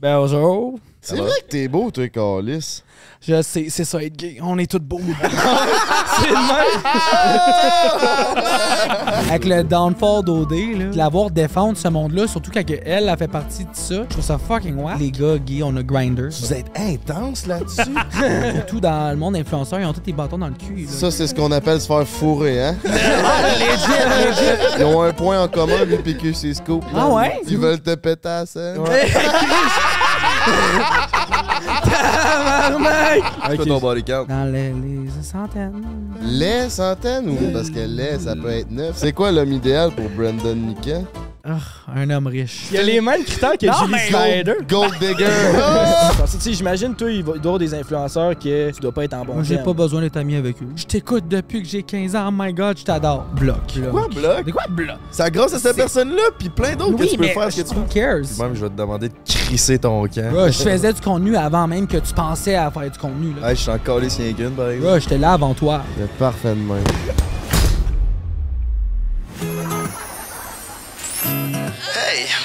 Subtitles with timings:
[0.00, 0.80] Bonjour.
[1.02, 2.82] C'est vrai que t'es beau, toi, Carlis.
[3.22, 4.38] Je sais, c'est ça être gay.
[4.42, 5.00] On est tous beaux.
[5.22, 6.82] c'est le même.
[9.28, 13.28] Avec le downfall d'OD, là, de l'avoir défendre ce monde-là, surtout quand elle a fait
[13.28, 14.98] partie de ça, je trouve ça fucking wow.
[14.98, 16.28] Les gars gays, on a grinder.
[16.40, 17.94] Vous êtes intense là-dessus.
[18.68, 20.84] Tout dans le monde influenceur, ils ont tous des bâtons dans le cul.
[20.84, 20.90] là.
[20.90, 22.76] Ça, c'est ce qu'on appelle se faire fourrer, hein?
[22.84, 24.78] legit, legit.
[24.78, 26.84] Ils ont un point en commun, lui, PQ, Scoop.
[26.94, 27.40] Ah ouais?
[27.46, 28.78] Ils veulent te péter à la scène.
[31.84, 33.66] Tabarnak!
[33.66, 34.26] Ton body count?
[34.28, 35.82] Dans les, les centaines.
[36.22, 38.96] Les centaines ou parce que les, ça peut être neuf.
[38.96, 41.00] C'est quoi l'homme idéal pour Brandon Nika?
[41.42, 41.58] Ah,
[41.96, 42.66] un homme riche.
[42.70, 44.56] Il y a les mêmes critères que Julie mais- Snyder.
[44.68, 45.24] Gold digger!
[46.18, 48.92] Parce que, tu sais, j'imagine, toi, il doit y avoir des influenceurs que tu dois
[48.92, 50.68] pas être en bon Moi, j'ai pas besoin d'être ami avec eux.
[50.76, 52.28] Je t'écoute depuis que j'ai 15 ans.
[52.28, 53.24] Oh my god, je t'adore.
[53.34, 53.56] Bloc.
[53.90, 54.42] Quoi, bloc?
[54.44, 54.96] C'est quoi, bloc?
[55.10, 57.74] C'est grâce à cette personne-là, puis plein d'autres que tu peux faire ce que tu
[57.74, 57.80] veux.
[57.90, 58.20] Cares?
[58.22, 60.30] Puis même, je vais te demander de crisser ton camp.
[60.30, 63.34] Bro, je faisais du contenu avant même que tu pensais à faire du contenu.
[63.40, 63.50] Là.
[63.50, 64.80] Hey, je suis encore les par exemple.
[64.80, 65.82] Bro, j'étais là avant toi.
[65.96, 67.29] C'est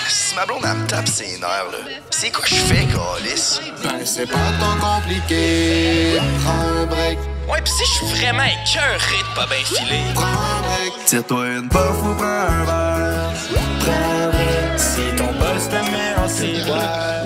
[0.10, 1.78] si ma blonde elle me tape ses nerfs, là,
[2.10, 3.60] c'est quoi je fais, Calis?
[3.84, 6.20] Ben c'est pas tant compliqué.
[6.44, 7.18] Prends un break,
[7.50, 10.02] Ouais, pis si je suis vraiment écœuré de pas bien filer.
[10.14, 11.06] prends un break.
[11.06, 13.32] Tire-toi une bof ou prends un verre.
[13.80, 17.25] Prends un break, Si ton boss te met en ciboire,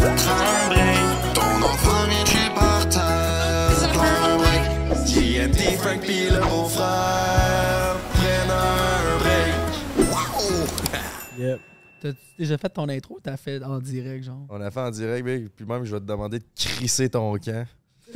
[12.01, 14.45] T'as déjà fait ton intro ou t'as fait en direct, genre?
[14.49, 17.35] On a fait en direct, mec, puis même, je vais te demander de crisser ton
[17.37, 17.65] camp.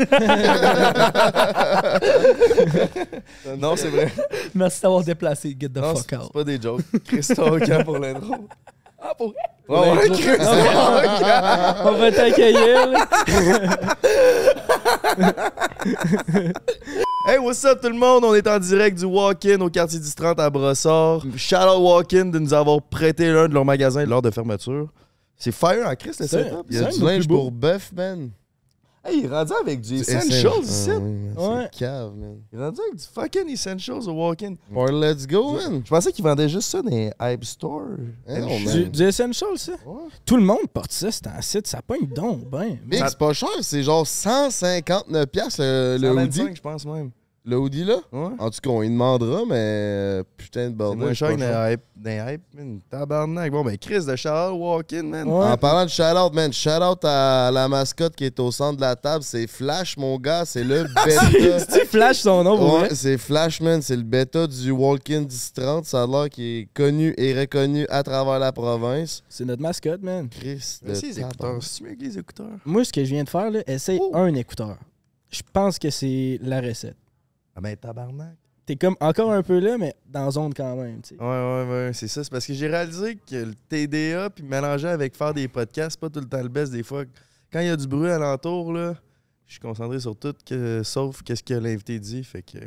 [3.57, 4.11] non, c'est vrai.
[4.55, 5.55] Merci d'avoir déplacé.
[5.59, 6.23] Get the Non, fuck c'est out.
[6.25, 6.81] c'est pas des jokes.
[7.05, 8.35] Crisse ton camp pour l'intro.
[8.99, 9.33] Ah, pour
[9.67, 11.75] Ouais, ouais, camp.
[11.85, 12.87] On va t'accueillir.
[17.25, 18.25] Hey, what's up tout le monde?
[18.25, 21.21] On est en direct du Walk-In au quartier du 30 à Brossard.
[21.37, 24.89] Shout out Walk-In de nous avoir prêté l'un de leurs magasins lors de fermeture.
[25.37, 26.65] C'est fire en Christ le C'est- setup.
[26.69, 28.31] Il y C'est a un du linge pour bœuf, man.
[29.05, 30.89] Hey, il est rendu avec du Essentials ici.
[30.89, 31.67] Ah, oui, man, Ouais.
[31.73, 32.37] C'est cave, man.
[32.53, 34.55] Il est rendu avec du fucking Essentials au Walk-In.
[34.73, 35.81] Or let's go, man.
[35.83, 37.81] Je pensais qu'ils vendaient juste ça dans les Hype Store.
[38.29, 38.73] Non, man.
[38.73, 39.73] Du, du Essential, ça?
[39.85, 40.03] Ouais.
[40.25, 41.67] Tout le monde porte ça, c'est un site.
[41.67, 42.77] Ça pogne donc, ben.
[42.85, 46.55] Big, c'est pas cher, c'est genre 159$ piastres, le, le 125, hoodie.
[46.55, 47.11] je pense même.
[47.45, 47.97] Le hoodie là?
[48.13, 48.29] Ouais.
[48.39, 50.99] En tout cas, on y demandera, mais euh, putain de C'est bordel.
[50.99, 51.81] moins c'est cher que dans Hype.
[51.97, 52.79] Dans Hype, man.
[52.89, 53.51] Tabarnak.
[53.51, 55.27] Bon, ben, Chris de Charles Walk-In, man.
[55.27, 55.47] Ouais.
[55.47, 58.95] En parlant de shout-out, man, shout-out à la mascotte qui est au centre de la
[58.95, 59.25] table.
[59.25, 60.45] C'est Flash, mon gars.
[60.45, 61.65] C'est le bêta.
[61.79, 62.79] Tu flash son nom?
[62.81, 63.81] Ouais, c'est Flash, man.
[63.81, 65.83] C'est le bêta du Walk-in 1030.
[65.83, 69.21] Ça a l'air qu'il est connu et reconnu à travers la province.
[69.27, 70.29] C'est notre mascotte, man.
[70.29, 71.57] Chris de Merci, les écouteurs.
[71.61, 72.47] C'est mieux que les écouteurs.
[72.63, 74.11] Moi, ce que je viens de faire, là, essaye Oh.
[74.13, 74.77] un écouteur.
[75.29, 76.95] Je pense que c'est la recette.
[77.55, 78.35] Ah, ben, tabarnak.
[78.65, 81.21] T'es comme encore un peu là, mais dans zone quand même, tu sais.
[81.21, 82.23] Ouais, ouais, ouais, c'est ça.
[82.23, 85.99] C'est parce que j'ai réalisé que le TDA, puis mélanger avec faire des podcasts, c'est
[85.99, 87.03] pas tout le temps le best des fois.
[87.51, 88.95] Quand il y a du bruit alentour, là,
[89.47, 92.23] je suis concentré sur tout, que, sauf qu'est-ce que l'invité dit.
[92.23, 92.59] Fait que.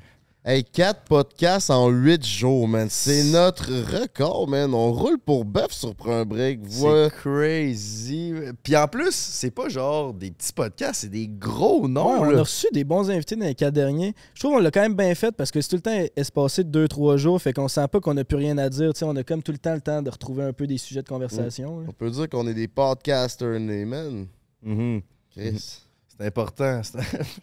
[0.49, 2.87] Hey, 4 podcasts en 8 jours, man.
[2.89, 4.73] C'est notre record, man.
[4.75, 6.61] On roule pour bœuf sur un break.
[6.63, 7.09] Voilà.
[7.11, 8.33] C'est crazy.
[8.63, 12.21] Puis en plus, c'est pas genre des petits podcasts, c'est des gros noms.
[12.21, 12.39] Ouais, on là.
[12.39, 14.15] a reçu des bons invités dans les quatre derniers.
[14.35, 16.63] Je trouve qu'on l'a quand même bien fait parce que c'est tout le temps espacé
[16.63, 18.93] de 2-3 jours, fait qu'on sent pas qu'on a plus rien à dire.
[18.93, 20.79] Tu sais, on a comme tout le temps le temps de retrouver un peu des
[20.79, 21.81] sujets de conversation.
[21.81, 21.87] là.
[21.89, 24.29] On peut dire qu'on est des podcasters nés, man.
[24.63, 25.01] Mhm.
[25.33, 25.86] Chris.
[26.19, 26.81] C'est important.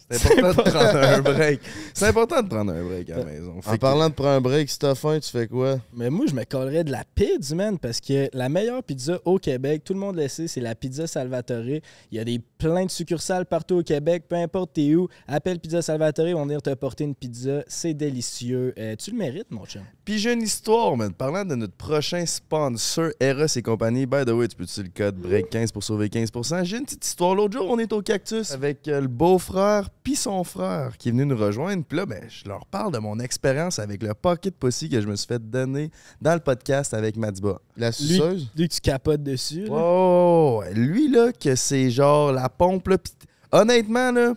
[0.09, 1.59] C'est c'est important de prendre un break.
[1.93, 3.61] C'est important de prendre un break à la maison.
[3.61, 5.79] Fait En que- parlant de prendre un break, si t'as faim, tu fais quoi?
[5.93, 9.37] Mais moi, je me collerais de la pizza, man, parce que la meilleure pizza au
[9.37, 11.63] Québec, tout le monde le sait, c'est la pizza Salvatore.
[11.65, 15.07] Il y a des plein de succursales partout au Québec, peu importe t'es où.
[15.27, 17.63] Appelle Pizza Salvatore, ils vont venir te porter une pizza.
[17.67, 18.73] C'est délicieux.
[18.79, 19.81] Euh, tu le mérites, mon chum.
[20.05, 21.13] Puis j'ai une histoire, man.
[21.13, 24.05] Parlant de notre prochain sponsor, Eros et compagnie.
[24.05, 26.63] By the way, tu peux utiliser le code BREAK15 pour sauver 15%.
[26.63, 27.35] J'ai une petite histoire.
[27.35, 31.11] L'autre jour, on est au Cactus avec euh, le beau-frère puis son frère qui est
[31.11, 31.83] venu nous rejoindre.
[31.83, 35.07] Puis là, ben, je leur parle de mon expérience avec le pocket pussy que je
[35.07, 37.59] me suis fait donner dans le podcast avec Madiba.
[37.77, 38.49] La suceuse?
[38.55, 39.65] Lui que tu capotes dessus.
[39.65, 39.73] là.
[39.73, 42.97] Oh, lui, là, que c'est genre la pompe, là.
[42.97, 43.11] Pis
[43.51, 44.33] honnêtement, là,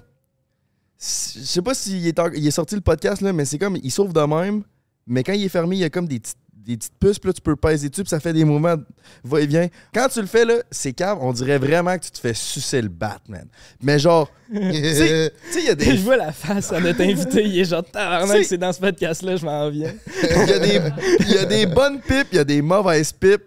[0.99, 1.05] je
[1.45, 3.91] sais pas s'il est, en- il est sorti le podcast, là, mais c'est comme, il
[3.91, 4.63] sauve de même,
[5.07, 7.29] mais quand il est fermé, il y a comme des petites des petites puces, puis
[7.29, 8.75] là, tu peux peser dessus, puis ça fait des mouvements
[9.23, 9.69] va-et-vient.
[9.95, 12.83] Quand tu le fais, là, c'est cave, on dirait vraiment que tu te fais sucer
[12.83, 13.47] le bat, man.
[13.81, 17.45] Mais genre, tu sais, il y a je des vois la face à notre invité,
[17.45, 19.95] il est genre tabarnak, C'est- c'est dans ce podcast-là, je m'en viens.
[20.23, 20.81] Il y, a des,
[21.21, 23.45] il y a des bonnes pipes, il y a des mauvaises pipes.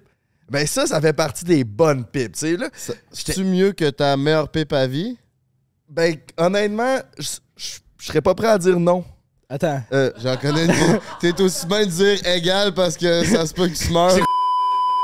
[0.50, 2.32] Ben ça, ça fait partie des bonnes pipes.
[2.34, 2.70] Tu sais, là,
[3.12, 5.18] C'est-tu mieux que ta meilleure pipe à vie?
[5.90, 7.28] ben honnêtement, je
[7.58, 9.04] je- je serais pas prêt à dire non.
[9.52, 9.82] Attends.
[9.92, 10.74] Euh, J'en connais une.
[11.20, 14.16] T'es aussi bien de dire égal parce que ça se peut que tu meurs.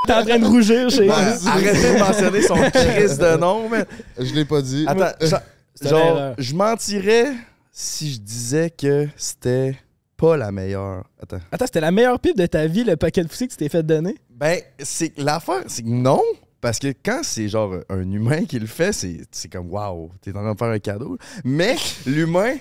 [0.06, 3.86] T'es en train de rougir chez arrêtez de mentionner son crise de nom, man.
[4.20, 4.86] Je l'ai pas dit.
[4.88, 5.40] Attends, genre,
[5.74, 7.34] C'est une genre, je mentirais
[7.72, 9.76] si je disais que c'était
[10.16, 11.04] pas la meilleure.
[11.22, 11.40] Attends.
[11.52, 13.70] Attends, c'était la meilleure pipe de ta vie, le paquet de foussy que tu t'es
[13.70, 14.16] fait donner?
[14.30, 16.22] Ben, c'est que l'affaire, c'est que non.
[16.62, 20.30] Parce que quand c'est genre un humain qui le fait, c'est c'est comme waouh, t'es
[20.32, 21.18] en train de faire un cadeau.
[21.44, 21.76] Mais
[22.06, 22.56] l'humain,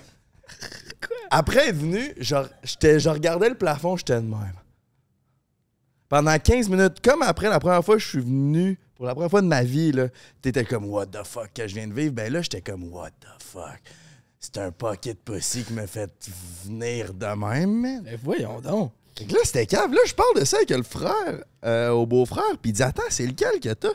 [1.31, 4.55] après est venu, genre, j'étais- je regardais le plafond, j'étais de même.
[6.09, 9.31] Pendant 15 minutes, comme après la première fois que je suis venu, pour la première
[9.31, 10.09] fois de ma vie, là,
[10.43, 12.13] t'étais comme what the fuck que je viens de vivre?
[12.13, 13.81] Ben là, j'étais comme what the fuck?
[14.39, 16.11] C'est un paquet de pussy qui m'a fait
[16.65, 18.03] venir de même, man.
[18.05, 18.93] Ben voyons donc.
[19.19, 19.93] Fait que là, c'était cave.
[19.93, 22.59] Là, je parle de ça avec le frère, euh, au beau-frère.
[22.61, 23.89] Puis il dit Attends, c'est lequel que t'as?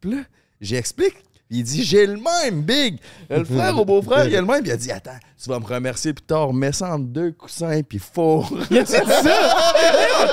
[0.00, 0.22] Puis là,
[0.60, 1.16] j'explique.
[1.48, 2.98] Puis il dit J'ai le même, big.
[3.30, 4.60] Euh, Le frère au beau-frère, il a le même.
[4.60, 6.52] Puis il a dit Attends, tu vas me remercier plus tard.
[6.52, 8.52] Mets ça entre deux coussins, puis four.
[8.70, 9.64] A-tu dit ça?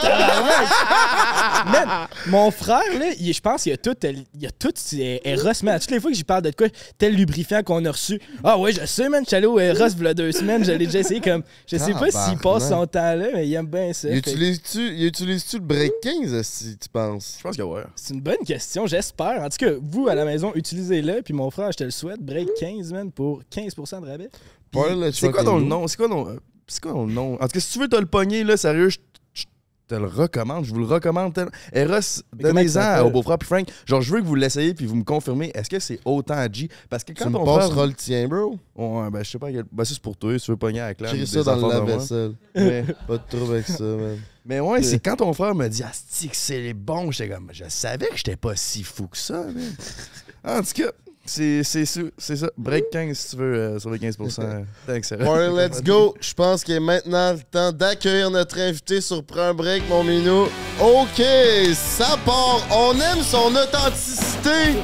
[1.72, 5.52] Man, mon frère, là, il- je pense qu'il a tout, il a tout euh, Eros,
[5.64, 5.80] man.
[5.80, 6.68] Toutes les fois que j'y parle de quoi,
[6.98, 8.20] tel lubrifiant qu'on a reçu.
[8.44, 10.64] Ah ouais, je sais, man, je suis allé au Eros il y a deux semaines,
[10.64, 11.44] je l'ai déjà essayé comme.
[11.68, 14.10] Je sais pas s'il passe son temps là, mais il aime bien ça.
[14.10, 17.36] Il Fait que utilise-tu il utilise-tu le break 15 si tu penses?
[17.38, 17.84] Je pense que ouais.
[17.96, 19.42] C'est une bonne question, j'espère.
[19.42, 22.22] En tout cas, vous, à la maison, utilisez-le, puis mon frère, je te le souhaite,
[22.22, 24.30] break 15, man, pour 15% de rabais.
[25.14, 25.88] C'est quoi ton nom?
[25.88, 26.28] C'est quoi ton.
[26.30, 26.36] euh,
[26.68, 27.36] C'est quoi ton nom?
[27.36, 28.98] En tout cas, si tu veux te le pogner, là, sérieux, je
[29.88, 30.66] te le recommande.
[30.66, 31.34] Je vous le recommande.
[31.36, 32.00] tel- Eros,
[32.40, 33.68] il donnez-en au beau-frère puis Frank.
[33.86, 35.52] Genre, je veux que vous l'essayiez puis vous me confirmez.
[35.54, 36.68] Est-ce que c'est autant à G?
[36.90, 37.68] Parce que Tu quand me ton frère.
[37.70, 38.58] passeras le tien, bro.
[38.76, 39.52] Ouais, ben, je sais pas.
[39.52, 40.38] quel- Ben, ça, c'est pour toi.
[40.40, 41.14] Si tu veux pogner avec la.
[41.14, 42.34] J'ai ça dans le lave-vaisselle.
[42.56, 44.18] Mais, Pas de trouble avec ça, man.
[44.44, 47.12] mais ouais, c'est quand ton frère me dit que c'est bon.
[47.12, 49.54] J'étais comme, je savais que j'étais pas si fou que ça, man.
[50.46, 50.92] En tout cas,
[51.26, 52.02] c'est c'est ça.
[52.18, 52.50] c'est ça.
[52.58, 54.66] Break 15 si tu veux euh, sur les 15%.
[54.88, 55.12] Thanks.
[55.12, 56.16] Alright, let's go.
[56.22, 60.04] Je pense qu'il est maintenant le temps d'accueillir notre invité sur Prends un break, mon
[60.04, 60.48] minou.
[60.80, 61.24] OK,
[61.74, 62.62] ça part.
[62.72, 64.84] On aime son authenticité.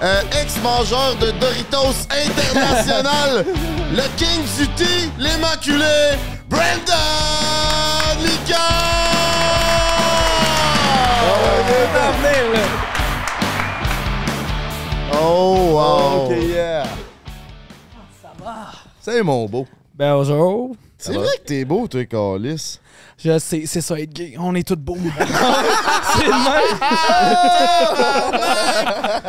[0.00, 3.44] Euh, Ex-mangeur de Doritos International.
[3.92, 4.68] le King du
[5.18, 6.16] l'Immaculé,
[6.48, 9.08] Brandon Licard!
[11.24, 12.77] Oh,
[15.12, 16.26] wow.
[16.26, 16.84] Ok, yeah.
[19.00, 19.66] C'est mon beau.
[19.94, 20.76] Bonjour.
[20.98, 22.78] C'est vrai que t'es beau, toi, Calis.
[23.16, 24.34] Je sais, c'est ça être gay.
[24.38, 24.96] On est tous beaux.
[25.18, 25.24] c'est
[26.26, 26.78] le même.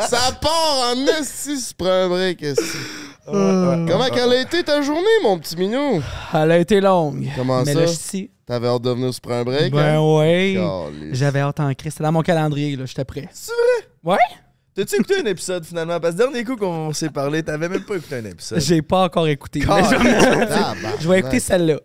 [0.00, 2.62] Ça part en si prends un break, esti.
[3.26, 6.02] Comment qu'elle a été ta journée, mon petit minou?
[6.32, 7.28] Elle a été longue.
[7.36, 7.80] Comment Mais ça?
[7.80, 8.30] là, je suis ici.
[8.46, 9.72] T'avais hâte de venir se prendre un break?
[9.72, 10.16] Ben hein?
[10.16, 10.54] ouais.
[10.56, 11.18] Calisse.
[11.18, 11.94] J'avais hâte en Christ.
[11.94, 12.86] C'était dans mon calendrier, là.
[12.86, 13.28] J'étais prêt.
[13.32, 13.88] C'est vrai?
[14.04, 14.18] Ouais?
[14.74, 15.98] T'as-tu écouté un épisode finalement?
[15.98, 18.60] Parce que le dernier coup qu'on s'est parlé, t'avais même pas écouté un épisode.
[18.60, 19.60] J'ai pas encore écouté.
[19.66, 21.80] mais je, vais- je vais écouter celle-là.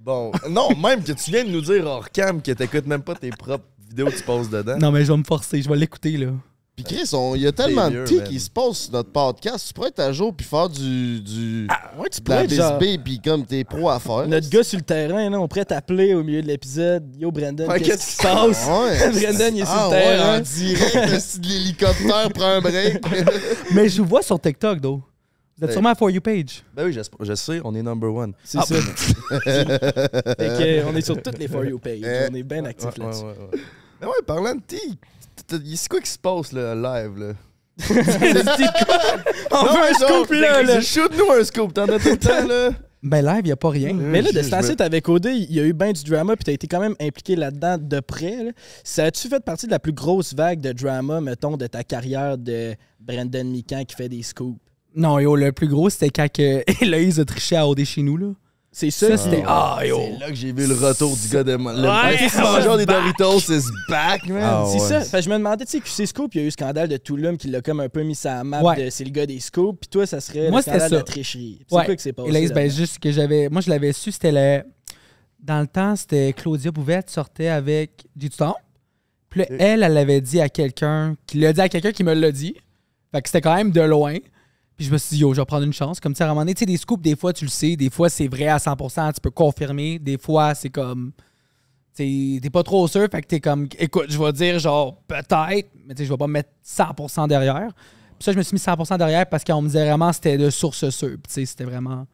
[0.00, 3.14] Bon, non, même que tu viens de nous dire hors cam que t'écoutes même pas
[3.14, 4.78] tes propres vidéos que tu passes dedans.
[4.78, 5.60] Non, mais je vais me forcer.
[5.60, 6.28] Je vais l'écouter, là.
[6.84, 8.24] Puis Chris, on- il y a tellement de man.
[8.24, 9.66] qui se passent sur notre podcast.
[9.68, 11.20] Tu pourrais être à jour puis faire du...
[11.20, 11.66] du
[11.98, 12.46] Ouais, tu de la pourrais
[12.78, 14.26] bisbee puis comme t'es pro à faire.
[14.28, 17.04] Notre gars sur le terrain, là, on pourrait t'appeler au milieu de l'épisode.
[17.18, 18.66] Yo, Brandon, Ouais, qu'est-ce qui se passe?
[18.66, 19.10] Ouais.
[19.22, 20.38] Brandon, il est sur Ah le ouais, terrain.
[20.38, 23.02] en direct, de l'hélicoptère prend un break.
[23.74, 25.02] Mais je vous vois sur TikTok, though.
[25.58, 26.64] Vous êtes sûrement à For You page.
[26.74, 28.32] Ben oui, je sais, on est number one.
[28.42, 28.74] C'est ça.
[29.44, 32.28] Fait que, on est sur toutes les For You pages.
[32.30, 33.24] On est bien actifs Ouais, là-dessus.
[33.24, 33.60] ouais, ouais, ouais.
[34.00, 34.98] Mais ouais, parlant de tea,
[35.46, 37.32] t- c'est quoi qui se passe là, live là?
[39.50, 40.80] On veut un scoop là, là.
[40.80, 42.70] Shoot-nous un scoop, t'en as tout le temps là?
[43.02, 43.94] Ben live, y a pas rien.
[43.94, 46.36] Mais là, de ce temps-ci, veux- t'avais codé, il y a eu bien du drama,
[46.36, 48.44] puis t'as été quand même impliqué là-dedans de près.
[48.44, 48.50] là.
[48.84, 52.36] Ça a-tu fait partie de la plus grosse vague de drama, mettons, de ta carrière
[52.36, 54.58] de Brandon Mikan qui fait des scoops?
[54.94, 58.18] Non, yo, le plus gros, c'était quand que Héloïse a triché à OD chez nous,
[58.18, 58.26] là.
[58.72, 59.42] C'est ça, Ça, c'était.
[59.46, 59.98] Ah, yo.
[60.00, 61.58] C'est là que j'ai vu le retour du gars de le
[62.28, 62.86] c'est mangeur des.
[62.86, 64.42] Doritos is back, man.
[64.44, 64.88] Ah C'est ouais.
[64.88, 65.00] ça.
[65.00, 66.88] Fait que je me demandais, tu sais, QC Scoop, il y a eu le scandale
[66.88, 68.84] de Tulum qui l'a comme un peu mis sur la map Ouais.
[68.84, 71.62] de c'est le gars des scoops, puis toi, ça serait Moi, le scandale de tricherie.
[71.68, 71.84] C'est Ouais.
[71.84, 72.48] quoi qui s'est passé?
[72.54, 73.48] Ben, juste que j'avais.
[73.48, 74.62] Moi, je l'avais su, c'était le.
[75.42, 78.56] Dans le temps, c'était Claudia Bouvette sortait avec du temps.
[79.30, 82.30] Puis elle, elle l'avait dit à quelqu'un, qui l'a dit à quelqu'un qui me l'a
[82.30, 82.54] dit.
[83.12, 84.14] Fait que c'était quand même de loin.
[84.80, 86.00] Puis je me suis dit, yo, je vais prendre une chance.
[86.00, 87.76] Comme ça, à un moment donné, tu sais, des scoops, des fois, tu le sais.
[87.76, 89.98] Des fois, c'est vrai à 100%, tu peux confirmer.
[89.98, 91.12] Des fois, c'est comme.
[91.94, 95.94] T'es pas trop sûr, fait que t'es comme, écoute, je vais dire genre peut-être, mais
[95.94, 97.74] tu sais, je vais pas mettre 100% derrière.
[97.74, 100.48] Puis ça, je me suis mis 100% derrière parce qu'on me disait vraiment c'était de
[100.48, 101.10] source sûre.
[101.10, 102.06] Puis tu sais, c'était vraiment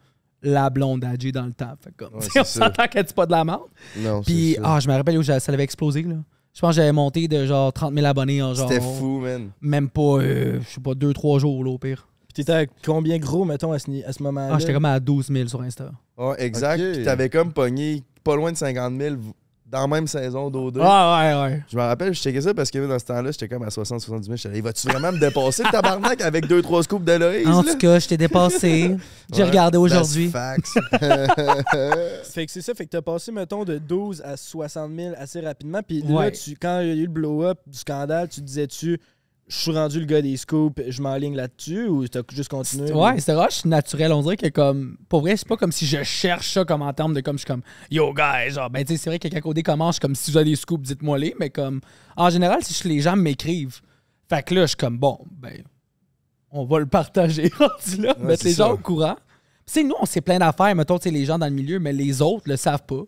[0.43, 1.75] la blonde AJ dans le temps.
[1.81, 3.69] Fait que comme, Ouais, on s'entend qu'elle dit pas de la merde.
[3.97, 6.17] Non, Puis, ah, je me rappelle où ça l'avait explosé, là.
[6.53, 8.69] Je pense que j'avais monté de genre 30 000 abonnés en genre.
[8.69, 9.51] C'était fou, man.
[9.61, 12.09] Même pas, euh, je sais pas, 2-3 jours là, au pire.
[12.37, 14.55] T'étais à combien gros, mettons, à ce, ni- à ce moment-là?
[14.55, 15.91] Ah, j'étais comme à 12 000 sur Insta.
[16.19, 16.79] Ouais, exact.
[16.81, 16.93] Ok.
[16.93, 19.17] Puis t'avais comme pogné pas loin de 50 000
[19.69, 20.79] dans la même saison d'O2.
[20.83, 21.63] Ah, ouais, ouais.
[21.69, 24.23] Je me rappelle, je checkais ça parce que dans ce temps-là, j'étais comme à 60-70
[24.25, 24.37] 000.
[24.37, 27.47] J'étais là, vas-tu vraiment me dépasser le tabarnak avec 2-3 scoops de Loïs?
[27.49, 27.73] En là?
[27.73, 28.97] tout cas, je t'ai dépassé.
[29.33, 30.29] J'ai Ouais, regardé aujourd'hui.
[30.29, 30.69] facts.
[32.33, 35.41] Fait que c'est ça, fait que t'as passé, mettons, de 12 à 60 000 assez
[35.41, 35.81] rapidement.
[35.87, 39.01] Puis là, tu, quand il y a eu le blow-up du scandale, tu disais-tu,
[39.49, 42.93] je suis rendu le gars des scoops, je m'enligne là-dessus, ou t'as juste continué?
[42.93, 44.13] Ouais, c'est rush naturel.
[44.13, 44.97] On dirait que comme.
[45.09, 47.41] Pour vrai, c'est pas comme si je cherche ça comme en termes de comme je
[47.43, 49.99] suis comme Yo guys, genre ben tu sais, c'est vrai que quand OD commence, je
[49.99, 51.81] suis comme si vous avez des scoops, dites-moi les, mais comme
[52.17, 53.81] en général, si je- les gens m'écrivent.
[54.29, 55.63] Fait que là, je suis comme bon, ben
[56.51, 57.51] on va le partager
[57.99, 59.15] là, mettre les gens au courant.
[59.67, 61.79] Tu sais, nous, on sait plein d'affaires, mettons, tu sais, les gens dans le milieu,
[61.79, 63.03] mais les autres le savent pas.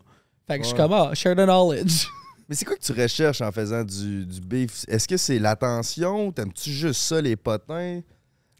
[0.46, 2.06] Fait que je suis comme ah, share the knowledge.
[2.48, 4.84] Mais c'est quoi que tu recherches en faisant du, du beef?
[4.88, 6.32] Est-ce que c'est l'attention?
[6.32, 8.00] T'aimes-tu juste ça, les potins?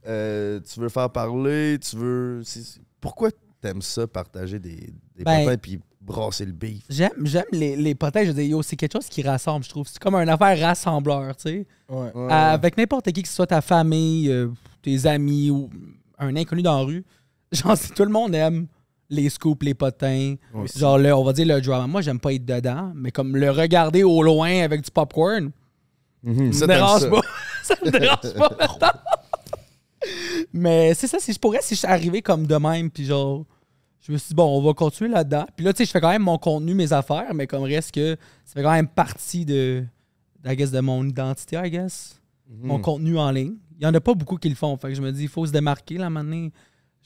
[0.07, 1.78] Euh, tu veux faire parler?
[1.80, 2.42] Tu veux.
[3.00, 3.30] Pourquoi
[3.61, 6.83] t'aimes ça, partager des, des Ben- potins puis brasser le beef?
[6.90, 9.71] J'aime, j'aime les, les potins, je veux dire, yo, c'est quelque chose qui rassemble, je
[9.71, 9.88] trouve.
[9.88, 11.66] C'est comme une affaire rassembleur, tu sais.
[11.88, 12.11] Ouais.
[12.30, 14.49] Avec n'importe qui, que ce soit ta famille, euh,
[14.83, 15.71] tes amis ou
[16.18, 17.04] un inconnu dans la rue,
[17.52, 18.66] genre, si tout le monde aime
[19.11, 20.35] les scoops, les potins,
[20.77, 21.87] genre, le, on va dire le drama.
[21.87, 25.50] Moi, j'aime pas être dedans, mais comme le regarder au loin avec du popcorn,
[26.25, 27.21] Mhm, ça ça, me dérange pas.
[27.62, 28.99] ça me dérange pas, mettons.
[30.53, 33.45] Mais c'est ça, si je pourrais, si je suis arrivé comme de même, puis genre,
[34.00, 35.47] je me suis dit, bon, on va continuer là-dedans.
[35.57, 37.93] Puis là, tu sais, je fais quand même mon contenu, mes affaires, mais comme reste
[37.93, 39.85] que ça fait quand même partie de,
[40.45, 42.83] I guess, de mon identité, I guess mon Mhm.
[42.83, 43.57] contenu en ligne.
[43.79, 44.77] Il y en a pas beaucoup qui le font.
[44.77, 46.49] Fait que je me dis, il faut se démarquer là maintenant.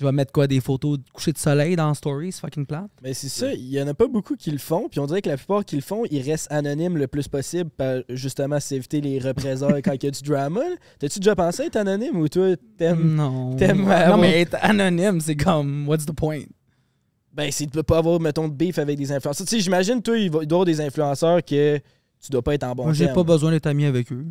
[0.00, 2.90] Je vais mettre quoi des photos de coucher de soleil dans Stories, fucking plate.
[3.02, 5.22] Mais c'est ça, il y en a pas beaucoup qui le font, puis on dirait
[5.22, 9.00] que la plupart qui le font, ils restent anonymes le plus possible pour justement s'éviter
[9.00, 10.62] les représailles quand il y a du drama.
[10.98, 13.14] T'as-tu déjà pensé être anonyme ou toi, t'aimes.
[13.14, 13.54] Non.
[13.54, 16.42] t'aimes non, mais être anonyme, c'est comme, what's the point?
[17.32, 19.46] Ben, c'est de pas avoir, mettons, de beef avec des influenceurs.
[19.46, 22.42] Tu sais, j'imagine, toi, il, va- il doit y avoir des influenceurs que tu dois
[22.42, 24.26] pas être en bon Moi, j'ai pas besoin d'être ami avec eux.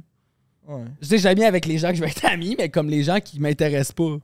[0.67, 0.83] Ouais.
[1.01, 3.03] Je sais, j'ai ami avec les gens que je vais être ami, mais comme les
[3.03, 4.17] gens qui m'intéressent pas,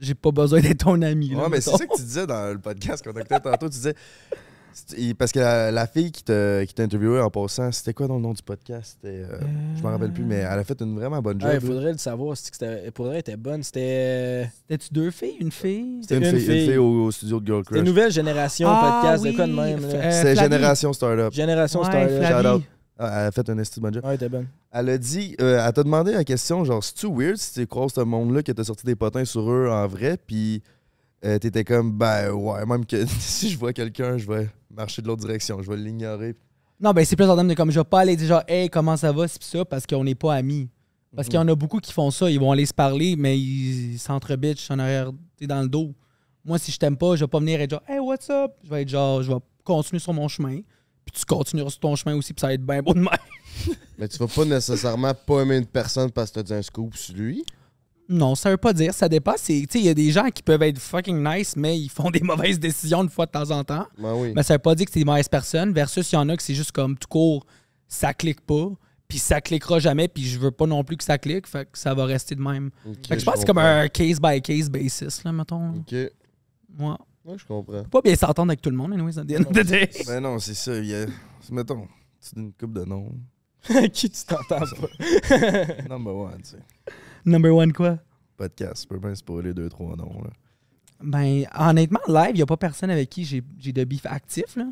[0.00, 1.30] j'ai pas besoin d'être ton ami.
[1.30, 3.68] là, Ouais, mais c'est ça que tu disais dans le podcast qu'on écoutait tantôt.
[3.68, 3.94] Tu disais.
[5.18, 8.16] Parce que la, la fille qui t'a qui t'a interviewé en passant, c'était quoi dans
[8.16, 8.98] le nom du podcast?
[9.00, 9.38] C'était, euh,
[9.74, 11.48] Je me rappelle plus, mais elle a fait une vraiment bonne job.
[11.48, 12.36] Ouais, il faudrait le savoir.
[12.36, 13.62] c'était- elle était bonne.
[13.62, 14.50] C'était.
[14.68, 16.00] C'était-tu deux filles, une fille?
[16.02, 16.66] C'était une, une fille, une fille.
[16.68, 17.88] fille au, au studio de Girl C'était une Crush.
[17.94, 19.80] nouvelle génération Ah, podcast, de oui, quoi de même.
[19.82, 20.36] euh, C'est.
[20.36, 21.32] Génération Startup.
[21.32, 21.86] Génération Ouais,
[22.26, 22.62] Startup.
[22.98, 24.04] Ah, elle a fait un esti bonne job.
[24.04, 24.46] Ouais, elle était bonne.
[24.70, 27.92] Elle a dit, euh, elle t'a demandé la question, genre, c'est-tu weird si tu croises
[27.92, 30.62] ce monde-là que t'as sorti des potins sur eux en vrai, puis
[31.24, 35.08] euh, t'étais comme, ben ouais, même que si je vois quelqu'un, je vais marcher de
[35.08, 36.34] l'autre direction, je vais l'ignorer.
[36.80, 38.68] Non, ben c'est plus en termes de comme je vais pas aller dire genre Hey,
[38.68, 40.68] comment ça va, c'est pis ça, parce qu'on n'est pas amis.
[41.14, 43.38] Parce qu'il y en a beaucoup qui font ça, ils vont aller se parler, mais
[43.38, 45.94] ils s'entre-bitchent en arrière, t'es dans le dos.
[46.44, 48.52] Moi, si je t'aime pas, je vais pas venir être genre Hey, what's up?
[48.62, 50.60] Je vais être genre, je vais continuer sur mon chemin,
[51.06, 53.08] puis tu continueras sur ton chemin aussi, puis ça va être bien beau de même.
[53.98, 56.94] Mais tu vas pas nécessairement pas aimer une personne parce que t'as dit un scoop
[56.94, 57.44] sur lui?
[58.08, 59.34] Non, ça veut pas dire, ça dépend.
[59.48, 62.58] il y a des gens qui peuvent être fucking nice, mais ils font des mauvaises
[62.60, 63.86] décisions une fois de temps en temps.
[63.98, 64.32] Ben oui.
[64.34, 66.36] Mais ça veut pas dire que c'est des mauvaises personnes, versus il y en a
[66.36, 67.46] que c'est juste comme tout court,
[67.88, 68.68] ça clique pas,
[69.08, 71.78] puis ça cliquera jamais, puis je veux pas non plus que ça clique, fait que
[71.78, 72.70] ça va rester de même.
[73.08, 75.70] Fait que je pense que c'est comme un case by case basis, là, mettons.
[75.70, 75.92] Ok.
[75.92, 76.94] Ouais,
[77.26, 77.82] Moi, je comprends.
[77.82, 79.90] faut pas bien s'entendre avec tout le monde, end of the day.
[80.06, 80.78] Ben non, c'est ça.
[80.78, 81.06] il y a-
[81.50, 81.88] Mettons,
[82.20, 83.12] c'est une coupe de noms.
[83.92, 85.88] qui tu t'entends pas?
[85.88, 86.58] Number one, tu sais.
[87.24, 87.98] Number one, quoi?
[88.36, 90.30] Podcast, tu peux bien spoiler deux, trois noms, là.
[91.02, 94.54] Ben, honnêtement, live, il y a pas personne avec qui j'ai j'ai de beef actif,
[94.54, 94.66] là.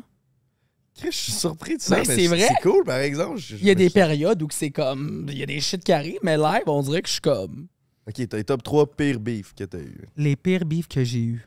[0.95, 1.95] Chris, je suis surpris de ça.
[1.97, 2.47] Ben, mais c'est vrai.
[2.47, 3.37] C'est cool, par exemple.
[3.37, 5.59] Je- Il y a des je- périodes où que c'est comme, il y a des
[5.59, 7.67] shit qui arrivent, mais live, on dirait que je suis comme...
[8.07, 10.05] Ok, t'as les top 3 pires beefs que t'as eu.
[10.15, 11.45] Les pires beefs que j'ai eu.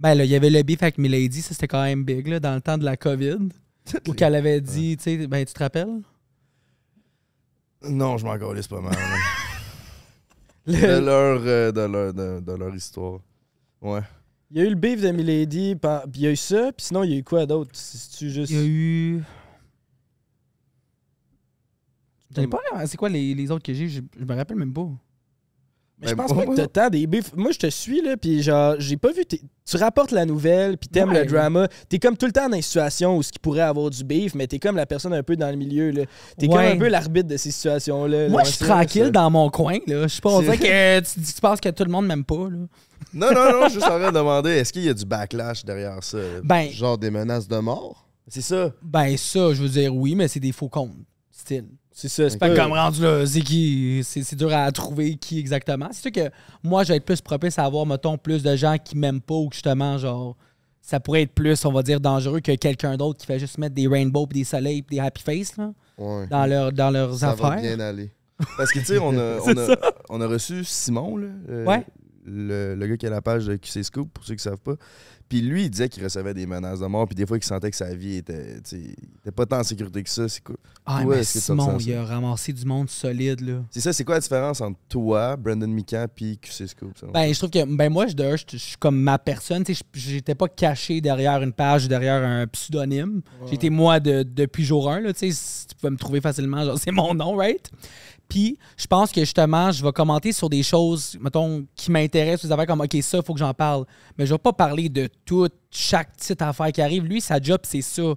[0.00, 2.38] Ben là, il y avait le beef avec Milady, ça c'était quand même big, là,
[2.40, 3.38] dans le temps de la COVID.
[4.08, 6.02] Où qu'elle avait dit, tu sais, ben tu te rappelles?
[7.82, 8.92] Non, je m'en calisse pas mal.
[8.92, 9.16] là.
[10.66, 13.20] de, Le- leur, euh, de, leur, de, de leur histoire.
[13.80, 14.00] Ouais.
[14.50, 16.86] Il y a eu le beef de Milady, puis il y a eu ça, puis
[16.86, 17.70] sinon, il y a eu quoi d'autre?
[17.74, 18.50] C'est-tu juste.
[18.52, 19.22] Il y a eu.
[22.34, 23.88] J'en ai pas là, C'est quoi les, les autres que j'ai?
[23.88, 24.88] Je, je me rappelle même pas.
[25.98, 27.32] Mais je Ben, pense pas que t'as tant des beefs.
[27.34, 29.24] Moi, je te suis, là, puis genre, j'ai pas vu.
[29.24, 31.24] tes- Tu rapportes la nouvelle, puis t'aimes Ouais.
[31.24, 31.68] le drama.
[31.88, 34.34] T'es comme tout le temps dans une situation où ce qui pourrait avoir du beef,
[34.34, 36.02] mais t'es comme la personne un peu dans le milieu, là.
[36.38, 38.28] T'es comme un peu l'arbitre de ces situations-là.
[38.28, 39.10] Moi, je suis tranquille ça.
[39.10, 40.02] dans mon coin, là.
[40.06, 42.48] Je sais pas, on dirait que tu, tu penses que tout le monde m'aime pas,
[42.50, 42.58] là.
[43.14, 45.04] Non, non, non, je suis juste en train de demander est-ce qu'il y a du
[45.06, 46.18] backlash derrière ça?
[46.44, 48.06] Ben, Genre des menaces de mort?
[48.28, 48.70] C'est ça.
[48.82, 50.92] Ben, ça, je veux dire, oui, mais c'est des faux comptes.
[51.30, 51.66] Style.
[51.98, 52.54] C'est ça, c'est pas...
[52.54, 55.88] comme rendu là, c'est qui C'est c'est dur à trouver qui exactement.
[55.92, 56.30] C'est sûr que
[56.62, 59.32] moi, je vais être plus propice à avoir, mettons, plus de gens qui m'aiment pas
[59.34, 60.36] ou que justement, genre,
[60.82, 63.74] ça pourrait être plus, on va dire, dangereux que quelqu'un d'autre qui fait juste mettre
[63.74, 66.26] des rainbows, pis des soleils, pis des happy face là, Ouais.
[66.26, 67.62] dans, leur, dans leurs Ça va affaires.
[67.62, 68.12] bien aller.
[68.58, 69.76] Parce que, tu sais, on a, on, a,
[70.10, 71.86] on a reçu Simon, là, euh, Ouais.
[72.26, 74.60] Le, le gars qui a la page de QC Scoop, pour ceux qui ne savent
[74.60, 74.74] pas.
[75.28, 77.70] Puis lui, il disait qu'il recevait des menaces de mort, puis des fois, qu'il sentait
[77.70, 80.28] que sa vie était, il était pas tant en sécurité que ça.
[80.28, 80.54] C'est quoi?
[80.84, 83.64] Ah, Toi, mais Simon, il a ramassé du monde solide, là.
[83.72, 86.92] C'est ça, c'est quoi la différence entre toi, Brandon Mikan, puis QC Scoop?
[87.12, 89.64] Ben, je trouve que, ben, moi, je, je, je suis comme ma personne.
[89.64, 93.22] Tu sais, je- j'étais pas caché derrière une page, derrière un pseudonyme.
[93.50, 95.12] J'étais moi de- depuis jour 1, là.
[95.12, 97.68] Tu sais, si tu pouvais me trouver facilement, genre, c'est mon nom, right?
[98.28, 102.52] Puis, je pense que justement, je vais commenter sur des choses, mettons, qui m'intéressent, des
[102.52, 103.84] affaires comme, OK, ça, il faut que j'en parle.
[104.18, 107.04] Mais je vais pas parler de toute, chaque petite affaire qui arrive.
[107.04, 108.14] Lui, sa job, c'est ça.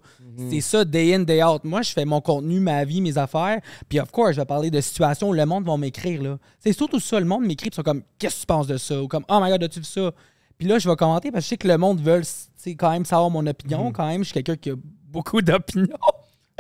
[0.50, 1.64] C'est ça, day in, day out.
[1.66, 3.60] Moi, je fais mon contenu, ma vie, mes affaires.
[3.90, 6.38] Puis, of course, je vais parler de situations où le monde va m'écrire, là.
[6.60, 8.78] C'est surtout ça, le monde m'écrit, puis ils sont comme, qu'est-ce que tu penses de
[8.78, 9.02] ça?
[9.02, 10.12] Ou comme, oh my god, as-tu vu ça?
[10.58, 12.22] Puis là, je vais commenter parce que je sais que le monde veut
[12.78, 13.92] quand même savoir mon opinion.
[13.92, 14.76] Quand même, je suis quelqu'un qui a
[15.08, 15.88] beaucoup d'opinions.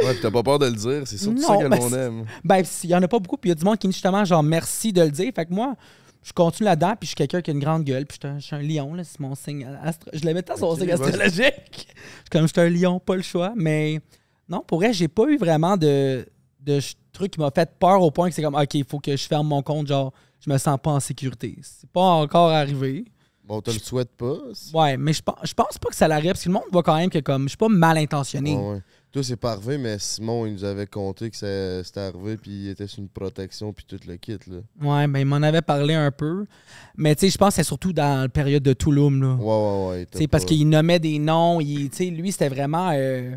[0.03, 1.79] Ouais, puis t'as pas peur de le dire, c'est surtout Non, ça que le ben,
[1.79, 2.25] monde c'est- aime.
[2.43, 3.91] Ben, il y en a pas beaucoup, puis il y a du monde qui me
[3.91, 5.31] dit justement, genre, merci de le dire.
[5.35, 5.75] Fait que moi,
[6.23, 8.55] je continue là-dedans, puis je suis quelqu'un qui a une grande gueule, puis je suis
[8.55, 10.09] un- lion, là, c'est mon signe astro...
[10.13, 11.63] Je le mets tant sur mon signe astrologique.
[11.67, 13.53] Je suis comme, je suis un lion, pas le choix.
[13.55, 14.01] Mais
[14.47, 16.25] non, pour vrai, j'ai pas eu vraiment de,
[16.61, 16.79] de
[17.13, 19.27] truc qui m'a fait peur au point que c'est comme, OK, il faut que je
[19.27, 20.11] ferme mon compte, genre,
[20.45, 21.57] je me sens pas en sécurité.
[21.61, 23.05] C'est pas encore arrivé.
[23.45, 24.35] Bon, on te le souhaite pas.
[24.73, 26.83] Ouais, mais je pense, je pense pas que ça l'arrive, parce que le monde voit
[26.83, 28.55] quand même que, comme, je suis pas mal intentionné.
[28.55, 28.81] Ouais, ouais.
[29.11, 32.51] Toi, c'est pas arrivé, mais Simon, il nous avait conté que ça- c'était arrivé, puis
[32.51, 34.57] il était sur une protection, puis tout le kit, là.
[34.81, 36.45] Ouais, ben, il m'en avait parlé un peu.
[36.95, 39.33] Mais tu sais, je pense que c'est surtout dans la période de Touloum, là.
[39.33, 40.07] Ouais, ouais, ouais.
[40.13, 41.59] sais, parce pas- qu'il nommait des noms.
[41.59, 42.91] il- tu sais, lui, c'était vraiment.
[42.93, 43.35] euh,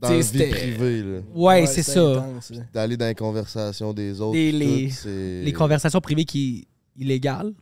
[0.00, 1.18] Dans la vie privée, là.
[1.34, 2.24] Ouais, c'est ça.
[2.72, 4.34] D'aller dans les conversations des autres.
[4.36, 6.66] Les- puis les- tout, c'est- Les conversations privées qui
[6.96, 7.52] illégales.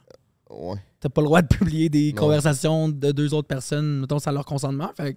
[0.51, 0.77] Ouais.
[1.01, 2.21] T'as pas le droit de publier des Non.
[2.23, 4.91] conversations de deux autres personnes, mettons, sans leur consentement.
[4.97, 5.17] Fait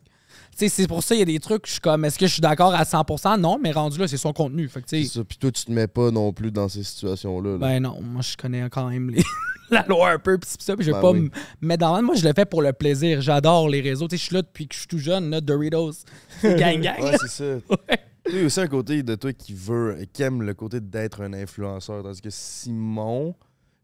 [0.55, 2.41] c'est pour ça, il y a des trucs, je suis comme, est-ce que je suis
[2.41, 3.39] d'accord à 100%?
[3.39, 4.67] Non, mais rendu là, c'est son contenu.
[4.67, 5.23] Fait que, ça.
[5.23, 7.51] Puis toi, tu te mets pas non plus dans ces situations-là.
[7.53, 7.57] là.
[7.57, 9.23] ben non, moi, je connais quand même les-
[9.71, 11.21] la loi un peu, pis ça, puis je vais Ben pas oui.
[11.61, 13.21] me mettre dans le Moi, je le fais pour le plaisir.
[13.21, 14.07] J'adore les réseaux.
[14.07, 15.91] Tu sais, je suis là depuis que je suis tout jeune, là, Doritos.
[16.41, 17.01] C'est gang-gang.
[17.01, 17.75] Ouais, c'est ça.
[18.25, 21.33] Tu sais, aussi un côté de toi qui veut, qui aime le côté d'être un
[21.33, 22.03] influenceur.
[22.03, 23.35] Tandis que Simon,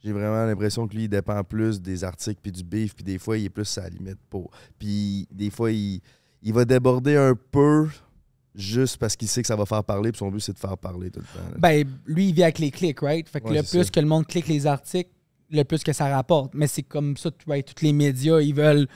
[0.02, 3.18] j'ai vraiment l'impression que lui, il dépend plus des articles puis du beef, puis des
[3.18, 4.50] fois, il est plus à la limite pour.
[4.78, 6.00] Puis des fois, il,
[6.44, 7.88] il va déborder un peu
[8.56, 10.78] juste parce qu'il sait que ça va faire parler, puis son but, c'est de faire
[10.78, 11.48] parler tout le temps.
[11.52, 11.58] là.
[11.60, 13.28] Ben, lui, il vit avec les clics, right?
[13.30, 13.90] Fait que Ouais, le plus ça.
[13.90, 15.10] que le monde clique les articles,
[15.52, 16.54] le plus que ça rapporte.
[16.54, 17.66] Mais c'est comme ça, right?
[17.74, 18.88] Tous les médias, ils veulent.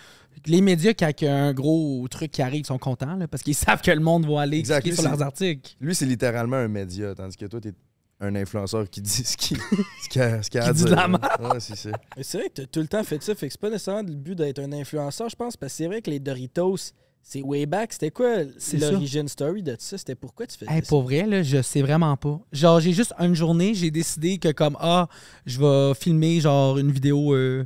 [0.47, 3.27] Les médias, quand il y a un gros truc qui arrive, ils sont contents, là,
[3.27, 5.75] parce qu'ils savent que le monde va aller Exact, cliquer lui, sur leurs articles.
[5.79, 7.73] Lui, c'est littéralement un média, tandis que toi, t'es
[8.19, 9.57] un influenceur qui dit ce qu'il
[10.03, 10.95] ce qu'il a, ce qu'il a Qui à dit de dire.
[11.07, 11.89] la Ouais, c'est ça.
[12.17, 14.07] Mais c'est vrai que t'as tout le temps fait ça, fait que c'est pas nécessairement
[14.07, 16.77] le but d'être un influenceur, je pense, parce que c'est vrai que les Doritos,
[17.25, 17.93] c'est way back.
[17.93, 19.97] C'était quoi C'est l'origine story de ça?
[19.97, 20.89] C'était pourquoi tu faisais Hey, ça?
[20.89, 22.39] pour vrai, là, je sais vraiment pas.
[22.51, 25.07] Genre, j'ai juste une journée, j'ai décidé que comme ah,
[25.45, 27.65] je vais filmer genre une vidéo euh,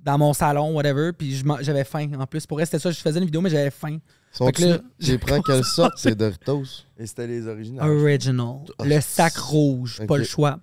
[0.00, 2.10] dans mon salon, whatever, puis j'avais faim.
[2.18, 3.98] En plus, pour vrai, c'était ça, je faisais une vidéo, mais j'avais faim.
[4.38, 6.62] Là, J'ai prends quelle sorte, ces Doritos?
[6.98, 7.82] Et c'était les originaux.
[7.82, 8.56] Original.
[8.78, 10.58] Ah, Le sac rouge, pas le choix.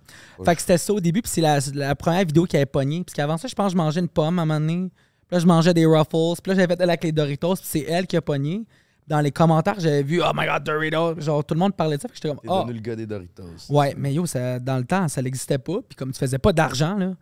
[0.46, 3.04] Fait que c'était ça au début, puis c'est la, la première vidéo qui avait pogné.
[3.04, 4.92] Parce qu'avant ça, je pense que je mangeais une pomme à un moment donné.
[5.34, 6.42] Puis là, je mangeais des Ruffles.
[6.44, 8.62] Puis là, j'avais fait elle avec les Doritos, puis c'est elle qui a pogné.
[9.08, 11.20] Dans les commentaires, j'avais vu Oh my god, Doritos.
[11.22, 12.08] Genre, tout le monde parlait de ça.
[12.08, 13.44] Fait que j'étais comme devenu le gars des Doritos.
[13.70, 15.80] Ouais, mais yo, ça, dans le temps, ça n'existait pas.
[15.90, 17.14] Puis comme tu faisais pas d'argent, là.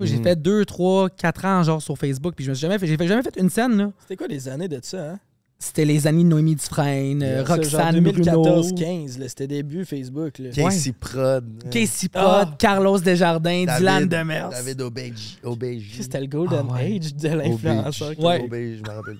[0.00, 0.22] J'ai Mhm.
[0.24, 2.34] fait 2, 3, 4 ans, genre, sur Facebook.
[2.34, 3.90] Puis je me suis jamais fait, j'ai fait- jamais fait une scène, là.
[4.00, 5.18] C'était quoi les années de ça, hein?
[5.62, 8.42] C'était les années de Noémie Dufresne, euh, Ça, Roxane Bruno.
[8.42, 10.38] 2014-15, là, c'était début Facebook.
[10.38, 10.50] Là.
[10.52, 11.44] Casey Prod.
[11.70, 12.54] Casey Prod, Ah.
[12.58, 14.48] Carlos Desjardins, David- Dylan Demers.
[14.48, 14.80] David.
[14.80, 15.90] Obège.
[16.00, 16.96] C'était le golden Ah ouais.
[16.96, 18.18] age de l'influenceur.
[18.18, 18.42] Ouais.
[18.42, 19.18] Obège, je me rappelle.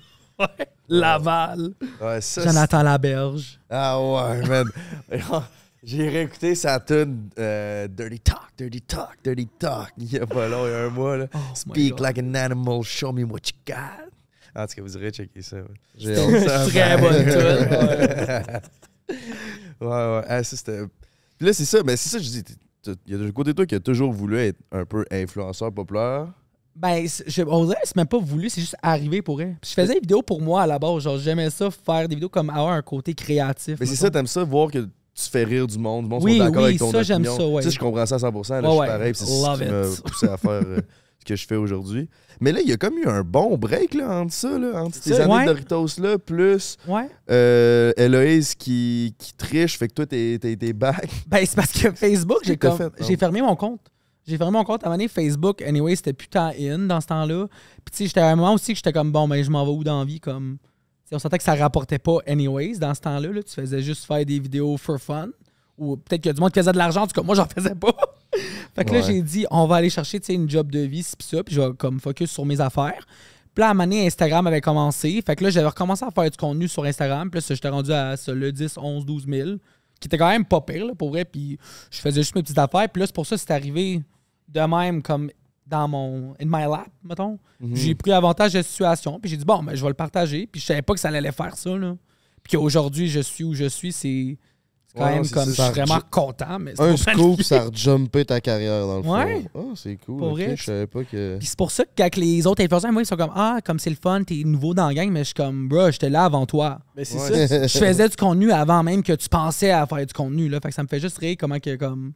[0.89, 3.61] Laval, Ouais, ça, Jonathan Laberge.
[3.69, 4.67] Ah ouais, man.
[5.83, 9.91] J'ai réécouté sa tune euh, Dirty Talk, Dirty Talk, Dirty Talk.
[9.99, 11.17] Il y a pas long, il y a un mois.
[11.19, 11.27] Là.
[11.35, 14.09] Oh Speak like an animal, show me what you got.
[14.57, 15.57] En tout cas, vous irez checker ça.
[15.57, 15.63] ouais.
[15.97, 18.43] J'ai très ben, bonne ouais.
[19.81, 20.25] ouais, ouais.
[20.29, 20.83] Ah, ça, c'était.
[21.39, 21.79] Puis là, c'est ça.
[21.85, 22.43] Mais c'est ça, je dis.
[23.07, 25.73] Il y a de côté de toi qui a toujours voulu être un peu influenceur
[25.73, 26.29] populaire.
[26.75, 29.57] Ben, je, on dirait que c'est même pas voulu, c'est juste arrivé pour elle.
[29.61, 31.03] Puis je faisais des vidéos pour moi à la base.
[31.03, 33.77] Genre, j'aimais ça, faire des vidéos comme avoir un côté créatif.
[33.81, 36.39] Mais c'est ça, t'aimes ça, voir que tu fais rire du monde, du monde Oui,
[36.39, 37.61] sont d'accord oui, avec ton ça, j'aime ça, ouais.
[37.63, 38.23] Ça, je comprends ça à 100%.
[38.23, 38.87] Là, Ouais, je suis ouais.
[38.87, 40.81] pareil, puis c'est ce qui m'a poussé à faire euh,
[41.19, 42.09] ce que je fais aujourd'hui.
[42.41, 44.97] Mais là, il y a comme eu un bon break là, entre ça, là, entre
[44.97, 45.41] ces années ouais.
[45.43, 47.07] de Doritos-là, plus Ouais.
[47.31, 51.09] euh, Héloïse qui, qui triche, fait que toi, t'es, t'es, t'es back.
[51.29, 53.81] Ben, c'est parce que Facebook, j'ai comme- fait, j'ai fermé mon compte.
[54.27, 55.61] J'ai fermé mon compte à un moment donné, Facebook.
[55.63, 57.47] Anyway, c'était plus tant in dans ce temps-là.
[57.85, 59.65] Puis, tu sais, j'étais à un moment aussi que j'étais comme, bon, ben, je m'en
[59.65, 60.21] vais où dans la vie?
[60.21, 63.29] Comme, tu sais, on sentait que ça rapportait pas, anyways, dans ce temps-là.
[63.33, 63.43] là.
[63.43, 65.29] Tu faisais juste faire des vidéos for fun.
[65.81, 67.03] Ou peut-être qu'il y a du monde qui faisait de l'argent.
[67.03, 67.97] En tout cas, moi, j'en faisais pas.
[68.75, 71.43] fait que là, j'ai dit, on va aller chercher, une job de vie, pis ça.
[71.43, 73.07] Puis, je vais comme focus sur mes affaires.
[73.55, 75.23] Puis là, à un moment donné, Instagram avait commencé.
[75.27, 77.31] Fait que là, j'avais recommencé à faire du contenu sur Instagram.
[77.31, 79.51] Puis là, j'étais rendu à ça, le 10, 11, 12 000.
[79.99, 81.25] Qui était quand même pas pire, là, pour vrai.
[81.25, 81.59] Puis
[81.91, 82.89] je faisais juste mes petites affaires.
[82.91, 84.03] Puis là, c'est pour ça que c'est arrivé
[84.49, 85.31] de même, comme
[85.67, 86.35] dans mon.
[86.41, 87.39] In my lap, mettons.
[87.73, 89.19] J'ai pris avantage de la situation.
[89.19, 90.47] Puis j'ai dit, bon, ben, je vais le partager.
[90.47, 91.97] Puis je savais pas que ça allait faire ça, là.
[92.43, 94.39] Puis qu'aujourd'hui, je suis où je suis, c'est.
[94.93, 95.49] C'est quand Ouais, même comme.
[95.49, 95.65] Je ça.
[95.73, 96.59] suis vraiment content.
[96.59, 99.43] Mais c'est Un scoop, ça a rejumpé ta carrière dans le Ouais.
[99.53, 99.61] fond.
[99.71, 100.17] Ah, c'est cool.
[100.19, 100.57] Pour vrai.
[100.57, 101.37] Je savais pas que.
[101.39, 103.79] Puis c'est pour ça que quand les autres influenceurs, moi, ils sont comme Ah, comme
[103.79, 106.25] c'est le fun, t'es nouveau dans la gang, mais je suis comme Bro, j'étais là
[106.25, 106.79] avant toi.
[106.97, 107.47] Mais c'est Ouais.
[107.47, 107.67] ça.
[107.67, 110.49] Je faisais du contenu avant même que tu pensais à faire du contenu.
[110.49, 110.59] Là.
[110.61, 112.13] Fait que ça me fait juste rire comment que comme.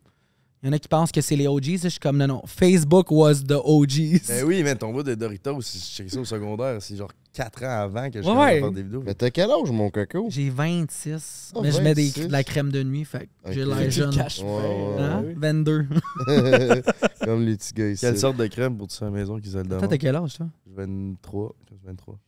[0.63, 1.79] Il y en a qui pensent que c'est les OGs.
[1.83, 2.43] Je suis comme non, non.
[2.47, 4.23] Facebook was the OGs.
[4.29, 7.11] Ben oui, mais ton bout de Doritos, si je checkais ça au secondaire, c'est genre
[7.35, 9.03] 4 ans avant que je Ouais, commence à faire des vidéos.
[9.05, 10.27] Mais t'as quel âge, mon coco?
[10.31, 11.53] J'ai 26.
[11.55, 12.27] Oh, mais je mets des, 26.
[12.29, 13.05] de la crème de nuit.
[13.05, 13.77] Fait que j'ai Ok.
[13.79, 14.11] l'air jeune.
[14.15, 15.23] Caches Ouais, ouais, Hein?
[15.27, 15.35] oui.
[15.37, 15.87] 22.
[17.25, 18.01] Comme les petits gars ici.
[18.01, 20.35] Quelle sorte de crème pour tu à la maison qu'ils le Toi, t'as quel âge,
[20.37, 20.47] toi?
[20.67, 21.55] 23.
[21.85, 22.19] 23.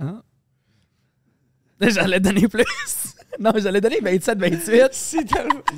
[0.00, 0.22] Hein?
[1.80, 2.64] J'allais donner plus.
[3.40, 4.88] non, j'allais donner 27, 28.
[4.92, 5.30] Si de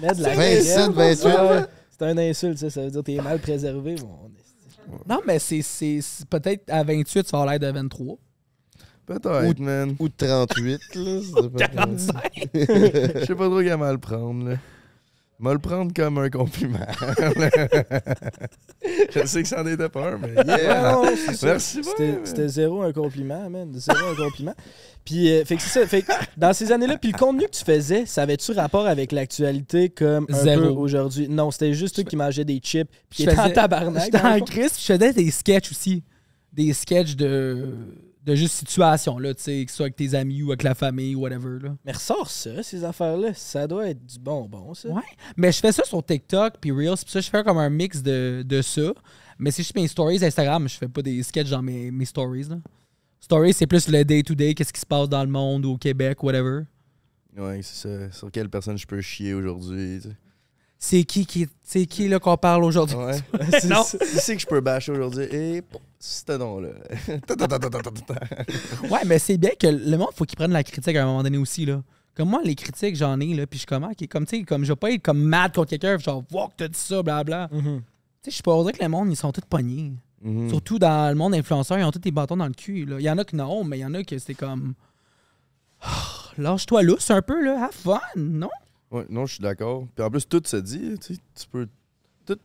[0.02, 1.24] la 27, crème, 28.
[1.24, 2.70] ouais, C'est un insulte, ça.
[2.70, 3.94] Ça veut dire que t'es mal préservé.
[4.02, 4.30] Mon...
[5.08, 5.62] Non, mais c'est,
[6.28, 8.16] peut-être à 28, tu vas avoir l'air de 23.
[9.06, 9.94] Peut-être, man.
[9.98, 11.02] Ou de 38, là.
[11.10, 12.14] être- 45.
[12.54, 14.56] Je sais pas trop comment le prendre, là.
[15.40, 16.78] Me le prendre comme un compliment.
[19.12, 20.92] je sais que c'en était pas un, mais yeah.
[20.92, 21.02] non.
[21.42, 21.80] Merci,
[22.24, 23.72] C'était zéro un compliment, man.
[23.74, 24.54] Zéro un compliment.
[25.04, 25.86] Puis, euh, fait que c'est ça.
[25.86, 29.10] Fait que dans ces années-là, puis le contenu que tu faisais, ça avait-tu rapport avec
[29.10, 30.62] l'actualité comme un Zéro.
[30.62, 31.28] peu aujourd'hui?
[31.28, 34.04] Non, c'était juste toi qui mangeais des chips puis qui Je en tabarnak.
[34.04, 36.04] J'étais en crise, je faisais des sketchs aussi.
[36.52, 37.74] Des sketchs de,
[38.24, 40.74] de juste situation, là, tu sais, que ce soit avec tes amis ou avec la
[40.74, 41.76] famille, whatever, là.
[41.84, 43.34] Mais ressort ça, ces affaires-là.
[43.34, 44.88] Ça doit être du bonbon, ça.
[44.88, 45.02] Ouais.
[45.36, 48.02] Mais je fais ça sur TikTok puis Reels, puis ça, je fais comme un mix
[48.02, 48.92] de, de ça.
[49.38, 52.44] Mais c'est juste mes stories Instagram, je fais pas des sketchs dans mes, mes stories,
[52.44, 52.56] là.
[53.20, 56.62] Stories, c'est plus le day-to-day, qu'est-ce qui se passe dans le monde, au Québec, whatever.
[57.36, 58.12] Ouais, c'est ça.
[58.12, 60.16] Sur quelle personne je peux chier aujourd'hui, tu sais.
[60.78, 62.96] C'est qui, qui, c'est qui, là, qu'on parle aujourd'hui?
[62.96, 63.18] Ouais.
[63.60, 63.68] C'est.
[63.98, 65.24] Qui c'est que je peux bâcher aujourd'hui?
[65.32, 66.68] Et bon, ce nom-là.
[68.90, 71.22] Ouais, mais c'est bien que le monde, faut qu'il prenne la critique à un moment
[71.22, 71.82] donné aussi, là.
[72.14, 74.42] Comme moi, les critiques, j'en ai, là, puis je suis comme, ok, comme, tu sais,
[74.44, 77.02] comme, je vais pas être comme mad contre quelqu'un, genre, wow, que t'as dit ça,
[77.02, 77.48] blablabla.
[77.50, 77.82] Tu Mhm.
[78.22, 79.92] sais, je peux pas dire que le monde, ils sont tous pognés.
[80.22, 80.50] Mhm.
[80.50, 82.96] Surtout dans le monde influenceur, ils ont tous des bâtons dans le cul, là.
[82.98, 84.74] Il y en a que non, mais il y en a que c'est comme.
[86.38, 88.50] Lâche-toi lousse un peu, là, have fun, non?
[88.94, 89.86] Ouais, non, je suis d'accord.
[89.94, 91.66] Puis en plus, tout se dit, tu sais, tu peux
[92.24, 92.38] tout,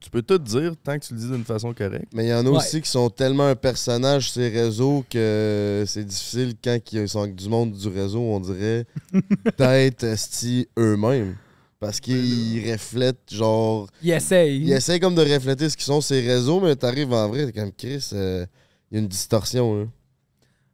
[0.00, 2.12] tu peux tout dire tant que tu le dis d'une façon correcte.
[2.14, 2.56] Mais il y en a Ouais.
[2.58, 7.26] aussi qui sont tellement un personnage sur ces réseaux que c'est difficile quand ils sont
[7.26, 8.86] du monde du réseau, on dirait,
[9.58, 10.06] d'être
[10.78, 11.36] eux-mêmes.
[11.78, 13.88] Parce qu'ils reflètent, genre.
[14.02, 14.62] Il essaye.
[14.62, 17.52] Ils essaient comme de refléter ce qu'ils sont ces réseaux, mais t'arrives en vrai, t'es
[17.60, 18.46] comme Chris, euh,
[18.90, 19.84] il y a une distorsion, là.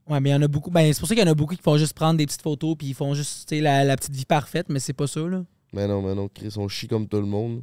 [0.08, 0.70] Ouais, mais il y en a beaucoup.
[0.70, 2.42] Ben, c'est pour ça qu'il y en a beaucoup qui font juste prendre des petites
[2.42, 5.06] photos, puis ils font juste, tu sais, la, la petite vie parfaite, mais c'est pas
[5.06, 5.44] ça, là.
[5.72, 7.62] Mais non, mais non, Chris, on chie comme tout le monde.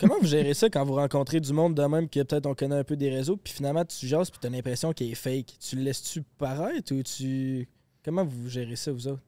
[0.00, 2.76] Comment vous gérez ça quand vous rencontrez du monde de même que peut-être on connaît
[2.76, 5.54] un peu des réseaux, puis finalement tu jases puis t'as l'impression qu'il est fake?
[5.60, 7.68] Tu le laisses-tu paraître ou tu.
[8.04, 9.22] Comment vous gérez ça, vous autres?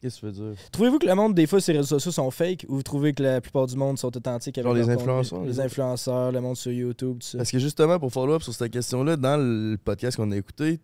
[0.00, 0.62] Qu'est-ce que tu veux dire?
[0.70, 3.22] Trouvez-vous que le monde, des fois, ces réseaux sociaux sont fake ou vous trouvez que
[3.22, 6.56] la plupart du monde sont authentiques avec Genre les influenceurs, Les les influenceurs, le monde
[6.56, 7.38] sur YouTube, tout ça.
[7.38, 10.78] Parce que justement, pour follow up sur cette question-là, dans le podcast qu'on a écouté,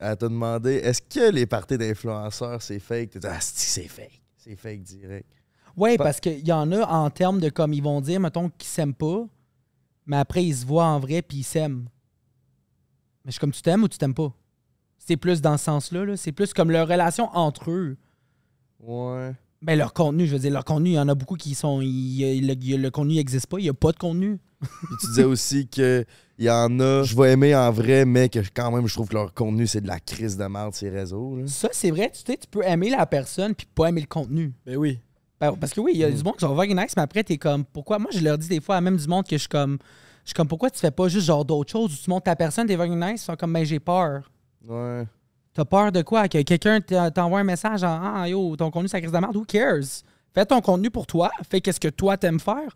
[0.00, 3.10] elle t'a demandé est-ce que les parties d'influenceurs, c'est fake?
[3.10, 4.20] T'as dit, ah, c'est fake.
[4.36, 5.28] C'est fake direct.
[5.76, 8.68] Pas- parce qu'il y en a en termes de comme ils vont dire, mettons, qu'ils
[8.68, 9.26] s'aiment pas,
[10.06, 11.88] mais après ils se voient en vrai puis ils s'aiment.
[13.24, 14.32] Mais je suis comme tu t'aimes ou tu t'aimes pas?
[14.98, 16.16] C'est plus dans ce sens-là, là.
[16.16, 17.96] c'est plus comme leur relation entre eux.
[18.80, 19.32] Ouais.
[19.62, 21.80] Ben leur contenu, je veux dire, leur contenu, il y en a beaucoup qui sont.
[21.82, 24.38] il- le, le contenu n'existe pas, il n'y a pas de contenu.
[24.60, 24.68] Puis
[25.00, 26.04] tu disais aussi que
[26.38, 29.08] il y en a, je vais aimer en vrai, mais que quand même, je trouve
[29.08, 31.36] que leur contenu, c'est de la crise de merde, ces réseaux.
[31.36, 31.46] Là.
[31.46, 34.54] Ça, c'est vrai, tu sais, tu peux aimer la personne puis pas aimer le contenu.
[34.64, 34.98] Ben oui.
[35.38, 37.22] Ben, parce que oui, il y a du monde qui sont very nice, mais après,
[37.24, 37.98] t'es comme, pourquoi?
[37.98, 39.78] Moi, je leur dis des fois à même du monde que je suis comme,
[40.24, 42.36] je suis comme, pourquoi tu fais pas juste genre d'autres choses où tu montres ta
[42.36, 44.30] personne, t'es very nice, ils sont comme, ben j'ai peur.
[44.66, 45.04] Ouais.
[45.54, 46.28] T'as peur de quoi?
[46.28, 49.34] Que quelqu'un t'a- t'envoie un message en Ah yo, ton contenu, ça crise de merde.
[49.36, 50.02] Who cares?
[50.32, 51.30] Fais ton contenu pour toi.
[51.50, 52.74] Fais qu'est-ce que toi t'aimes faire.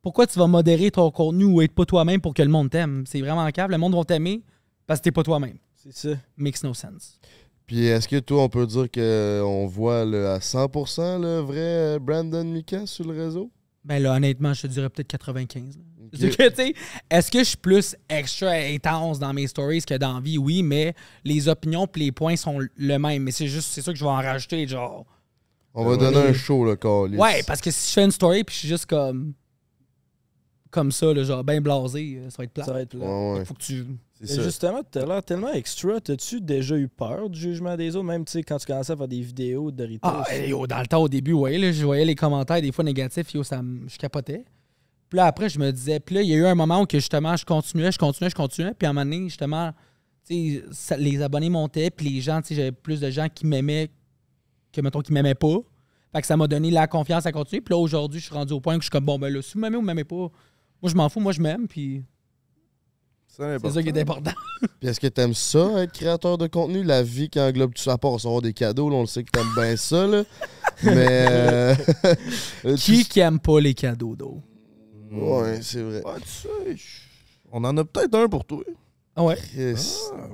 [0.00, 3.04] pourquoi tu vas modérer ton contenu ou être pas toi-même pour que le monde t'aime?
[3.06, 3.70] C'est vraiment cave.
[3.70, 4.42] Le monde va t'aimer
[4.86, 5.58] parce que t'es pas toi-même.
[5.74, 6.08] C'est ça.
[6.36, 7.18] Makes no sense.
[7.66, 11.98] Puis est-ce que toi, on peut dire qu'on voit le, à 100% le vrai euh,
[12.00, 13.50] Brandon Mika sur le réseau?
[13.84, 15.76] Ben là, honnêtement, je te dirais peut-être 95.
[15.76, 15.82] là.
[16.12, 16.74] Que, sais,
[17.10, 20.38] Est-ce que je suis plus extra intense dans mes stories que dans vie?
[20.38, 20.94] Oui, mais
[21.24, 23.22] les opinions et les points sont le même.
[23.22, 25.04] Mais c'est juste, c'est sûr que je vais en rajouter, genre.
[25.74, 27.16] On va donner un show, là, Carlis.
[27.16, 29.32] Ouais, parce que si je fais une story puis je suis juste comme.
[30.70, 32.64] Comme ça, là, genre, bien blasé, euh, ça va être plat.
[32.64, 33.06] Ça va être plat.
[33.06, 33.44] Ouais, ouais.
[33.46, 33.86] Faut que tu.
[34.22, 34.42] C'est.
[34.42, 35.98] Justement, tu as l'air tellement extra.
[36.00, 38.96] T'as-tu déjà eu peur du jugement des autres, même tu sais, quand tu commençais à
[38.96, 40.00] faire des vidéos de Doritos?
[40.08, 42.84] Ah, yo, dans le temps, au début, ouais, là, je voyais les commentaires des fois
[42.84, 44.44] négatifs, yo, ça me- je capotais.
[45.08, 46.86] Puis là, après, je me disais, puis là, il y a eu un moment où
[46.86, 48.74] que justement, je continuais, je continuais, je continuais.
[48.78, 49.72] Puis à un moment donné, justement,
[50.26, 53.28] tu sais, ça- les abonnés montaient, puis les gens, tu sais, j'avais plus de gens
[53.34, 53.90] qui m'aimaient
[54.72, 55.56] que, mettons, qui m'aimaient pas.
[56.12, 57.60] Fait que ça m'a donné la confiance à continuer.
[57.62, 59.40] Puis là, aujourd'hui, je suis rendu au point que je suis comme, bon, ben là,
[59.42, 60.30] si vous m'aimez ou vous m'aimez pas, moi,
[60.90, 62.02] je m'en fous, moi, je m'aime, puis
[63.68, 64.32] C'est ça qui est important.
[64.80, 66.82] Puis est-ce que t'aimes ça, être créateur de contenu?
[66.82, 69.22] La vie qui englobe tout ça, à part recevoir des cadeaux, là, on le sait
[69.22, 70.24] que t'aimes bien ça, là.
[70.82, 71.26] Mais...
[71.30, 71.74] euh,
[72.76, 74.42] qui qui aime pas les cadeaux, d'eau?
[75.10, 76.02] Ouais, c'est vrai.
[76.04, 76.48] Ouais, tu sais,
[77.50, 78.62] on en a peut-être un pour toi.
[79.16, 79.36] Ah ouais?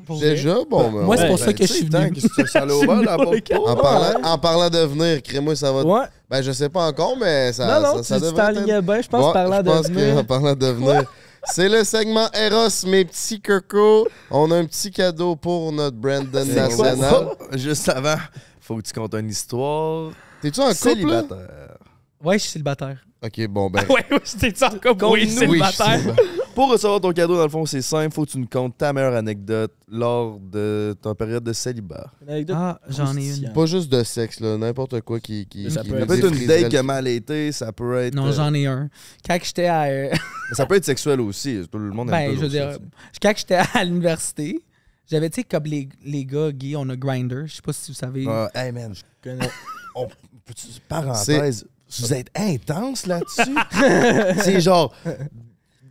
[0.05, 0.31] Pour vrai?
[0.31, 2.13] Déjà, bon, ben, Moi, c'est pour ça que je suis venu.
[3.67, 5.83] En parlant, en parlant de venir, crée-moi, ça va...
[5.83, 6.05] Ouais.
[6.29, 9.01] Ben, je sais pas encore, mais ça, non, non, ça, tu t'enlignais bien.
[9.01, 10.19] Je pense Ouais, parlant je de pense venir.
[10.19, 11.05] en parlant de venir,
[11.45, 14.07] c'est le segment Eros, mes petits cocos.
[14.31, 17.29] On a un petit cadeau pour notre Brandon national.
[17.53, 18.17] Juste avant,
[18.61, 20.11] faut que tu comptes une histoire.
[20.43, 20.75] T'es-tu en couple?
[20.77, 21.79] Célibataire?
[22.23, 22.99] Ouais, je suis célibataire.
[23.25, 23.85] Ok, bon, ben...
[23.89, 24.99] Ouais, ouais, c'était ça encore.
[24.99, 25.09] Compte-nous.
[25.09, 26.15] Oui, oui, je suis célibataire.
[26.55, 28.15] Pour recevoir ton cadeau, dans le fond, c'est simple.
[28.15, 32.11] Faut que tu nous comptes ta meilleure anecdote lors de ta période de célibat.
[32.23, 33.53] Une anecdote Ah, j'en ai une.
[33.53, 34.59] Pas juste de sexe, là.
[34.59, 35.47] N'importe quoi qui...
[35.47, 38.15] qui, Ça qui peut être une date qui a mal été, ça peut être.
[38.15, 38.91] Non, euh, j'en ai un.
[39.27, 39.85] Quand j'étais à.
[39.85, 40.11] euh,
[40.51, 41.63] mais ça peut être sexuel aussi.
[41.71, 42.79] Tout le monde aime ben, je veux dire,
[43.23, 44.63] quand j'étais à l'université,
[45.11, 47.45] j'avais, tu sais, comme les, les gars gays, on a Grinder.
[47.47, 48.27] Je sais pas si vous savez.
[48.29, 49.51] Ah, hey man, je connais.
[49.95, 50.09] on,
[50.89, 51.67] parenthèse,
[51.99, 53.55] vous êtes intense là-dessus?
[54.43, 54.95] c'est genre.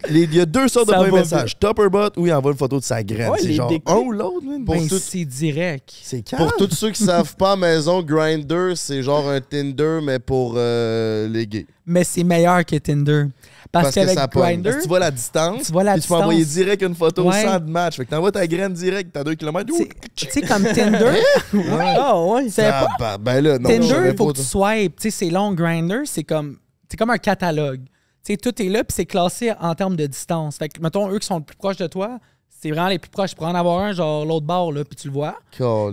[0.10, 1.58] Il y a deux sortes de premiers messages.
[1.60, 3.30] Top or bot ou il envoie une photo de sa graine.
[3.30, 4.63] Ouais, c'est genre un ou l'autre, man?
[4.66, 5.94] Pour Ben, tout- c'est direct.
[6.04, 6.44] C'est calme.
[6.48, 10.56] Pour tous ceux qui savent pas à maison, Grindr, c'est genre un Tinder, mais pour
[10.58, 11.66] euh, les gays.
[11.86, 13.26] Mais c'est meilleur que Tinder.
[13.72, 15.63] Parce, Parce que qu'avec que tu vois la distance.
[15.66, 16.63] tu vois la puis tu peux envoyer distance.
[16.63, 17.42] direct une photo Ouais.
[17.44, 17.96] sans de match.
[17.98, 19.66] Fait que t'envoies ta graine direct, t'as 2 km.
[19.66, 21.12] Tu sais- tu sais, comme Tinder,
[21.98, 22.50] Ah, ouais.
[22.50, 23.68] c'est pas Ah, bah, ben là, non.
[23.70, 24.96] Tinder, il faut pas- que tu swipes.
[25.00, 25.54] Tu sais, c'est long.
[25.54, 27.82] Grinder, c'est comme, c'est comme un catalogue.
[28.26, 30.58] Tu sais, tout est là, puis c'est classé en termes de distance.
[30.58, 33.10] Fait que, mettons, eux qui sont le plus proches de toi, c'est vraiment les plus
[33.10, 33.36] proches.
[33.36, 35.38] Pour en avoir un, genre l'autre bord, là, puis tu le vois.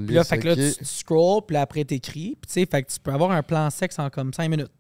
[0.07, 2.37] Puis là, fait que là, tu, tu scrolls, puis là, après, t'écris.
[2.41, 4.71] Puis tu sais, fait que tu peux avoir un plan sexe en comme 5 minutes.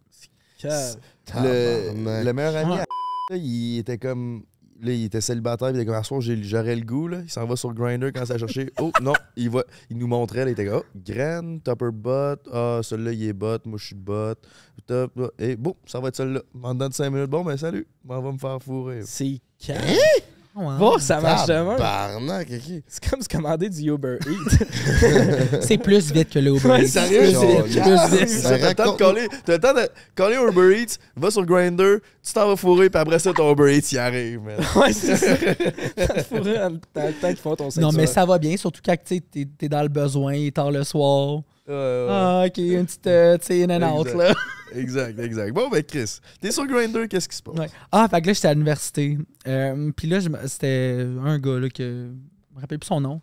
[1.34, 2.80] Le, meilleur ami, Ouais.
[3.32, 4.44] à- il était comme.
[4.82, 7.18] Là, il était célibataire, puis il était comme, à soir, j'ai- j'aurais le goût, là.
[7.22, 8.70] Il s'en va sur Grindr quand ça a cherché.
[8.80, 12.36] Oh, non, il, va, il nous montrait, là, il était comme, oh, graine, topper bot,
[12.52, 14.34] ah, celui-là, il est bot, moi, je suis bot,
[14.86, 16.40] top, et bon, ça va être celui-là.
[16.54, 19.02] M'en donne 5 minutes, bon, ben, salut, m'en va me faire fourrer.
[19.04, 19.78] C'est cave.
[20.60, 20.78] Ouais.
[20.78, 21.76] Bon, ça marche de même.
[21.76, 22.82] Tabarnak, ok.
[22.86, 24.64] C'est comme se commander du Uber Eats.
[25.62, 26.88] C'est plus vite que le Uber Ouais, Eats.
[26.88, 28.42] sérieux, c'est- plus vite.
[28.42, 31.98] T'as le temps de coller, t'as le temps de coller Uber Eats, va sur Grindr,
[32.22, 34.56] tu t'en vas fourrer, puis après ça, ton Uber Eats, il arrive, man.
[34.76, 35.36] ouais, c'est ça.
[35.96, 39.46] T'as le temps qu'ils font ton Non, mais ça va bien, surtout quand tu sais,
[39.58, 41.40] t'es dans le besoin, il est tard le soir.
[41.68, 44.34] Ah, ok, une petite, euh, tu sais, in and out, là.
[44.74, 45.52] Exact, exact.
[45.52, 47.58] Bon, ben, Chris, t'es sur Grindr, qu'est-ce qui se passe?
[47.58, 47.68] Ouais.
[47.92, 49.18] Ah, fait que là, j'étais à l'université.
[49.46, 52.10] Euh, Puis là, c'était un gars là, que.
[52.50, 53.20] Je me rappelle plus son nom.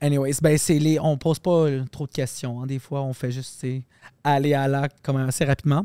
[0.00, 0.98] Anyways, ben, c'est les.
[1.00, 2.62] On pose pas euh, trop de questions.
[2.62, 2.66] hein.
[2.66, 3.64] Des fois, on fait juste
[4.24, 5.84] aller à l'acte comme assez rapidement.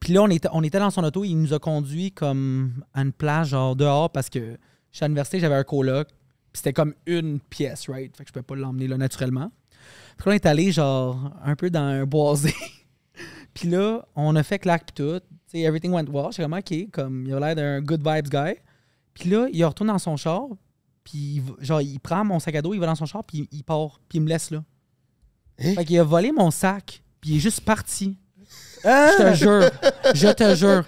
[0.00, 1.22] Puis là, on était, on était dans son auto.
[1.24, 4.56] Il nous a conduit comme à une plage, genre dehors, parce que
[4.90, 6.08] j'étais à l'université, j'avais un coloc.
[6.08, 8.14] Puis c'était comme une pièce, right?
[8.16, 9.50] Fait que je pouvais pas l'emmener là naturellement.
[10.18, 12.54] Là, on est allé, genre, un peu dans un boisé.
[13.54, 15.20] Puis là, on a fait claque tout.
[15.20, 16.28] Tu sais, everything went well.
[16.30, 18.54] J'étais comme, OK, comme, il a l'air d'un good vibes guy.
[19.14, 20.48] Puis là, il retourne dans son char.
[21.04, 23.64] Puis, genre, il prend mon sac à dos, il va dans son char, puis il
[23.64, 24.00] part.
[24.08, 24.62] Puis il me laisse là.
[25.58, 25.74] Hein?
[25.74, 28.16] Fait qu'il a volé mon sac, puis il est juste parti.
[28.84, 29.10] Ah!
[29.12, 29.70] Je te jure.
[30.14, 30.84] Je te jure.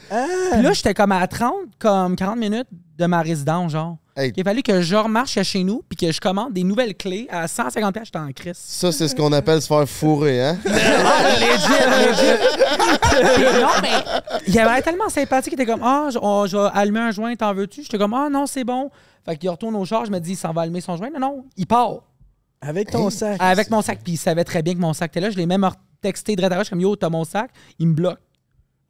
[0.52, 3.98] Puis là, j'étais comme à 30, comme 40 minutes de ma résidence, genre.
[4.16, 4.32] Hey.
[4.36, 6.94] Il a fallu que je remarche à chez nous, puis que je commande des nouvelles
[6.94, 8.04] clés à 150 pièces.
[8.06, 8.56] J'étais en crise.
[8.56, 10.56] Ça, c'est ce qu'on appelle se faire fourrer, hein?
[10.64, 10.70] non,
[13.82, 13.88] mais
[14.46, 15.54] il avait tellement sympathique.
[15.56, 17.82] Il était comme, ah, je, on- je vais allumer un joint, t'en veux-tu?
[17.82, 18.90] J'étais comme, ah, non, c'est bon.
[19.24, 21.10] Fait qu'il retourne au char, je me dis, il s'en va allumer son joint.
[21.12, 22.02] Non, non, il part.
[22.60, 23.36] Avec ton sac.
[23.40, 25.30] Avec mon sac, puis il savait très bien que mon sac était là.
[25.30, 25.68] Je l'ai même
[26.00, 27.50] texté de retard, comme, yo, t'as mon sac.
[27.78, 28.18] Il me bloque.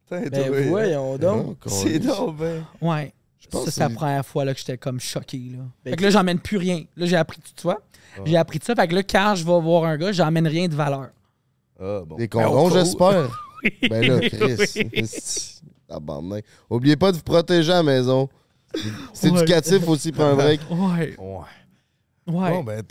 [0.07, 1.57] Putain, Ben voyons donc.
[1.65, 2.63] Ah, C'est donc ben.
[2.79, 3.11] Ouais.
[3.51, 5.37] Ça, c'est la première fois là, que j'étais comme choqué.
[5.51, 5.63] Là.
[5.83, 6.83] Ben, fait que là, j'emmène plus rien.
[6.97, 7.81] Là, j'ai appris, tu vois,
[8.25, 8.75] j'ai appris de ça.
[8.75, 11.09] Fait que là, quand je vais voir un gars, j'emmène rien de valeur.
[11.79, 12.15] Ah, bon.
[12.15, 12.71] Des condoms, où.
[12.71, 13.29] j'espère.
[13.89, 15.59] Ben là, Chris.
[15.89, 16.41] oui.
[16.69, 18.29] Oubliez pas de vous protéger à la maison.
[19.13, 19.39] C'est Ouais.
[19.39, 20.59] éducatif aussi, pour un break.
[20.69, 21.15] Ouais.
[21.17, 21.37] Ouais.
[22.27, 22.51] Ouais.
[22.51, 22.83] Bon, ben.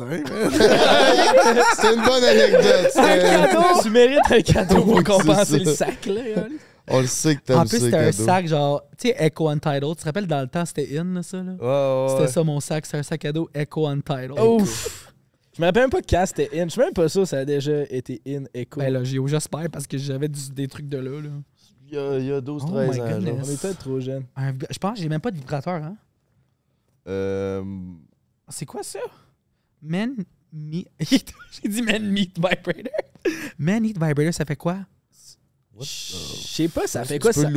[1.76, 2.90] C'est une bonne anecdote.
[2.92, 5.86] c'est- tu mérites un cadeau pour compenser le ça.
[5.86, 6.20] sac, là.
[6.88, 9.48] On le sait que t'aimes en ça, plus, c'était un sac genre, tu sais, Echo
[9.48, 9.88] Untitled.
[9.90, 11.52] Tu te rappelles, dans le temps, c'était in, là, ça, là?
[11.52, 12.28] Ouais, ouais, C'était ouais.
[12.28, 12.84] ça, mon sac.
[12.86, 14.38] C'était un sac à dos Echo Untitled.
[14.38, 15.12] Ouf!
[15.56, 16.64] Je me rappelle même pas quand c'était in.
[16.64, 18.80] Je suis même pas sûr que ça a déjà été in Echo.
[18.80, 21.30] Ben là, j'ai- j'espère, parce que j'avais des trucs de là, là.
[21.86, 23.20] Il y a, il y a 12, Oh 13 my ans.
[23.20, 23.34] genre.
[23.40, 24.24] On peut-être trop jeunes.
[24.70, 25.96] Je pense que j'ai même pas de vibrateur, hein?
[27.06, 27.62] Euh,
[28.48, 28.98] C'est quoi ça?
[29.82, 30.16] Men
[30.52, 30.88] Meat.
[31.00, 32.74] J'ai dit Men Meat Vibrator.
[33.58, 34.78] Men Meat Vibrator, ça fait quoi?
[35.80, 37.48] Je sais pas, ça fait quoi ça?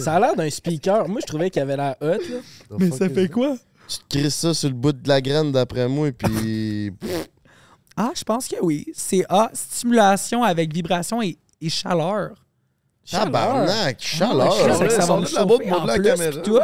[0.00, 1.08] Ça a l'air d'un speaker.
[1.08, 2.76] Moi, je trouvais qu'il avait l'air hot, là.
[2.78, 3.56] Mais ça fait quoi?
[3.88, 6.92] Tu te crisses ça sur le bout de la graine, d'après moi, et puis...
[7.94, 8.86] Ah, je pense que oui.
[8.94, 12.30] C'est A, stimulation avec vibration et, et chaleur.
[13.10, 14.64] Tabarnak, Ah, chaleur.
[14.66, 16.30] ouais, ouais, ça va me la chauffer en la plus, caméra.
[16.30, 16.58] puis tout.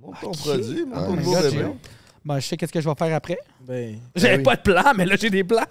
[0.00, 1.66] Montre ton produit, montre ton j'ai-
[2.24, 3.38] Ben, je sais qu'est-ce que je vais faire après.
[3.62, 4.42] Ben, J'avais oui.
[4.44, 5.62] pas de plan, mais là, j'ai des plans.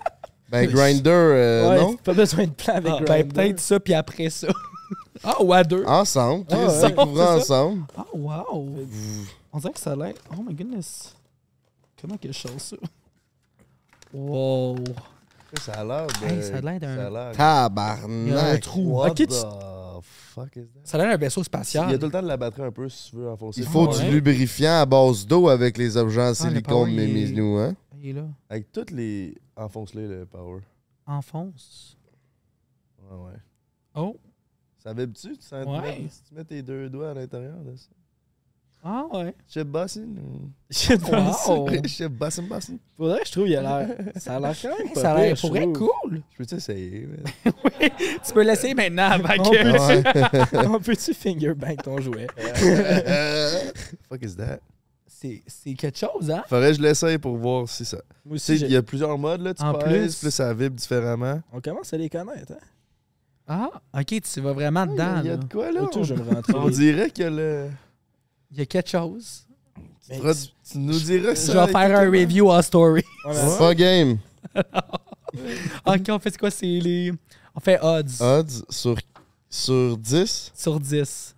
[0.49, 1.95] Ben, Grinder, euh, ouais, non?
[1.97, 4.47] pas besoin de plan avec Ah, ben, peut-être ça, puis après ça.
[5.23, 5.83] ah, ou à deux.
[5.85, 6.45] Ensemble.
[6.51, 6.69] Ah, ouais.
[7.15, 7.35] ça.
[7.35, 7.83] ensemble.
[7.97, 8.75] Ah, wow.
[9.53, 10.13] On dirait que ça a l'air.
[10.31, 11.13] Oh my goodness.
[11.99, 12.77] Comment que je chose ça?
[14.13, 14.77] Wow.
[15.61, 16.25] Ça a l'air de...
[16.33, 17.31] Hey, ça a l'air d'un- Ça a l'air...
[17.33, 18.61] Il y a un Tabarnak.
[18.61, 18.99] trou.
[18.99, 19.33] What tu- the
[20.01, 20.81] fuck is that?
[20.83, 21.99] Ça a l'air d'un vaisseau Il y a spatial.
[21.99, 23.61] tout le temps de la batterie un peu si tu veux enfoncer.
[23.61, 24.03] Il faut Ouais.
[24.05, 27.75] du lubrifiant à base d'eau avec les objets en le silicone, mes nous, hein?
[27.99, 28.25] Il est là.
[28.49, 29.35] Avec toutes les...
[29.55, 30.61] Enfonce-les, le power.
[31.05, 31.97] Enfonce.
[33.01, 33.37] Ouais, ouais.
[33.95, 34.17] Oh.
[34.77, 35.35] Ça vibre-tu?
[35.37, 36.05] Tu sens Ouais.
[36.09, 37.89] si tu mets tes deux doigts à l'intérieur de ça?
[38.83, 39.33] Ah, ouais.
[39.47, 41.67] Chip ou- Shit, Wow.
[41.87, 42.77] Chip bossing, bossing?
[42.95, 43.97] Faudrait que je trouve, il a l'air.
[44.17, 46.21] Ça a l'air quand même Ça a l'air pour être cool.
[46.37, 47.07] Je peux essayer?
[47.07, 47.23] man?
[48.23, 50.55] Tu peux l'essayer maintenant avant On que.
[50.63, 50.67] Ouais.
[50.67, 52.27] On peut-tu fingerbank ton jouet?
[54.07, 54.59] fuck is that?
[55.19, 56.43] C'est c'est quelque chose, hein?
[56.47, 57.97] Faudrait que je l'essaye pour voir si ça.
[58.23, 59.53] Moi aussi, il y a plusieurs modes, là.
[59.55, 60.25] Tu En pèses, plus.
[60.25, 61.41] là, ça vibre différemment.
[61.51, 62.53] on commence à les connaître.
[63.47, 63.71] Hein?
[63.93, 65.21] Ah, ok, tu vas vraiment dedans.
[65.23, 65.87] il y a de quoi, là?
[66.03, 66.21] Je me.
[66.55, 67.69] On dirait que le...
[68.51, 69.45] Il y a quelque chose.
[70.07, 71.51] Tu, feras- tu nous diras ça.
[71.53, 73.03] Je vais faire un review en story.
[73.57, 74.17] Pas game.
[75.85, 76.51] ok, on fait quoi?
[76.51, 77.11] C'est les.
[77.55, 78.95] On fait odds Odds sur,
[79.49, 81.35] sur 10 sur 10.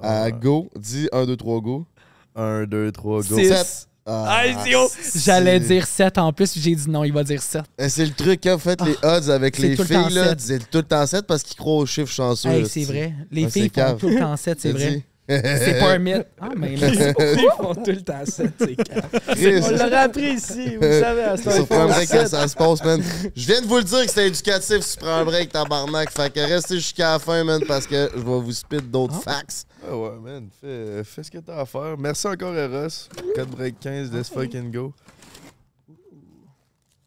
[0.00, 0.70] à go.
[0.76, 1.86] Dis 1, 2, 3, go.
[2.34, 3.36] 1, 2, 3, go.
[3.38, 3.48] Six.
[3.48, 3.88] Sept.
[4.06, 4.90] Ah, c'est haut.
[5.14, 7.62] J'allais dire 7 en plus, puis j'ai dit non, il va dire 7.
[7.78, 10.34] Eh, C'est le truc, quand vous faites les odds avec les tout le temps filles,
[10.36, 12.64] c'est tout le temps 7 parce qu'ils croient aux chiffres chanceux.
[12.66, 13.14] C'est vrai.
[13.30, 15.02] Les filles font tout le temps 7, c'est vrai.
[15.26, 16.26] C'est pas un mythe.
[16.40, 16.74] Ah, mais.
[16.74, 19.08] Ils font tout le temps ça, c'est calme.
[19.28, 22.46] Chris, On l'aurait appris ici, vous savez, à ce Ça prend un break quand ça
[22.46, 23.02] se passe, man.
[23.34, 26.10] Je viens de vous le dire que c'était éducatif si tu prends un break, tabarnak.
[26.10, 29.30] Fait que restez jusqu'à la fin, man, parce que je vais vous spit d'autres Ah.
[29.32, 29.64] facts.
[29.90, 30.48] Ah ouais, man.
[30.60, 31.96] Fais, fais ce que t'as à faire.
[31.98, 32.88] Merci encore, Eros.
[33.34, 34.92] 4 break 15, let's fucking go.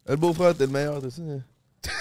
[0.08, 1.22] Le beau-frère, t'es le meilleur, t'as ça?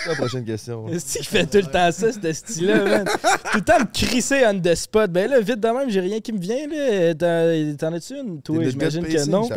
[0.03, 0.89] C'est la prochaine question.
[0.89, 3.05] Est-ce qu'il fait tout le temps ça, ce style-là, man?
[3.53, 5.11] Tout le temps me crisser on the spot.
[5.11, 7.15] Ben là, vite de même, j'ai rien qui me vient, là.
[7.15, 8.41] T'en- T'en as-tu une?
[8.43, 9.49] Toi, j'imagine que non.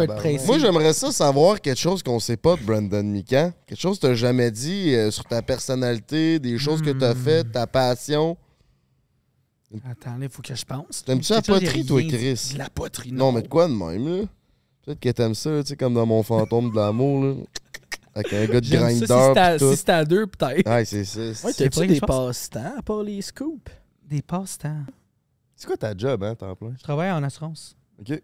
[0.45, 3.51] Moi, j'aimerais ça savoir quelque chose qu'on sait pas de Brandon Mikan.
[3.67, 7.17] Quelque chose que t'as jamais dit euh, sur ta personnalité, des choses que t'as Hmm.
[7.23, 8.37] faites, ta passion.
[9.89, 11.03] Attends, là, il faut que je pense.
[11.05, 12.01] T'aimes-tu la poterie, toi.
[12.03, 12.55] Chris?
[12.57, 14.23] La poterie, Non, mais de quoi de même, là?
[14.83, 17.33] Peut-être que t'aimes ça, tu sais, comme dans mon fantôme de l'amour, là.
[18.15, 18.93] Avec un gars de ça, grinder.
[18.93, 20.67] si c'était à- si deux, peut-être.
[20.69, 21.47] Ouais, c'est ça.
[21.47, 23.71] Ouais, t'as-tu des passe-temps à part les scoops?
[24.07, 24.83] Des passe-temps.
[25.55, 26.73] C'est quoi ta job, hein, temps plein?
[26.77, 27.75] Je travaille en assurance.
[27.99, 28.21] OK.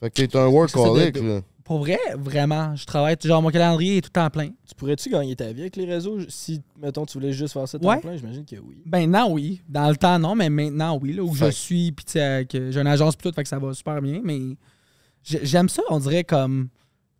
[0.00, 1.40] Fait que t'es un workaholic, là.
[1.64, 3.16] Pour vrai, vraiment, je travaille.
[3.22, 4.48] Genre, mon calendrier est tout en plein.
[4.66, 6.18] Tu pourrais-tu gagner ta vie avec les réseaux?
[6.28, 8.00] Si, mettons, tu voulais juste faire ça temps Ouais.
[8.00, 8.16] plein?
[8.16, 8.82] J'imagine que oui.
[8.84, 9.62] Ben, non, oui.
[9.68, 11.12] Dans le temps, non, mais maintenant, oui.
[11.12, 13.48] Là, où je suis, puis tu sais, que j'ai une agence, puis tout, fait que
[13.48, 14.20] ça va super bien.
[14.24, 14.40] Mais
[15.22, 16.68] j'ai- j'aime ça, on dirait, comme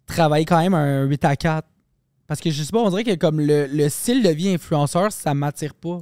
[0.07, 1.69] travailler quand même un 8 à 4.
[2.27, 5.13] Parce que je sais pas, on dirait que comme le, le style de vie influenceur,
[5.13, 6.01] ça m'attire pas.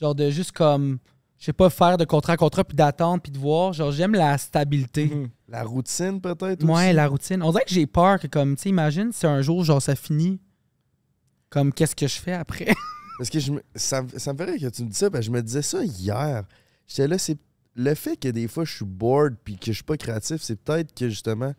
[0.00, 0.98] Genre de juste comme,
[1.38, 3.72] je sais pas, faire de contrat à contrat, puis d'attendre, puis de voir.
[3.72, 5.06] Genre, j'aime la stabilité.
[5.06, 5.28] Mhm.
[5.48, 6.64] La routine, peut-être?
[6.64, 6.92] Ouais, aussi?
[6.92, 7.42] la routine.
[7.42, 9.94] On dirait que j'ai peur que, comme, tu sais, imagine si un jour, genre, ça
[9.96, 10.40] finit.
[11.50, 12.66] Comme, qu'est-ce que je fais après?
[13.18, 15.22] Parce que je me- ça, me- ça me ferait que tu me dis ça, parce
[15.22, 16.44] que je me disais ça hier.
[16.86, 17.36] J'étais là, c'est
[17.74, 20.54] le fait que des fois je suis bored puis que je suis pas créatif, c'est
[20.54, 21.52] peut-être que justement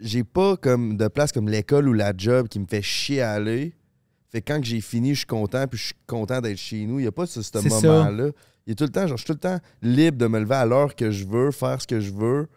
[0.00, 3.32] j'ai pas comme de place comme l'école ou la job qui me fait chier à
[3.32, 3.74] aller.
[4.30, 6.98] Fait que quand j'ai fini, je suis content, puis je suis content d'être chez nous.
[6.98, 8.30] Il n'y a pas ce, moment-là.
[8.66, 10.40] Il y a tout le temps, genre, je suis tout le temps libre de me
[10.40, 12.48] lever à l'heure que je veux, faire ce que je veux.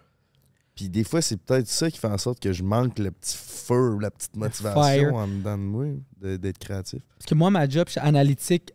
[0.76, 3.38] Puis des fois, c'est peut-être ça qui fait en sorte que je manque le petit
[3.38, 5.14] feu, la petite motivation fire.
[5.14, 5.86] en dedans de moi,
[6.22, 7.02] d'être créatif.
[7.18, 8.74] Parce que moi, ma job, je suis analytique.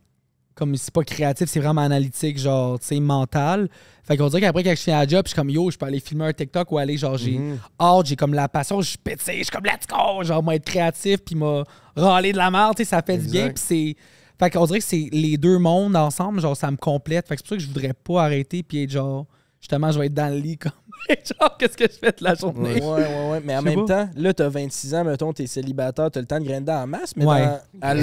[0.55, 3.69] Comme c'est pas créatif, c'est vraiment analytique, genre, tu sais, mental.
[4.05, 5.87] Fait qu'on dirait qu'après, quand je finis la job, je suis comme yo, je peux
[5.87, 7.59] aller filmer un TikTok ou aller, genre, j'ai Mhm.
[7.81, 10.55] hâte, j'ai comme la passion, je suis pété, je suis comme let's go, genre, moi,
[10.55, 11.65] être créatif, puis m'a
[11.97, 13.97] râler de la merde, tu sais, ça fait du bien, puis c'est.
[14.39, 17.27] Fait qu'on dirait que c'est les deux mondes ensemble, genre, ça me complète.
[17.29, 19.27] Fait que c'est pour ça que je voudrais pas arrêter, puis être genre,
[19.61, 20.73] justement, je vais être dans le lit, comme,
[21.41, 22.75] genre, qu'est-ce que je fais de la journée?
[22.75, 23.41] Ouais, ouais, ouais.
[23.45, 24.05] Mais en même pas.
[24.05, 27.13] temps, là, t'as 26 ans, mettons, t'es célibataire, t'as le temps de grinder en masse,
[27.17, 27.43] mais Ouais.
[27.45, 27.95] dans- à, à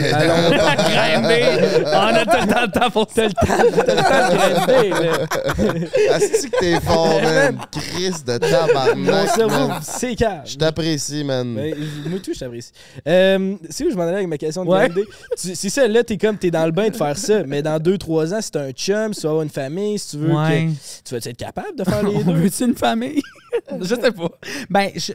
[0.75, 1.83] Grinder!
[1.85, 3.23] On a tout le temps le temps pour ça.
[3.29, 6.15] t'as le temps, t'as le temps de grinder, là.
[6.17, 7.57] Est-ce que t'es fort, man?
[7.71, 9.79] Chris de tabarnak, Mon cerveau, man.
[9.83, 10.41] c'est calme.
[10.45, 11.55] Je t'apprécie, man.
[11.55, 12.71] Ben, je- moi tout, je t'apprécie.
[13.07, 14.89] Euh, c'est où je m'en allais avec ma question de Ouais.
[14.89, 15.07] grinder?
[15.35, 18.33] C'est ça, là, t'es comme, t'es dans le bain de faire ça, mais dans 2-3
[18.33, 20.67] ans, si t'as un chum, si tu vas avoir une famille, si tu veux Ouais.
[20.67, 21.09] que...
[21.09, 22.49] Tu vas être capable de faire les deux?
[22.81, 23.21] Famille?
[23.81, 24.29] je sais pas.
[24.69, 25.13] Ben, je-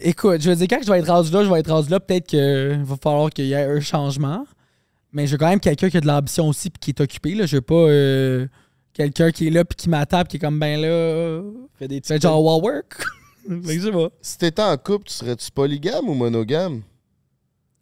[0.00, 2.00] écoute, je veux dire, quand je vais être rendu là, je vais être rendu là,
[2.00, 4.46] peut-être qu'il va falloir qu'il y ait un changement.
[5.12, 7.34] Mais je veux quand même quelqu'un qui a de l'ambition aussi puis qui est occupé.
[7.34, 7.46] Là.
[7.46, 8.46] Je veux pas euh,
[8.92, 11.42] quelqu'un qui est là puis qui m'attaque qui est comme, ben là,
[11.74, 13.02] Fais des petits genre wall work.
[13.48, 14.08] fait que je sais pas.
[14.22, 16.82] Si t'étais en couple, tu serais-tu polygame ou monogame?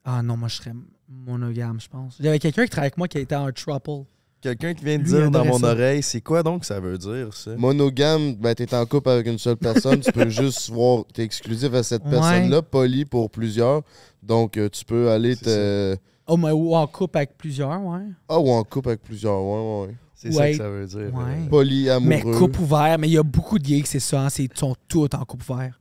[0.04, 0.72] Ah non, moi, je serais
[1.08, 2.16] monogame, je pense.
[2.18, 4.06] J'avais quelqu'un qui travaille avec moi qui était un trouble.
[4.40, 7.56] Quelqu'un qui vient de dire dans mon oreille, c'est quoi donc ça veut dire, ça?
[7.56, 11.74] Monogame, ben t'es en couple avec une seule personne, tu peux juste voir, t'es exclusif
[11.74, 12.10] à cette Ouais.
[12.12, 13.82] personne-là, poly pour plusieurs.
[14.22, 15.96] Donc euh, tu peux aller te.
[16.28, 18.00] Oh, mais ou en couple avec plusieurs, ouais.
[18.28, 19.94] Ah, ou en couple avec plusieurs, ouais, ouais, ouais.
[20.14, 21.14] C'est ça que ça veut dire.
[21.14, 21.22] Ouais.
[21.44, 22.08] euh, Poly, amoureux.
[22.08, 24.44] Mais couple ouvert, mais il y a beaucoup de gays que c'est ça, hein, c'est-
[24.44, 25.80] ils sont tous en couple ouvert.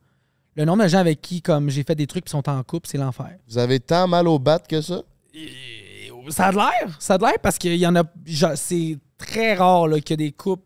[0.56, 2.88] Le nombre de gens avec qui, comme j'ai fait des trucs qui sont en couple,
[2.90, 3.36] c'est l'enfer.
[3.48, 5.02] Vous avez tant mal au bat que ça?
[6.30, 8.04] Ça a de l'air, ça a de l'air parce qu'il y en a,
[8.56, 10.64] c'est très rare là, qu'il y a des couples,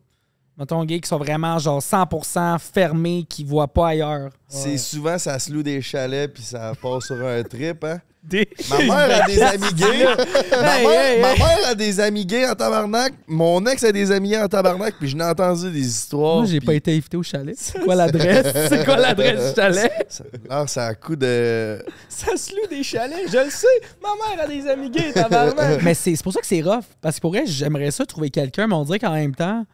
[0.57, 4.32] mettons gays, qui sont vraiment genre 100% fermés, qui voient pas ailleurs.
[4.47, 8.01] C'est souvent, ça se loue des chalets puis ça passe sur un trip, hein?
[8.24, 8.47] Des...
[8.69, 10.05] Ma mère a des amis gays.
[10.05, 11.39] ma, Hey, mère, hey, ma hey.
[11.39, 13.13] mère a des amis gays en tabarnak.
[13.28, 14.93] Mon ex a des amis gays en tabarnak.
[14.99, 16.38] Puis je n'ai entendu des histoires.
[16.38, 17.55] Moi, j'ai puis pas été invité au chalet.
[17.57, 18.53] C'est quoi l'adresse?
[18.69, 19.91] C'est quoi l'adresse du chalet?
[20.07, 21.84] Ça, alors, ça a coup de.
[22.07, 23.67] Ça se loue des chalets, je le sais.
[24.01, 25.82] Ma mère a des amis gays, tabarnak.
[25.82, 26.86] Mais c'est c'est pour ça que c'est rough.
[27.01, 29.65] Parce que pour vrai, j'aimerais ça trouver quelqu'un, mais on dirait qu'en même temps,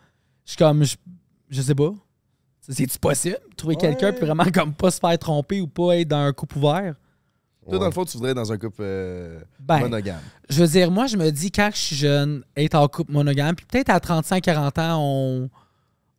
[0.45, 0.95] je suis comme, je,
[1.49, 1.91] je sais pas.
[2.61, 3.37] C'est-tu possible?
[3.57, 3.81] Trouver Ouais.
[3.81, 6.95] quelqu'un puis vraiment comme pas se faire tromper ou pas être dans un couple ouvert?
[7.69, 10.19] Toi, dans le fond, tu voudrais être dans un couple euh, Ben, monogame.
[10.49, 13.55] je veux dire, moi, je me dis, quand je suis jeune, être en couple monogame,
[13.55, 15.49] puis peut-être à 35-40 ans, on,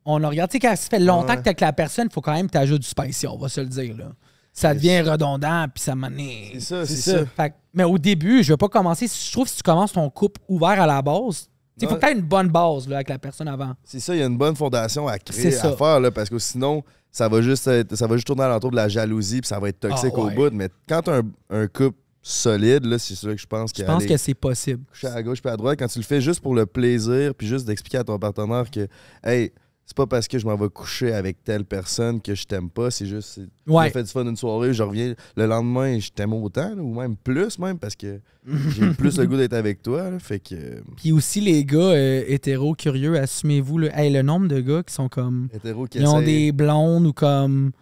[0.05, 0.51] on regarde.
[0.51, 1.37] Tu sais, quand ça fait longtemps Ouais.
[1.37, 3.49] que t'es avec la personne, il faut quand même que t'ajoutes du spicy, on va
[3.49, 3.97] se le dire.
[3.97, 4.13] Là.
[4.53, 6.09] Ça devient redondant, puis ça m'en
[6.55, 7.19] C'est ça, c'est ça.
[7.21, 7.27] ça.
[7.37, 9.07] Fait que- mais au début, je veux pas commencer.
[9.07, 11.49] Je trouve que si tu commences ton couple ouvert à la base,
[11.81, 13.75] il faut que tu une bonne base là, avec la personne avant.
[13.85, 16.39] C'est ça, il y a une bonne fondation à créer, à faire, là, parce que
[16.41, 19.59] sinon, ça va juste être- ça va juste tourner alentour de la jalousie, puis ça
[19.59, 20.33] va être toxique Ah, ouais.
[20.33, 20.51] au bout.
[20.55, 24.05] Mais quand un, un couple solide, là, c'est ça que je pense Je qu'il pense
[24.05, 24.85] que c'est possible?
[24.91, 27.47] coucher à gauche puis à droite, quand tu le fais juste pour le plaisir, puis
[27.47, 28.87] juste d'expliquer à ton partenaire que,
[29.25, 29.53] hey,
[29.89, 32.91] c'est pas parce que je m'en vais coucher avec telle personne que je t'aime pas,
[32.91, 33.87] c'est juste, Ouais.
[33.87, 36.83] j'ai fait du fun une soirée, je reviens le lendemain, et je t'aime autant, là,
[36.83, 38.21] ou même plus, même, parce que
[38.77, 42.23] j'ai plus le goût d'être avec toi, là, fait que, Puis aussi, les gars euh,
[42.29, 43.81] hétéros curieux, assumez-vous.
[43.95, 45.49] Hey, le nombre de gars qui sont comme.
[45.55, 47.73] hétéro qui Ils ont des blondes ou comme.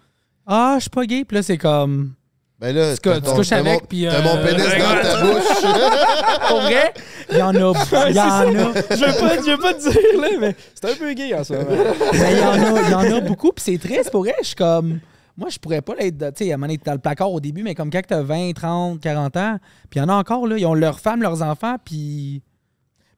[0.46, 1.24] Ah, je suis pas gay.
[1.24, 2.12] Puis là, c'est comme.
[2.58, 5.62] Ben là, Tu couches avec, mon- puis, T'as euh, mon pénis dans ta bouche.
[6.48, 6.94] Pour vrai,
[7.30, 7.58] il y en a.
[8.08, 8.72] Il y en a.
[8.90, 11.44] Je veux pas, je veux pas te dire, là, mais c'est un peu gay en
[11.44, 11.70] ce moment.
[12.14, 14.34] Mais il y en a, il y en a beaucoup, puis c'est triste pour vrai.
[14.40, 15.00] Je suis comme.
[15.36, 16.16] Moi, je pourrais pas l'être.
[16.34, 18.22] Tu sais, à un moment donné, dans le placard au début, mais comme quand t'as
[18.22, 19.58] 20, 30, 40 ans,
[19.90, 20.56] puis il y en a encore, là.
[20.56, 22.42] Ils ont leurs femmes, leurs enfants, puis.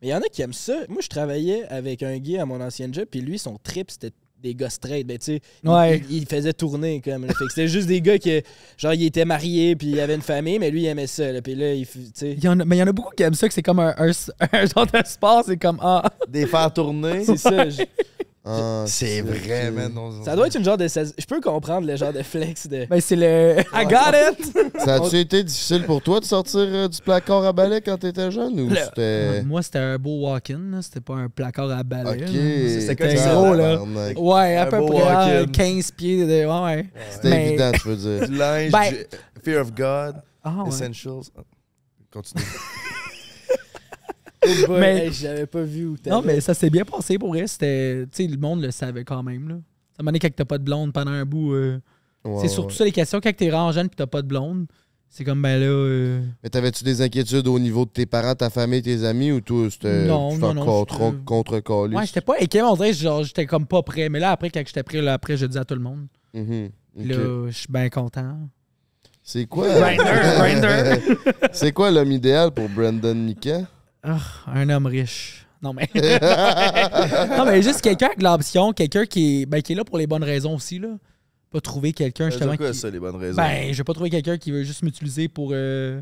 [0.02, 0.74] Mais il y en a qui aiment ça.
[0.88, 4.10] Moi, je travaillais avec un gay à mon ancien job, puis lui, son trip, c'était
[4.42, 5.06] des gars straight.
[5.06, 6.02] Ben, tu sais, il- Ouais.
[6.10, 7.26] il, il faisait tourner, comme.
[7.26, 7.32] là.
[7.34, 8.40] Fait que c'était juste des gars qui,
[8.76, 11.30] genre, il était marié, puis il avait une famille, mais lui, il aimait ça.
[11.32, 11.42] là.
[11.42, 12.32] Puis là, il, f- tu sais.
[12.38, 13.62] Il y en a, mais il y en a beaucoup qui aiment ça, que c'est
[13.62, 14.10] comme un, un,
[14.52, 15.78] un genre de sport, c'est comme.
[15.82, 16.04] Ah.
[16.28, 17.24] des faire tourner.
[17.24, 17.68] C'est ça.
[17.68, 17.82] je-
[18.50, 19.92] Ah, C'est vrai, man.
[19.98, 20.86] on- ça doit être une genre de.
[20.88, 22.86] Je peux comprendre le genre de flex de.
[22.86, 23.56] Ben, c'est le.
[23.74, 24.58] I got it!
[24.84, 28.30] Ça a-tu été difficile pour toi de sortir euh, du placard à balai quand t'étais
[28.30, 29.42] jeune ou Le- c'était.
[29.42, 30.80] Moi, c'était un beau walk-in, là.
[30.82, 32.10] c'était pas un placard à balai.
[32.10, 32.20] Ok.
[32.20, 32.28] là.
[32.28, 33.72] C'était C'était gros, là.
[33.76, 34.18] Tabarnak.
[34.18, 35.52] Ouais, à Un peu beau près ah, walk-in.
[35.52, 36.46] 15 pieds de.
[36.46, 36.86] Ouais, ouais.
[37.10, 38.28] C'était Mais- évident, tu veux dire.
[38.28, 39.06] Du linge, Ben- du-
[39.44, 40.68] Fear of God, Ah, ouais.
[40.68, 41.22] Essentials.
[42.12, 42.44] Continue.
[44.44, 45.96] Mais Mais- j'avais pas vu où.
[46.06, 47.46] Non, mais ça s'est bien passé pour vrai.
[47.46, 48.04] C'était.
[48.12, 49.54] Tu sais, le monde le savait quand même, là.
[49.96, 51.52] Ça m'a donné quand t'as pas de blonde pendant un bout.
[51.54, 51.78] euh,
[52.40, 52.74] c'est surtout ouais.
[52.76, 53.20] ça les questions.
[53.20, 54.66] Quand t'es vraiment jeune pis t'as pas de blonde,
[55.08, 55.66] C'est comme, ben là.
[55.66, 59.40] euh, Mais t'avais-tu des inquiétudes au niveau de tes parents, ta famille, tes amis ou
[59.40, 61.96] tout c'était Non, non, non, contre, j'étais- contre colis?
[61.96, 64.08] Ouais, j'étais pas mais on dirait genre, j'étais comme pas prêt.
[64.10, 66.06] Mais là, après, quand j'étais prêt, là, après, je dis à tout le monde.
[66.34, 66.68] Mhm,
[66.98, 67.18] Puis ok.
[67.18, 68.38] Là, je suis bien content.
[69.22, 69.66] C'est quoi?
[69.68, 70.04] Grinder,
[70.38, 71.16] grinder.
[71.52, 73.62] C'est quoi l'homme idéal pour Brandon Nika?
[74.02, 75.46] Ah, un homme riche.
[75.60, 75.88] Non, mais.
[77.36, 80.06] non, mais juste quelqu'un avec l'option, quelqu'un qui est, ben, qui est là pour les
[80.06, 80.88] bonnes raisons aussi, là.
[81.50, 82.50] Pas trouver quelqu'un, veut justement.
[82.52, 83.36] dire quoi, qui- ça, les bonnes raisons?
[83.36, 86.00] Ben, je vais pas trouver quelqu'un qui veut juste m'utiliser pour, euh,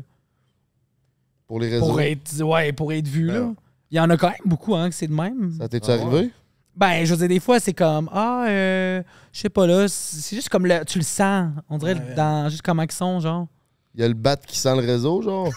[1.47, 1.85] Pour les réseaux?
[1.87, 3.39] pour, être, ouais, pour être vu, là.
[3.39, 3.55] Ben.
[3.89, 5.55] Il y en a quand même beaucoup, hein, que c'est de même.
[5.57, 6.31] Ça t'est-tu Ah arrivé?
[6.75, 10.17] Ben, je veux dire, des fois, c'est comme, ah, euh, je sais pas, là, c'est
[10.21, 11.49] c'est juste comme, le, tu le sens.
[11.69, 12.13] On dirait, Ouais.
[12.15, 13.47] dans juste comment ils sont, genre.
[13.95, 15.49] Il y a le bat qui sent le réseau, genre?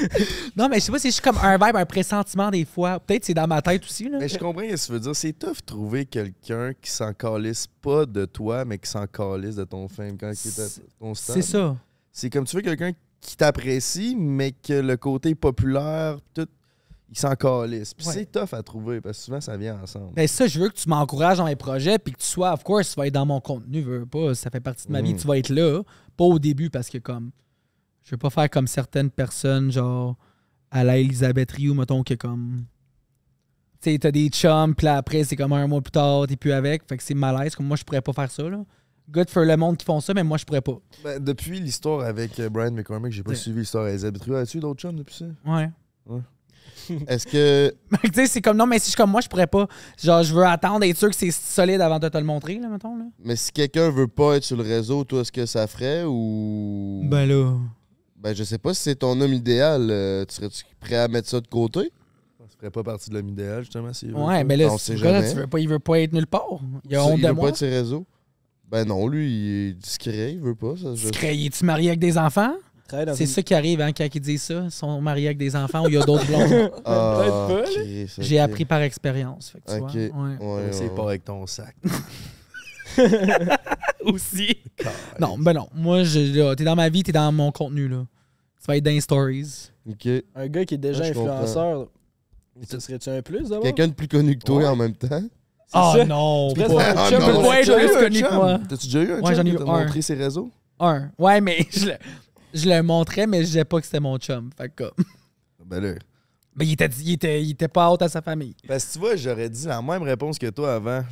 [0.56, 2.98] Non, mais je sais pas, c'est juste comme un vibe, un pressentiment, des fois.
[3.00, 4.18] Peut-être c'est dans ma tête aussi, là.
[4.18, 5.16] Mais je comprends ce que tu veux dire.
[5.16, 9.56] C'est tough de trouver quelqu'un qui s'en calisse pas de toi, mais qui s'en calisse
[9.56, 10.66] de ton fame quand il est à
[11.00, 11.14] ton.
[11.14, 11.76] C'est ça.
[12.12, 16.46] C'est comme tu veux quelqu'un qui t'apprécie, mais que le côté populaire, tout,
[17.10, 17.92] il s'en calisse.
[17.94, 18.12] Puis Ouais.
[18.12, 20.12] c'est tough à trouver parce que souvent ça vient ensemble.
[20.14, 22.62] Ben ça, je veux que tu m'encourages dans mes projets, puis que tu sois, of
[22.64, 25.00] course, tu vas être dans mon contenu, veux veux pas, ça fait partie de ma
[25.02, 25.20] vie, Mhm.
[25.20, 25.82] tu vas être là,
[26.16, 27.30] pas au début, parce que comme,
[28.06, 30.16] je veux pas faire comme certaines personnes, genre,
[30.70, 32.64] à la Elisabeth Rioux, mettons, que comme,
[33.82, 36.36] tu sais, t'as des chums, puis là, après, c'est comme un mois plus tard, t'es
[36.36, 38.64] plus avec, fait que c'est malaise, comme moi, je pourrais pas faire ça, là.
[39.10, 40.78] Good for le monde qui font ça, mais moi, je pourrais pas.
[41.04, 43.36] Ben, depuis l'histoire avec euh, Brian McCormick, j'ai pas Ouais.
[43.36, 44.34] suivi l'histoire avec Zeb Trio.
[44.34, 45.26] As-tu d'autres chums depuis ça?
[45.44, 45.70] Ouais.
[47.08, 47.72] Est-ce que.
[48.04, 49.66] tu sais, c'est comme, non, mais si je suis comme moi, je pourrais pas,
[50.02, 52.68] genre, je veux attendre, être sûr que c'est solide avant de te le montrer, là,
[52.68, 53.04] mettons, là.
[53.24, 57.02] Mais si quelqu'un veut pas être sur le réseau, toi, est-ce que ça ferait ou.
[57.04, 57.56] Ben là.
[58.18, 59.88] Ben, je sais pas si c'est ton homme idéal.
[59.90, 61.92] euh, tu serais-tu prêt à mettre ça de côté?
[62.38, 63.92] Ça ferait pas partie de l'homme idéal, justement.
[63.92, 65.32] s'il veut Ouais, mais là, On ce sait gars-là, jamais.
[65.32, 66.58] tu veux pas, il veut pas être nulle part.
[66.88, 67.42] Il a honte il de veut moi.
[67.44, 68.06] pas être sur les réseaux?
[68.70, 70.74] Ben non, lui, il est discret, il veut pas.
[70.76, 72.54] Ça, je- Discret, es-tu marié avec des enfants?
[72.88, 74.62] Travaille dans C'est une- ça qui arrive hein, quand ils disent ça.
[74.64, 76.70] Ils sont mariés avec des enfants ou il y a d'autres blondes.
[76.84, 77.82] Ah, Peut-être pas, là.
[77.84, 78.42] Chris, J'ai ok.
[78.42, 79.50] appris par expérience.
[79.50, 80.12] fait que tu Ok.
[80.14, 80.36] vois, ouais.
[80.40, 80.94] Ouais, ouais, c'est ouais.
[80.94, 81.76] pas avec ton sac.
[84.04, 84.56] Aussi.
[85.20, 85.68] Non, ben non.
[85.74, 87.88] Moi, je- là, t'es dans ma vie, t'es dans mon contenu.
[87.88, 88.04] là.
[88.60, 89.70] Tu vas être dans les stories.
[89.88, 90.08] Ok.
[90.34, 91.32] Un gars qui est déjà Ouais, je comprends.
[91.34, 91.88] influenceur,
[92.68, 93.62] ce serait-tu un plus d'abord?
[93.62, 94.66] Quelqu'un de plus connu que toi Ouais.
[94.66, 95.22] en même temps?
[95.72, 96.04] Ah ça.
[96.04, 96.66] non, Tu pas.
[96.78, 97.26] Ah, un chum, non.
[97.26, 98.34] mais Ouais, ouais, je T'as-tu reste déjà eu un connu que chum?
[98.36, 98.60] moi?
[98.68, 99.80] T'as-tu déjà eu un Ouais, j'en ai chum eu qui t'a un.
[99.84, 100.50] montré ses réseaux?
[100.78, 101.10] Un.
[101.18, 101.92] Ouais, mais je le,
[102.54, 104.50] je le montrais, mais je disais pas que c'était mon chum.
[104.56, 105.04] Fait que, comme-
[105.66, 105.94] Ben là.
[106.58, 108.54] Mais il était, il, était, il était pas haute à sa famille.
[108.66, 111.02] Parce que tu vois, j'aurais dit la même réponse que toi avant.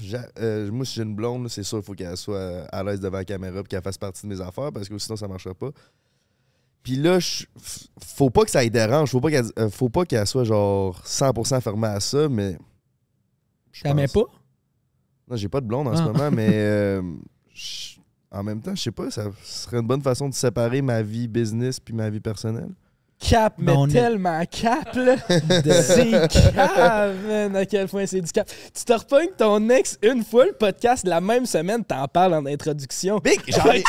[0.41, 3.19] Euh, moi, si j'ai une blonde, c'est sûr qu'il faut qu'elle soit à l'aise devant
[3.19, 5.69] la caméra et qu'elle fasse partie de mes affaires parce que sinon, ça marchera pas.
[6.83, 7.45] Puis là, je-
[8.03, 9.11] faut pas que ça ait dérange.
[9.11, 12.57] Faut pas qu'elle euh, faut pas qu'elle soit genre 100% fermée à ça, mais.
[13.73, 14.25] je T'aimais pas?
[15.29, 16.07] Non, j'ai pas de blonde en ce Ah.
[16.07, 16.49] moment, mais.
[16.53, 17.03] euh,
[18.31, 21.29] en même temps, je sais pas, ça serait une bonne façon de séparer ma vie
[21.29, 22.71] business puis ma vie personnelle.
[23.21, 25.15] Cap, mais est- tellement cap, là.
[25.29, 28.47] c'est cap, man, à quel point c'est du cap.
[28.77, 32.45] Tu te repognes ton ex une fois, le podcast, la même semaine, t'en parles en
[32.45, 33.19] introduction.
[33.25, 33.83] Big, j'en ai,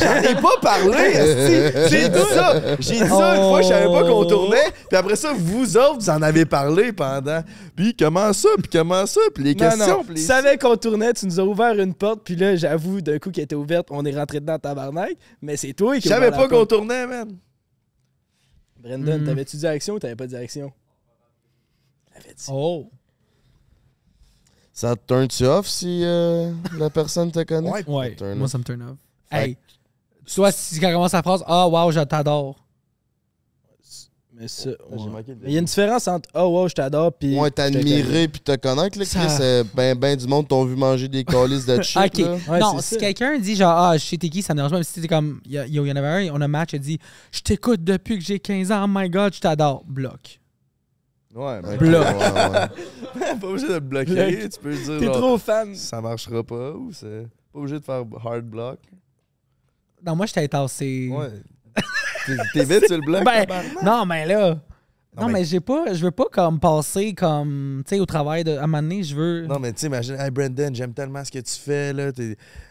[0.00, 1.12] j'en ai pas parlé.
[1.90, 2.60] J'ai dit ça.
[2.80, 4.24] J'ai dit ça une fois, je savais pas qu'on Oh.
[4.24, 4.72] tournait.
[4.88, 7.42] Puis après ça, vous autres, vous en avez parlé pendant.
[7.76, 9.86] Puis comment ça, puis comment ça, puis les Non, questions.
[9.98, 13.00] non, puis tu savais qu'on tournait, tu nous as ouvert une porte, puis là, j'avoue,
[13.00, 16.08] d'un coup, qui était ouverte, on est rentré dedans tabarnak, mais c'est toi qui Je
[16.08, 17.28] savais pas qu'on tournait, man.
[18.82, 19.26] Brendan, Hmm.
[19.26, 20.72] t'avais-tu direction ou t'avais pas de direction?
[22.12, 22.46] T'avais dit.
[22.50, 22.90] Oh.
[24.72, 27.70] Ça te turn-tu off si euh, la personne te connaît?
[27.70, 27.84] Ouais.
[27.88, 28.52] Ouais, Turn moi, off.
[28.52, 28.96] ça me turn off.
[29.30, 29.56] Fait Hey,
[30.34, 32.56] toi, si quand commence la phrase, ah, wow, je t'adore.
[34.40, 34.76] Mais ça, ouais.
[35.28, 37.34] Mais il y a une différence entre Oh wow, je t'adore puis.
[37.34, 37.74] Moi, je te connais.
[37.76, 41.08] t'admirer puis te connaître, là, Ça- Chris, euh, ben, ben du monde t'ont vu manger
[41.08, 42.18] des calices de shit, Ok.
[42.18, 42.36] là.
[42.48, 44.78] Ouais, non, si quelqu'un dit genre, ah, je sais t'es qui, ça me dérange pas.
[44.78, 46.48] Mais si c'était comme, il y, a- il y en avait un, on a un
[46.48, 46.98] match, il a dit,
[47.30, 49.84] je t'écoute depuis que j'ai 15 ans, oh my god, je t'adore.
[49.86, 50.40] Bloc.
[51.34, 51.76] Ouais, mais.
[51.76, 52.06] Bloc.
[52.06, 53.38] ouais, ouais.
[53.40, 54.14] pas obligé de bloquer.
[54.14, 54.48] Bloc.
[54.52, 54.98] Tu peux dire.
[55.00, 55.74] T'es trop fan.
[55.74, 57.26] Ça marchera pas ou c'est.
[57.52, 58.78] Pas obligé de faire hard block.
[60.04, 61.10] Non, moi, j'étais tassé.
[61.12, 61.28] Ouais.
[62.54, 63.24] T'es- vite sur le bloc.
[63.24, 63.46] Ben,
[63.82, 64.50] non, mais là.
[65.16, 68.06] Non, Non, mais- mais, j'ai pas, je veux pas comme passer comme, tu sais, au
[68.06, 69.44] travail de, à un moment donné, je veux.
[69.46, 71.92] Non, mais tu sais, imagine, hey Brandon, j'aime tellement ce que tu fais.
[71.92, 72.12] Là.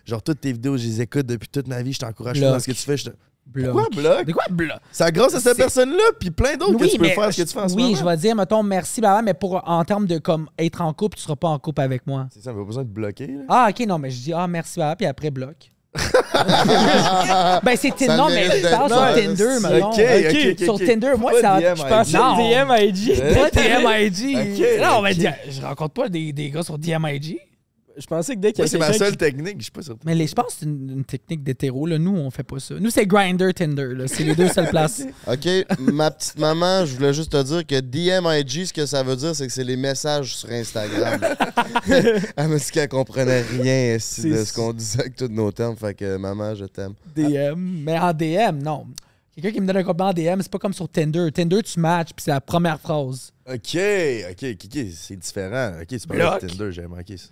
[0.06, 1.92] Genre, toutes tes vidéos, je les écoute depuis toute ma vie.
[1.92, 2.96] Je t'encourage dans ce que tu fais.
[2.96, 3.72] Je te- bloc.
[3.72, 4.26] Pourquoi bloc?
[4.26, 4.78] De quoi bloc?
[4.92, 7.54] C'est grâce à cette personne-là, puis plein d'autres que tu peux faire ce que tu
[7.54, 7.96] fais en ce oui, moment.
[7.98, 11.18] je vais dire, mettons, merci, blablabla, mais pour, en termes de comme être en couple,
[11.18, 12.28] tu seras pas en couple avec moi.
[12.32, 13.28] C'est ça, on pas besoin de bloquer.
[13.28, 13.42] Là.
[13.50, 15.72] Ah, ok, non, mais je dis, ah, merci, blablabla, puis après, bloc.
[17.64, 18.16] ben, c'est Tinder.
[18.16, 19.90] Non, mais je parle sur Non, Tinder, mettons.
[19.90, 20.78] Ok, Ok, ok, ok, Sur.
[20.88, 21.60] Tinder, moi, ça.
[21.60, 22.36] Je non.
[22.38, 23.20] DM IG.
[23.34, 23.50] Pas
[24.88, 27.40] non, mais je rencontre pas des, des gars sur DMIG.
[28.00, 29.82] Je pensais que dès qu'il y a c'est ma seule qui- technique, je suis pas
[29.82, 30.00] certain.
[30.06, 31.86] Mais les, je pense que c'est une, une technique d'hétéro.
[31.86, 31.98] là.
[32.00, 32.76] Nous, on fait pas ça.
[32.80, 33.90] Nous, c'est Grinder, Tinder.
[33.96, 34.08] là.
[34.08, 35.04] C'est les deux seules places.
[35.28, 35.48] OK,
[35.80, 39.36] ma petite maman, je voulais juste te dire que DMIG, ce que ça veut dire,
[39.36, 41.20] c'est que c'est les messages sur Instagram.
[42.36, 45.76] Elle m'a dit qu'elle comprenait rien de C'est- ce qu'on disait avec tous nos termes.
[45.76, 46.94] Fait que maman, je t'aime.
[47.16, 47.84] DM.
[47.84, 48.86] Mais en DM, non.
[49.42, 51.32] Quelqu'un qui me donne un compliment en DM, c'est pas comme sur Tinder.
[51.32, 53.32] Tinder, tu matches, puis c'est la première phrase.
[53.48, 53.78] Ok,
[54.32, 55.72] ok, ok, c'est différent.
[55.82, 57.28] Ok, c'est pas avec Tinder, j'ai manqué ça.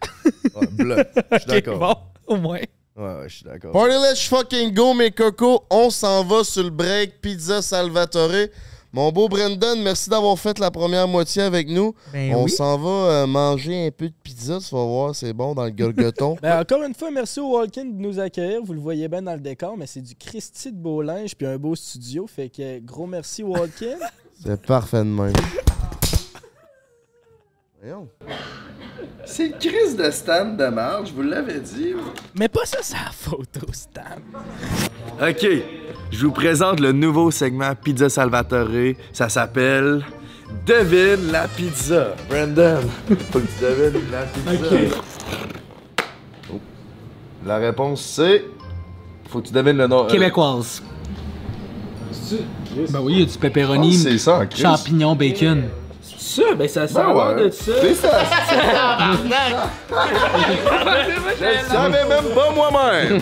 [0.59, 1.07] Ouais, bloc.
[1.15, 1.79] Je suis Ok, d'accord.
[2.27, 2.59] bon, au moins.
[2.95, 3.71] Ouais, ouais, je suis d'accord.
[3.73, 5.63] Party let's fucking go, mes cocos.
[5.69, 7.21] On s'en va sur le break.
[7.21, 8.47] Pizza Salvatore.
[8.93, 11.93] Mon beau Brendan, merci d'avoir fait la première moitié avec nous.
[12.13, 12.49] Ben On oui.
[12.51, 14.59] s'en va euh, manger un peu de pizza.
[14.59, 16.37] Tu vas voir, c'est bon dans le gorgoton.
[16.41, 18.61] Ben, encore une fois, merci au Walkin de nous accueillir.
[18.63, 21.45] Vous le voyez bien dans le décor, mais c'est du Christy de beau linge puis
[21.47, 22.25] un beau studio.
[22.27, 23.97] Fait que gros merci Walkin.
[24.43, 25.33] c'est parfait de même.
[27.81, 28.07] Voyons.
[29.25, 31.93] C'est une crise de stand de marge, je vous l'avais dit.
[32.37, 34.01] mais pas ça, c'est la photo, Stan.
[35.21, 35.47] Ok,
[36.11, 38.95] je vous présente le nouveau segment Pizza Salvatore.
[39.13, 40.03] Ça s'appelle
[40.65, 42.15] Devine la pizza.
[42.29, 42.79] Brandon,
[43.31, 44.95] faut que tu devines la pizza.
[46.51, 46.59] Oh.
[47.45, 48.45] La réponse c'est.
[49.29, 50.05] Faut que tu devines le nom.
[50.05, 50.81] euh, Québécoise.
[52.91, 54.61] Ben oui, il y a du pepperoni, ça, en crise.
[54.61, 55.63] champignons, bacon.
[56.27, 57.45] Ça, ben ça sent Ben ouais.
[57.45, 57.71] de ça.
[57.81, 58.19] C'est ça.
[61.39, 63.21] Je le savais même pas moi-même.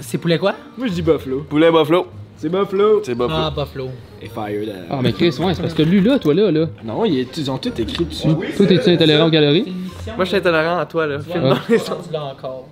[0.00, 0.54] C'est poulet quoi?
[0.78, 1.40] Moi, je dis Buffalo.
[1.50, 2.06] Poulet buffalo.
[2.36, 3.02] C'est Buffalo.
[3.04, 3.34] C'est buffalo.
[3.36, 3.88] Ah, Buffalo.
[4.22, 4.66] Et Fire.
[4.66, 4.72] là.
[4.88, 6.66] Ah, mais Chris, ouais, c'est parce que lui, là, toi, là, là.
[6.84, 8.28] Non, ils ont tout écrit dessus.
[8.56, 9.74] Toi, t'es-tu intolérant aux calories?
[10.14, 11.18] Moi, je suis intolérant à toi, là.
[11.18, 12.06] Dans les sens.
[12.14, 12.68] Encore.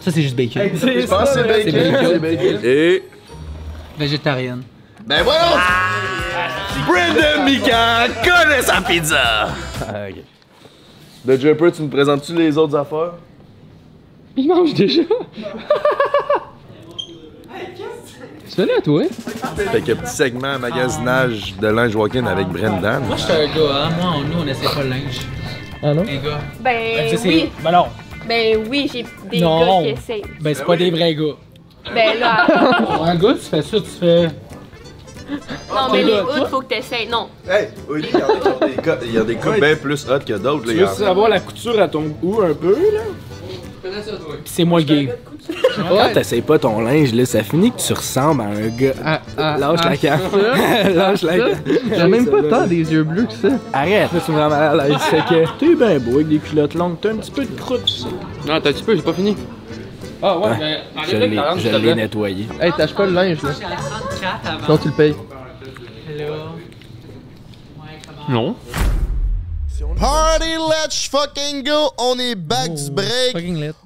[0.00, 0.62] Ça, c'est juste bacon.
[0.74, 1.72] Je pense que c'est bacon.
[1.72, 2.08] bacon.
[2.10, 2.60] C'est bacon.
[2.64, 3.02] Et?
[3.96, 4.62] Végétarienne.
[5.06, 6.15] Ben voilà!
[6.86, 9.48] Brandon Mika connaît sa pizza.
[9.88, 10.16] Ah, ok.
[11.26, 13.12] The Jumper, tu me présentes-tu les autres affaires?
[14.36, 15.02] Il mange déjà!
[18.48, 19.02] Tu fais là, toi?
[19.72, 23.02] Fait que petit segment magasinage de linge walk-in avec Brendan.
[23.06, 23.90] Moi, je suis un gars, hein.
[24.00, 25.20] Moi, nous, on essaie pas le linge.
[25.82, 26.02] Ah non?
[26.02, 26.38] Un gars.
[26.60, 27.86] Ben c'est- oui, Ben non.
[28.28, 29.60] ben oui, j'ai des Non.
[29.60, 30.22] gars qui essayent.
[30.40, 31.34] Ben, c'est pas des vrais gars.
[31.94, 32.46] Ben là,
[33.02, 34.28] Un gars, tu fais ça, tu fais.
[35.30, 37.08] Non, mais les autres, faut que t'essayes.
[37.08, 38.02] Non, Hey, oui,
[39.04, 40.66] il y a des coupes bien plus hot que d'autres.
[40.66, 43.00] là, Tu il y veux savoir la couture à ton goût un peu, là?
[44.44, 45.14] Pis c'est moi le gay.
[45.76, 48.94] Quand t'essayes pas ton linge, là, ça finit que tu ressembles à un gars.
[49.04, 50.22] Ah, ah, Lâche ah, la carte.
[50.92, 51.62] Lâche la carte.
[51.96, 53.54] J'ai même pas tant des yeux bleus que ça.
[53.72, 54.96] Arrête, là, tu me rends mal à l'aise.
[55.02, 57.88] Fait que t'es bien beau avec des culottes longues, t'as un petit peu de croûte,
[57.88, 58.08] ça.
[58.46, 59.36] Non, t'as un petit peu, j'ai pas fini.
[60.22, 62.46] Ah ouais, mais Je l'ai, je nettoyé.
[62.60, 63.50] Hey, tâche pas le linge, là.
[64.64, 65.14] Sinon, tu le payes.
[68.28, 68.56] Non.
[70.00, 71.90] Party, let's fucking go!
[71.98, 73.36] On est back du break.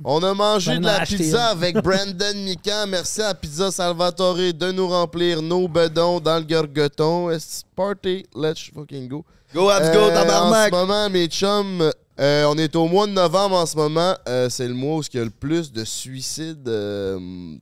[0.05, 2.87] On a mangé J'en de la pizza avec Brandon Mikan.
[2.89, 7.29] Merci à Pizza Salvatore de nous remplir nos bedons dans le gorgoton.
[7.77, 9.25] Party, let's fucking go.
[9.55, 10.73] Go, let's go, Euh, tabarnak!
[10.73, 14.15] En ce moment, mes chums, euh, on est au mois de novembre en ce moment.
[14.29, 17.19] Euh, c'est le mois où il y a le plus de suicides euh,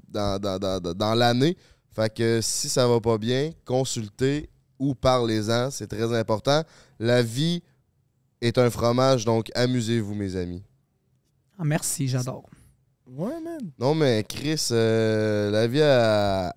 [0.09, 1.57] dans, dans- dans- dans- dans l'année.
[1.93, 5.71] Fait que si ça va pas bien, consultez ou parlez-en.
[5.71, 6.63] C'est très important.
[6.99, 7.63] La vie
[8.41, 10.63] est un fromage, donc amusez-vous, mes amis.
[11.59, 12.45] Ah, merci, j'adore.
[13.07, 13.71] Ouais, man.
[13.79, 16.53] Non, mais Chris, euh, la vie, elle,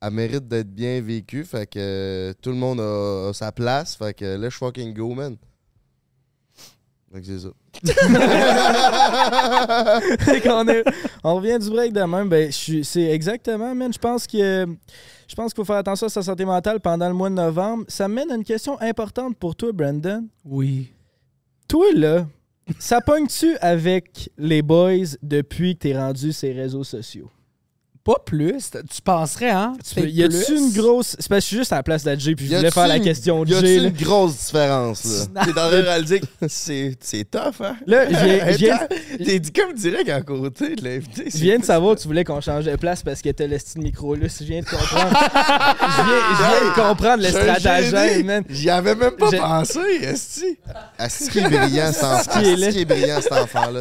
[0.00, 1.44] elle mérite d'être bien vécue.
[1.44, 3.96] Fait que euh, tout le monde a, a sa place.
[3.96, 5.36] Fait que let's fucking go, man.
[7.16, 7.48] Fait que c'est ça.
[10.20, 10.84] Fait qu'on est-
[11.24, 12.28] on revient du break de même.
[12.28, 13.90] Ben, je suis- c'est exactement, man.
[13.92, 14.66] Je pense que
[15.26, 17.84] je pense qu'il faut faire attention à sa santé mentale pendant le mois de novembre.
[17.88, 20.26] Ça mène à une question importante pour toi, Brandon.
[20.44, 20.92] Oui.
[21.68, 22.26] Toi, là,
[22.78, 27.30] ça pogne-tu avec les boys depuis que t'es rendu ces réseaux sociaux?
[28.06, 28.70] Pas plus.
[28.70, 29.72] Tu penserais, hein?
[29.84, 31.16] Tu peux- Y a-tu une grosse.
[31.18, 32.70] C'est parce que je suis juste à la place de la J, puis je voulais
[32.70, 35.40] faire la question de Y a-tu une grosse différence, là?
[35.44, 37.74] T'es en train de réaliser que c'est c'est tough, hein?
[37.84, 38.06] Là,
[39.24, 41.24] T'es dit comme direct à côté de l'invité.
[41.34, 43.58] je viens de savoir que tu voulais qu'on change de place parce que t'as le
[43.58, 44.28] style micro là.
[44.28, 45.18] Je viens de comprendre.
[45.18, 48.44] je, viens, de comprendre le stratagème, man.
[48.48, 50.56] J'y avais même pas pensé, esti.
[50.96, 52.40] Est-ce qu'il est brillant, cet enfant?
[52.40, 52.66] qui est là.
[52.68, 53.80] Est-ce qu'il est brillant, cet enfant-là?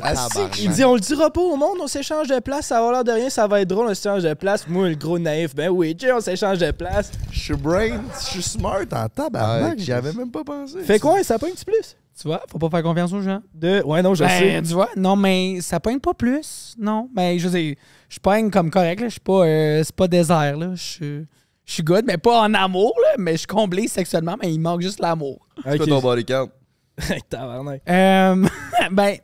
[0.60, 3.04] Il dit on le dira pas au monde, on s'échange de place, ça va l'air
[3.04, 4.68] de rien, ça va être drôle, s'échange de place.
[4.68, 7.12] Moi, le gros naïf, ben oui, on s'échange de place.
[7.32, 9.78] Je suis brain, je suis smart en tabarnak.
[9.78, 10.80] Ouais, J'y avais même pas pensé.
[10.82, 11.96] Fait quoi, ça pogne plus?
[12.20, 13.42] Tu vois, faut pas faire confiance aux gens.
[13.54, 13.82] De.
[13.84, 14.62] Ouais, non, je Ben, sais.
[14.62, 16.74] tu vois, non, mais ça pogne pas plus.
[16.80, 17.76] Non, mais je sais,
[18.08, 19.08] je pogne comme correct, là.
[19.08, 20.72] Je suis pas, euh, c'est pas désert, là.
[20.76, 21.26] Je suis-
[21.66, 23.16] je suis good, mais pas en amour, là.
[23.18, 25.46] Mais je suis comblé sexuellement, mais il manque juste l'amour.
[25.66, 26.50] C'est quoi ton body count?
[27.30, 27.82] Tabarnak.
[27.90, 28.48] Euh,
[28.92, 29.18] ben,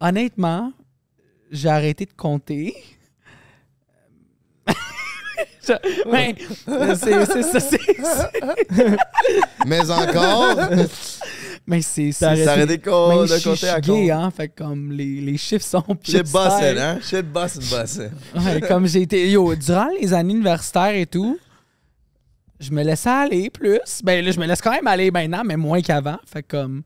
[0.00, 0.72] honnêtement,
[1.52, 2.74] j'ai arrêté de compter.
[5.68, 6.34] Je- ben,
[6.96, 8.96] c'est c'est ça, c'est- c'est-
[9.66, 10.56] Mais encore,
[11.66, 12.10] Mais c'est.
[12.12, 14.10] c'est- T'as arrêté- T'as arrêté de co- Mais de je à compte.
[14.10, 14.30] hein.
[14.36, 16.12] Fait que comme les, les chiffres sont plus.
[16.12, 16.82] Shit serres.
[16.82, 16.98] hein?
[17.00, 18.10] Shit bossing, bossing.
[18.34, 19.30] Ouais, comme j'ai été.
[19.30, 21.38] Yo, durant les années universitaires et tout,
[22.58, 23.78] je me laissais aller plus.
[24.02, 26.18] Ben là, je me laisse quand même aller maintenant, mais moins qu'avant.
[26.26, 26.82] Fait que comme.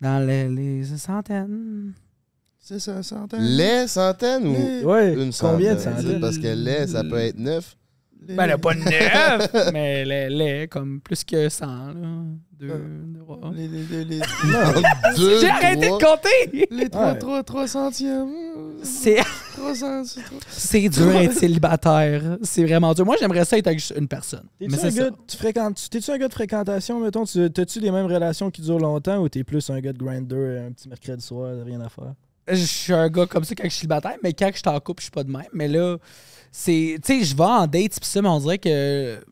[0.00, 1.92] Dans les, les centaines.
[2.72, 3.42] C'est ça, centaine.
[3.42, 6.02] les centaines ou Les- Ouais, une combien de centaine?
[6.02, 6.20] centaines?
[6.20, 7.76] Parce que les, ça peut être neuf.
[8.28, 11.92] Ben là, pas neuf, mais les, les, comme plus que 100, là.
[12.60, 12.68] Deux,
[13.18, 13.50] trois.
[13.52, 14.20] Les, les, les, les,
[15.40, 16.68] J'ai arrêté de compter!
[16.70, 17.18] les trois, Ouais.
[17.18, 18.28] trois, trois centièmes.
[18.84, 19.16] C'est.
[19.56, 20.24] Trois centièmes.
[20.48, 22.38] C'est dur être célibataire.
[22.42, 23.04] C'est vraiment dur.
[23.04, 24.44] Moi, j'aimerais ça être avec juste une personne.
[24.60, 25.10] T'es-tu Mais un, gars,
[25.90, 27.24] t'es-tu un gars de fréquentation, mettons?
[27.24, 30.62] Tu, t'as-tu les mêmes relations qui durent longtemps ou t'es plus un gars de grinder,
[30.68, 32.14] un petit mercredi soir, rien à faire?
[32.48, 34.80] Je suis un gars comme ça quand je suis célibataire, mais quand je suis en
[34.80, 35.46] couple, je suis pas de même.
[35.52, 35.96] Mais là,
[36.50, 36.98] c'est.
[37.04, 39.24] Tu sais, je vais en date, pis ça, mais on dirait que.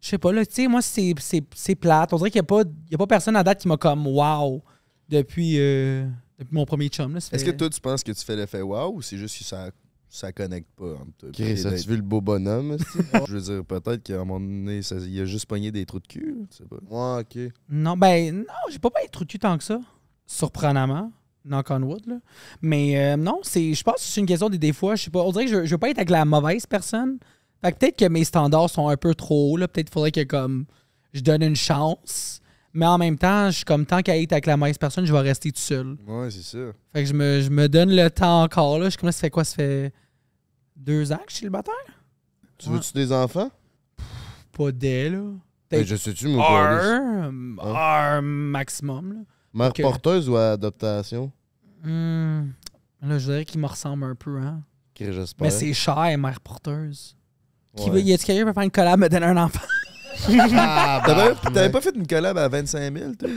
[0.00, 2.12] Je sais pas, là, tu sais, moi, c'est c'est- c'est plate.
[2.12, 3.76] On dirait qu'il n'y a, pas- il y a pas personne à date qui m'a
[3.78, 4.62] comme wow
[5.08, 6.06] depuis, euh,
[6.38, 7.14] depuis mon premier chum.
[7.14, 7.20] là.
[7.20, 9.44] Ça Est-ce que toi, tu penses que tu fais l'effet wow ou c'est juste que
[9.44, 9.70] ça,
[10.10, 11.28] ça connecte pas entre toi?
[11.30, 11.86] et Chris, les as-tu dates?
[11.86, 12.76] vu le beau bonhomme?
[13.28, 16.00] Je veux dire, peut-être qu'à un moment donné, ça- il a juste pogné des trous
[16.00, 16.36] de cul.
[16.38, 16.76] là, Tu sais pas.
[17.16, 17.52] Ouais, ok.
[17.70, 19.80] Non, ben, non, j'ai pas pas être trop de cul tant que ça.
[20.26, 21.12] Surprenamment.
[21.44, 22.16] Knock on wood, là.
[22.62, 24.96] Mais euh, non, c'est, je pense que c'est une question des, des fois.
[24.96, 25.20] Je sais pas.
[25.20, 27.18] On dirait que je, je veux pas être avec la mauvaise personne.
[27.62, 29.68] Fait que peut-être que mes standards sont un peu trop hauts, là.
[29.68, 30.64] Peut-être qu'il faudrait que, comme,
[31.12, 32.40] je donne une chance.
[32.72, 35.12] Mais en même temps, je suis comme, tant qu'à être avec la mauvaise personne, je
[35.12, 35.96] vais rester tout seul.
[36.06, 36.72] Ouais, c'est ça.
[36.92, 38.86] Fait que je me, je me donne le temps encore, là.
[38.86, 39.44] Je suis comme, là, ça fait quoi?
[39.44, 39.92] Ça fait
[40.76, 41.74] deux ans que je suis célibataire?
[42.58, 43.50] Tu veux-tu des enfants?
[44.56, 45.18] Pas dès, là.
[45.18, 45.38] Ben,
[45.68, 49.20] Peut-être je sais-tu, mon un, un maximum, là.
[49.54, 51.30] Mère porteuse ou adaptation?
[51.82, 52.48] Hmm.
[53.02, 54.62] Là, je dirais qu'il me ressemble un peu, hein.
[55.40, 57.16] Mais c'est cher, mère porteuse.
[57.76, 57.90] Qui Ouais.
[57.96, 59.60] veut, y a-tu quelqu'un qui peut faire une collab me donner un enfant?
[60.56, 63.28] Ah, T'avais bah, t'avais pas fait une collab à 25 000, toi?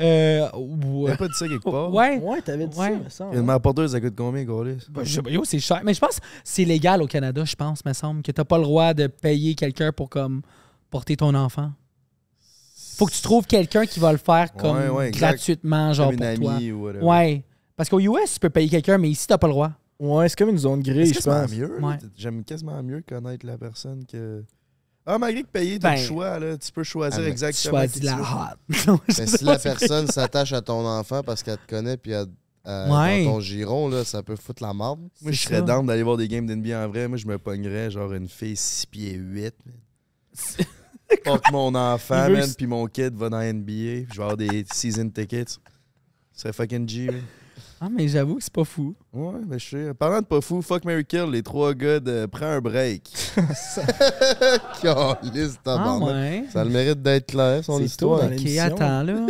[0.00, 0.48] Euh.
[0.48, 1.92] T'avais pas dit ça quelque part?
[1.92, 2.18] Ouais.
[2.18, 2.92] Ouais, t'avais dit Ouais.
[2.92, 3.36] ça, me semble.
[3.36, 4.78] Une mère porteuse, ça coûte combien, Gaulis?
[4.90, 5.80] Ben, je sais pas, yo, c'est cher.
[5.84, 8.58] Mais je pense que c'est légal au Canada, je pense, me semble, que t'as pas
[8.58, 10.42] le droit de payer quelqu'un pour comme
[10.90, 11.72] porter ton enfant.
[12.96, 15.20] Faut que tu trouves quelqu'un qui va le faire comme Ouais, ouais, exact.
[15.28, 16.54] gratuitement, genre Comme une pour toi.
[16.54, 17.04] amie ou whatever.
[17.04, 17.44] Ouais.
[17.76, 19.72] Parce qu'au US, tu peux payer quelqu'un, mais ici, t'as pas le droit.
[19.98, 21.52] Ouais, c'est comme une zone grise, je quasiment pense.
[21.52, 21.80] mieux.
[21.80, 21.98] Ouais.
[22.16, 24.44] J'aime quasiment mieux connaître la personne que.
[25.06, 26.56] Ah, malgré que payer, Ben, t'as le choix, là.
[26.56, 27.72] Tu peux choisir ah, mais Tu exactement.
[27.78, 28.56] choisis la hot.
[29.08, 32.26] Mais si la personne s'attache à ton enfant parce qu'elle te connaît puis elle,
[32.66, 33.24] Ouais.
[33.24, 35.00] dans ton giron, là, ça peut foutre la marde.
[35.20, 37.06] Moi, je serais down d'aller voir des games d'NBA en vrai.
[37.08, 39.54] Moi, je me pognerais genre une fille 6 pieds 8.
[41.24, 43.62] Que mon enfant, man, puis mon kid va dans NBA.
[43.64, 45.50] Puis je vais avoir des season tickets.
[46.32, 47.20] Ce serait fucking G, man.
[47.80, 48.94] Ah, mais j'avoue que c'est pas fou.
[49.12, 49.94] Ouais, mais je sais.
[49.94, 53.12] Parlant de pas fou, fuck Mary Kill, les trois gars de Prends un break.
[54.82, 56.44] Calisse, Ah, ouais.
[56.52, 58.20] Ça a le mérite d'être clair, son C'est histoire.
[58.20, 59.26] tôt Ok, attends, là.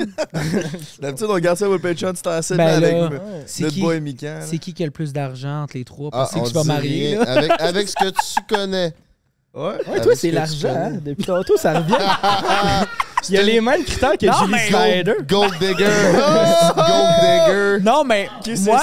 [1.00, 3.42] D'habitude, on garde ça au Patreon, c'est assez Ben avec là, me- Ouais.
[3.46, 4.26] C'est notre qui, boy Mikan.
[4.26, 4.40] là.
[4.42, 6.10] c'est qui qui a le plus d'argent entre les trois?
[6.12, 7.16] Ah, Parce que on tu vas marier.
[7.16, 8.92] Avec, avec ce que tu connais.
[9.54, 10.00] Ouais.
[10.02, 10.98] Toi, ce c'est l'argent, hein?
[11.04, 11.94] Depuis tantôt, ça revient.
[13.28, 15.14] Il y a les mêmes critères que Non, Julie mais- Snyder.
[15.26, 15.84] Gold, gold digger.
[16.74, 17.78] gold digger.
[17.84, 18.28] Non, mais
[18.66, 18.80] moi,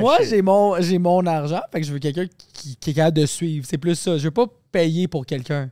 [0.00, 3.18] moi j'ai mon, j'ai mon argent, fait que je veux quelqu'un qui, qui est capable
[3.18, 3.66] de suivre.
[3.68, 4.16] C'est plus ça.
[4.16, 5.68] Je veux pas payer pour quelqu'un.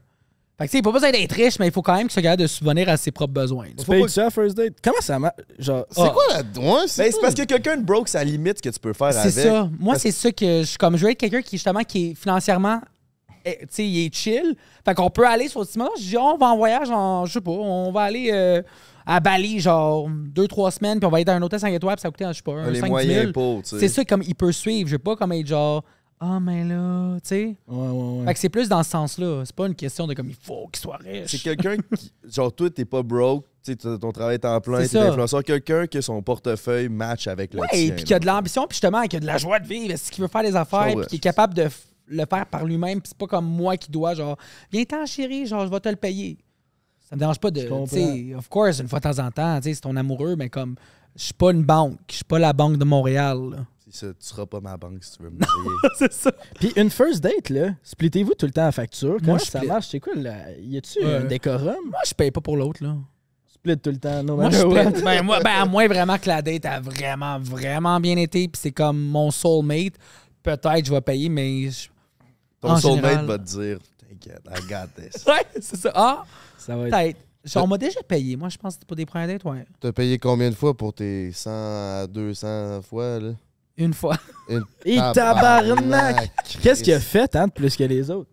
[0.58, 2.04] Fait que tu sais, il faut pas besoin d'être riche, mais il faut quand même
[2.08, 3.66] qu'il soit capable de subvenir à ses propres besoins.
[3.78, 4.74] Tu payes ça first date?
[4.82, 5.34] Comment ça marche?
[5.58, 6.08] Genre, C'est Ah.
[6.14, 6.60] quoi la.
[6.62, 9.08] Ouais, c'est Ben, parce que quelqu'un de broke, ça limite ce que tu peux faire
[9.18, 9.32] avec.
[9.32, 9.68] C'est ça.
[9.78, 12.14] Moi, Parce- c'est ça que je comme je veux être quelqu'un qui justement qui est
[12.14, 12.80] financièrement
[13.70, 14.54] sais, il est chill.
[14.84, 15.88] Fait qu'on peut aller sur Simon.
[15.98, 18.62] Je dis, on va en voyage en, je sais pas, on va aller euh,
[19.06, 21.96] à Bali, genre, deux, trois semaines, puis on va être dans un hôtel 5 étoiles,
[21.96, 23.32] puis ça va coûter, je sais pas, un les 5 moyens 000.
[23.32, 23.78] pour, tu sais.
[23.80, 24.88] C'est ça, comme il peut suivre.
[24.88, 25.84] Je veux pas comme être genre,
[26.18, 27.56] ah, mais là, tu sais.
[27.68, 28.24] ouais, ouais, ouais.
[28.26, 29.42] Fait que c'est plus dans ce sens-là.
[29.44, 31.42] C'est pas une question de comme, il faut qu'il soit C'est riche.
[31.42, 32.10] quelqu'un qui.
[32.32, 35.44] Genre, toi, t'es pas broke, tu ton travail est en plein, C'est t'es influenceur.
[35.44, 37.90] Quelqu'un que son portefeuille match avec le Ouais, tien.
[37.94, 40.22] puis qui a de l'ambition, puis justement, qui a de la joie de vivre, qu'il
[40.22, 41.68] veut faire des affaires, puis qui est capable de
[42.08, 44.36] le faire par lui-même, puis c'est pas comme moi qui dois, genre,
[44.72, 46.38] viens-t'en, chérie, genre, je vais te le payer.
[47.08, 47.60] Ça me dérange pas de.
[47.62, 50.34] Tu sais, of course, une fois de temps en temps, tu sais, c'est ton amoureux,
[50.36, 50.74] mais comme,
[51.14, 53.38] je suis pas une banque, je suis pas la Banque de Montréal.
[53.52, 53.58] là.
[53.88, 55.76] Ça, tu seras pas ma banque si tu veux me marier.
[55.98, 56.32] c'est ça.
[56.58, 59.18] Puis une first date, là, splittez-vous tout le temps à facture.
[59.24, 59.68] Comment je ça split.
[59.68, 59.86] marche?
[59.88, 60.14] C'est quoi?
[60.16, 60.50] Là?
[60.60, 61.14] Y a-tu Ouais.
[61.18, 61.76] un décorum?
[61.90, 62.96] Moi, je paye pas pour l'autre, là.
[63.46, 65.02] Split tout le temps, no Moi, je split.
[65.04, 68.60] ben, moi, ben, à moins vraiment que la date a vraiment, vraiment bien été, puis
[68.60, 69.94] c'est comme mon soulmate,
[70.42, 71.70] peut-être je vais payer, mais.
[71.70, 71.88] je-
[72.66, 73.26] Ton En soulmate général.
[73.26, 75.24] va te dire T'inquiète, I got this.
[75.26, 75.92] Ouais, c'est ça.
[75.94, 76.24] Ah,
[76.58, 77.18] Ça va être...
[77.44, 78.34] Genre, on m'a déjà payé.
[78.36, 79.64] Moi, je pense que c'était pas des premières dates, ouais.
[79.78, 83.30] T'as payé combien de fois pour tes 100 à 200 fois, là?
[83.76, 84.16] Une fois.
[84.48, 86.30] Une Et tabarnak!
[86.62, 88.30] Qu'est-ce qu'il a fait, hein, de plus que les autres?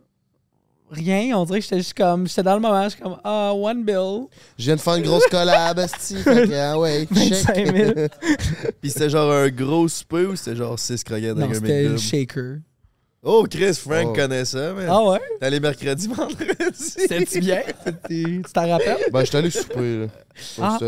[0.90, 2.28] Rien, on dirait que j'étais juste comme.
[2.28, 4.28] J'étais dans le moment, je suis comme, ah, one bill.
[4.58, 7.76] Je viens de faire une grosse collab, que, ah ouais, 25 check.
[7.96, 8.08] 000.
[8.82, 11.98] Puis c'était genre un gros souper ou c'était genre 6 croquettes avec un c'était le
[11.98, 12.58] shaker.
[13.26, 14.14] Oh, Chris, Frank Oh.
[14.14, 14.86] connaît ça, man.
[14.90, 15.20] Ah ouais?
[15.40, 16.56] T'es allé mercredi, vendredi.
[16.74, 17.62] C'était-tu bien?
[18.10, 19.06] Tu t'en rappelles?
[19.14, 20.08] Ben, j'étais allé souper, là.
[20.62, 20.78] Ah.
[20.78, 20.86] C'était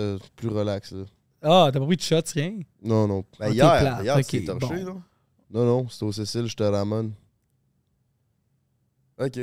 [0.00, 1.04] euh, plus relax, là.
[1.40, 2.58] Ah, t'as pas pris de shot, rien?
[2.82, 3.24] Non, non.
[3.40, 4.86] Ben, hier, plate, hier, ok, tu t'es torché, bon.
[4.86, 4.94] là.
[5.50, 7.10] Non, non, c'était au Cécile, j'étais à Ramon.
[9.18, 9.38] OK.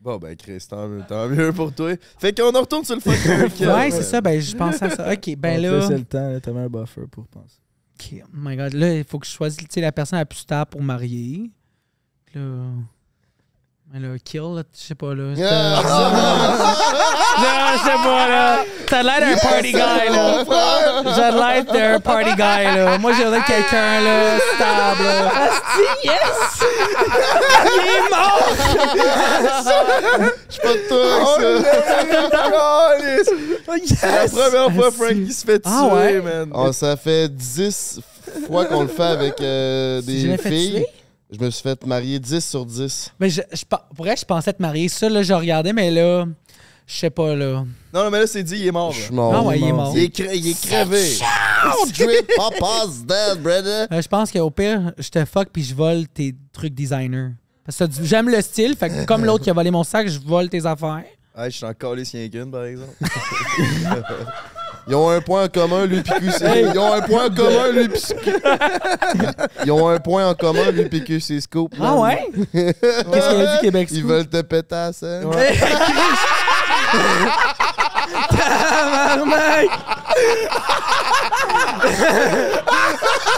[0.00, 1.92] Bon, ben, Chris, tant mieux, tant mieux pour toi.
[2.18, 5.12] Fait qu'on en retourne sur le fucking Ouais, c'est ça, ben je pensais à ça.
[5.12, 5.78] Ok, ben On te là.
[5.80, 7.58] laissait le temps, là, t'avais un buffer pour penser.
[8.24, 10.82] Oh my god, là, il faut que je choisisse la personne la plus stable pour
[10.82, 11.50] marier.
[12.34, 12.40] Là.
[13.92, 15.34] Ben là, kill, là, je sais pas, là.
[15.36, 15.82] c'est- Ah!
[17.42, 18.58] Non, je sais pas, là.
[18.86, 20.44] T'as l'air d'un party guy, là.
[21.14, 22.98] J'ai l'air d'un party guy, là.
[22.98, 25.30] Moi, de quelqu'un, là, stable, là.
[25.72, 26.62] Asti, yes!
[27.76, 28.48] Il est mort!
[30.48, 31.06] Je suis pas de toi
[33.68, 34.28] avec ça.
[34.28, 36.20] C'est la première fois, Frank, qui se fait tuer, Ah ouais?
[36.20, 36.50] man.
[36.54, 38.00] Oh, ça fait 10
[38.46, 40.70] fois qu'on le fait avec euh, des filles.
[40.72, 40.86] tuer?
[41.30, 43.12] Je me suis fait marier 10 sur 10.
[43.18, 44.88] Mais je, je, pour vrai, je pensais te marier.
[44.88, 46.26] Ça, là, je regardais, mais là,
[46.92, 47.64] je sais pas, là.
[47.94, 48.92] Non, non, mais là, c'est dit, il est mort.
[48.92, 49.32] Je suis mort.
[49.34, 49.92] Ah ouais, il est mort.
[49.96, 51.16] Il est, cre- il est crevé.
[52.36, 53.86] Papa's dead, brother.
[53.92, 57.30] Euh, je pense qu'au pire, je te fuck puis je vole tes trucs designer.
[57.64, 60.18] Parce que j'aime le style, fait que comme l'autre qui a volé mon sac, je
[60.18, 61.04] vole tes affaires.
[61.34, 62.92] Ah, je suis encore les siens qu'une, par exemple.
[64.88, 66.44] Ils ont un point en commun, lui pis QC.
[66.72, 68.02] Ils ont un point en commun, lui pis
[69.64, 71.72] Ils ont un point en commun, lui pis QC Scoop.
[71.78, 72.00] Ah man.
[72.00, 72.28] ouais?
[72.52, 74.10] Qu'est-ce qu'il a dit, Québec Ils Scoop?
[74.10, 75.22] veulent te péter à la scène.
[78.30, 79.70] Tabarnak!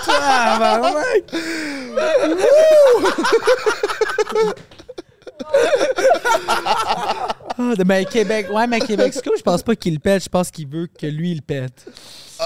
[0.07, 1.25] Tabarnak!
[7.57, 10.89] Ah, mais Québec, ouais, mais Québec je pense pas qu'il pète, je pense qu'il veut
[10.89, 11.85] que lui, il le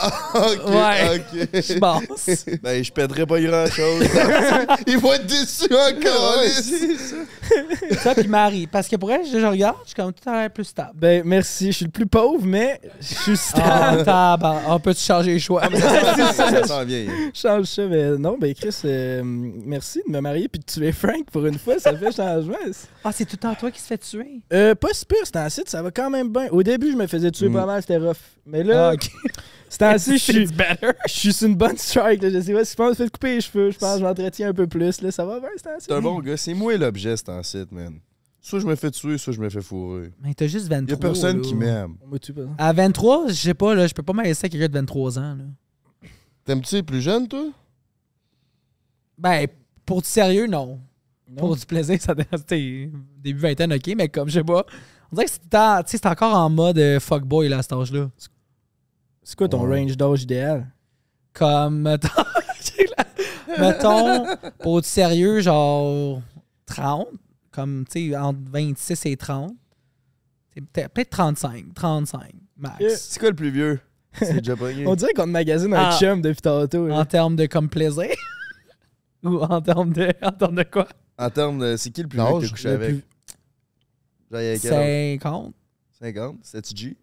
[0.00, 0.60] pète.
[0.60, 1.16] ok, Ouais.
[1.16, 1.48] ok.
[1.54, 2.30] Je pense.
[2.62, 4.04] Ben, je pèterais pas grand-chose.
[4.86, 6.42] Ils vont être déçus encore.
[8.02, 8.66] Ça, puis Marie.
[8.66, 10.92] Parce que pour elle, je, je regarde, je suis comme tout à l'heure plus stable.
[10.94, 11.66] Ben, merci.
[11.72, 13.36] Je suis le plus pauvre, mais je suis Ah,
[13.96, 14.04] stable.
[14.04, 14.64] tabarnak.
[14.68, 15.62] on peut-tu changer les choix?
[15.62, 17.06] ça sent bien.
[17.34, 21.24] Change ça, mais non, ben Chris, euh, merci de me marier puis de tuer Frank
[21.30, 22.56] pour une fois, ça fait changement.
[23.04, 24.40] Ah, c'est tout le temps toi qui se fait tuer?
[24.52, 26.48] Euh, pas super, c'est un site, ça va quand même bien.
[26.50, 27.54] Au début, je me faisais tuer Mm.
[27.54, 28.16] pas mal, c'était rough.
[28.46, 29.10] Mais là, Ah, ok.
[29.68, 30.90] C'est ainsi, je suis better?
[31.06, 32.22] je suis sur une bonne strike.
[32.22, 32.30] Là.
[32.30, 33.94] Je sais pas si je pense que je vais te couper les cheveux, je pense
[33.94, 35.00] que je m'entretiens un peu plus.
[35.00, 35.10] Là.
[35.10, 35.68] Ça va bien, c'est.
[35.78, 36.36] C'est un bon gars.
[36.36, 37.98] C'est moi l'objet, c'est en site, man.
[38.40, 40.12] Soit je me fais tuer, soit je me fais fourrer.
[40.22, 40.86] Mais t'as juste 23.
[40.86, 41.42] Il y a personne là.
[41.42, 41.96] qui m'aime.
[42.02, 42.42] On me tue pas.
[42.56, 45.34] À 23, je sais pas, là, je peux pas m'agresser à quelqu'un de 23 ans.
[45.34, 45.44] Là.
[46.44, 47.44] T'aimes-tu les plus jeunes, toi?
[49.18, 49.46] Ben,
[49.84, 50.78] pour du sérieux, non.
[51.28, 51.36] Non?
[51.36, 54.64] Pour du plaisir, ça c'était début vingtaine, ok, mais comme je sais pas.
[55.12, 57.62] On dirait que c'est en- tu sais, c'est encore en mode euh, fuckboy là, à
[57.62, 58.08] cet âge-là.
[59.28, 59.80] C'est quoi ton Ouais.
[59.82, 60.66] range d'âge idéal?
[61.34, 62.08] Comme, mettons,
[63.58, 64.24] mettons,
[64.60, 66.22] pour du sérieux, genre
[66.64, 67.08] 30,
[67.50, 69.52] comme, tu sais, entre 26 et 30.
[70.54, 72.80] C'est peut-être peut-être 35, 35, max.
[72.80, 72.96] Yeah.
[72.96, 73.78] C'est quoi le plus vieux?
[74.14, 74.86] C'est déjà pogné.
[74.88, 75.98] On dirait qu'on te magasine un Ah.
[76.00, 76.90] chum depuis tantôt.
[76.90, 78.08] En termes de comme plaisir?
[79.24, 80.88] Ou en termes de, en termes de quoi?
[81.18, 81.76] En termes de.
[81.76, 82.88] C'est qui le plus vieux que t'as couché avec?
[82.88, 83.04] plus-
[84.32, 85.18] Genre, il y a quel âge?
[85.20, 85.54] 50.
[86.00, 86.36] 50?
[86.42, 86.96] C'était-tu G?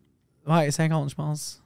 [0.48, 1.62] Ouais, 50, je pense.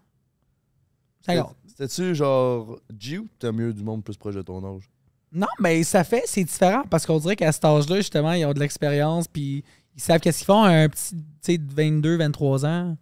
[1.26, 1.55] 50.
[1.67, 4.89] C'était-tu genre G ou t'as mieux du monde plus proche de ton âge?
[5.32, 8.53] Non, mais ça fait, c'est différent parce qu'on dirait qu'à cet âge-là, justement, ils ont
[8.53, 9.63] de l'expérience puis
[9.95, 10.63] ils savent qu'est-ce qu'ils font.
[10.63, 12.97] Un petit, tu sais, de 22, 23 ans.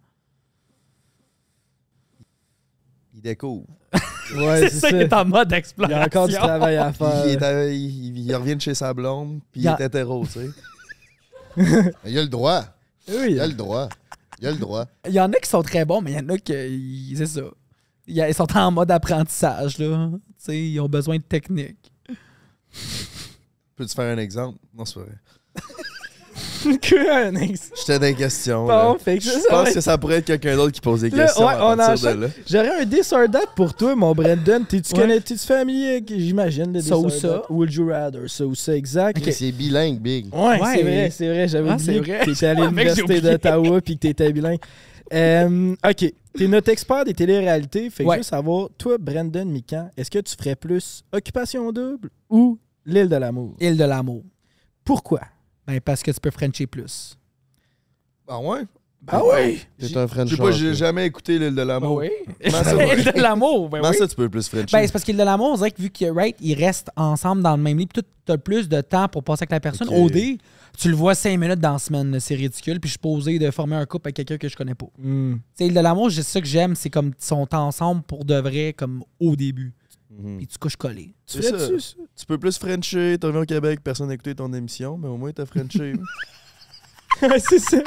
[3.14, 3.66] Il découvre.
[4.36, 6.02] Ouais, c'est ça qui est en mode Il y exploration.
[6.02, 7.22] a encore du travail à faire.
[7.24, 10.26] Il, est à- il- il revient de chez sa blonde, puis il Il est hétéro,
[10.26, 10.50] tu sais.
[12.04, 12.62] Il a le droit.
[13.08, 13.88] Oui, Il a le droit.
[14.42, 14.84] Il a le droit.
[15.06, 17.16] Il y en a qui sont très bons, mais il y en a qui, ils-
[17.16, 17.40] c'est ça.
[18.08, 20.10] Ils sont en mode apprentissage, là.
[20.12, 21.92] Tu sais, ils ont besoin de technique.
[23.76, 24.58] Peux-tu faire un exemple?
[24.76, 25.14] Non, c'est pas vrai.
[26.82, 27.70] que un ex.
[27.78, 28.62] J'étais dans les questions.
[28.66, 28.96] Bon, là.
[28.98, 31.46] fait que Je pense que ça pourrait être quelqu'un d'autre qui pose des Là, questions
[31.46, 32.28] ouais, à on partir de là.
[32.48, 34.64] J'aurais un that pour toi, mon Brandon.
[34.68, 35.00] T'es-tu Ouais.
[35.00, 37.42] connais- t'es-tu familier, j'imagine, le Ça ou ça.
[37.50, 39.30] Would you rather, ça ou ça, exact.
[39.30, 40.34] C'est bilingue, big.
[40.34, 40.74] Ouais, Ouais.
[40.74, 41.48] c'est vrai, c'est vrai.
[41.48, 42.24] J'avais Ah, oublié c'est que vrai.
[42.24, 44.60] t'étais à l'Université d'Ottawa puis que t'étais bilingue.
[45.12, 46.12] Euh, OK.
[46.34, 47.90] T'es notre expert des téléréalités.
[47.90, 48.16] Fait que Ouais.
[48.16, 53.08] je veux savoir, toi, Brandon Mican, est-ce que tu ferais plus Occupation Double ou L'île
[53.08, 53.54] de l'amour?
[53.60, 54.22] Île de l'amour.
[54.84, 55.20] Pourquoi?
[55.66, 57.18] Ben, parce que tu peux Frencher plus.
[58.26, 58.60] Ah ouais?
[59.06, 59.60] Ah oui!
[59.78, 61.96] T'es un French Je sais pas, j'ai jamais écouté l'île de Ben l'amour.
[61.98, 62.10] oui.
[62.44, 63.96] Comment ça, L'île de l'amour, ben oui.
[63.96, 64.70] ça, tu peux plus French?
[64.72, 67.42] Ben, c'est parce qu'il de l'amour, on dirait que vu que right, ils restent ensemble
[67.42, 69.88] dans le même lit, puis tu as plus de temps pour passer avec la personne.
[69.88, 69.94] Ok.
[70.12, 70.38] OD,
[70.78, 72.80] tu le vois cinq minutes dans la semaine, c'est ridicule.
[72.80, 74.86] Puis je suis posé de former un couple avec quelqu'un que je connais pas.
[74.98, 75.36] Hmm.
[75.56, 78.36] Tu sais, de l'amour, c'est ça que j'aime, c'est comme ils sont ensemble pour de
[78.36, 79.74] vrai, comme au début.
[80.10, 80.38] Mhm.
[80.38, 81.14] Puis tu couches collé.
[81.26, 81.96] C'est ferais-tu ça.
[81.96, 82.02] ça?
[82.16, 85.16] Tu peux plus Frencher, t'es revenu au Québec, personne n'a écouté ton émission, mais au
[85.16, 85.94] moins t'as Frenché.
[87.38, 87.78] c'est ça.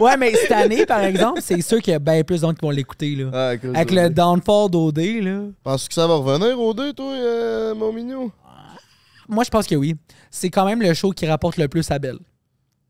[0.00, 2.54] Ouais, mais cette année, par exemple, c'est sûr qu'il y a bien plus de gens
[2.54, 3.16] qui vont l'écouter.
[3.16, 3.30] là.
[3.32, 5.40] Ah, Avec le downfall d'OD, là.
[5.62, 8.30] Penses-tu que ça va revenir 2, toi, euh, mon mignon?
[9.28, 9.94] Moi, je pense que oui.
[10.30, 12.18] C'est quand même le show qui rapporte le plus à Belle.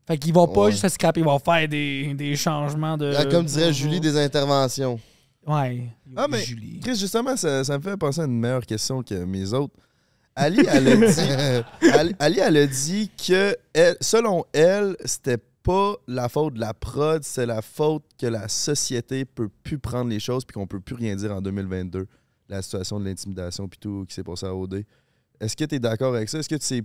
[0.07, 0.71] Fait qu'ils vont pas Ouais.
[0.71, 3.13] juste se scraper, ils vont faire des, des changements de.
[3.15, 4.99] Ah, Comme dirait Julie, des interventions.
[5.45, 5.83] Ouais.
[6.15, 6.79] Ah, mais Julie.
[6.79, 9.73] Chris, justement, ça, ça me fait penser à une meilleure question que mes autres.
[10.35, 15.95] Ali, elle a dit, Ali, Ali, elle a dit que, elle- selon elle, c'était pas
[16.07, 20.19] la faute de la prod, c'est la faute que la société peut plus prendre les
[20.19, 22.07] choses puis qu'on peut plus rien dire en 2022.
[22.47, 24.83] La situation de l'intimidation puis tout qui s'est passé à OD.
[25.39, 26.39] Est-ce que tu es d'accord avec ça?
[26.39, 26.83] Est-ce que tu sais-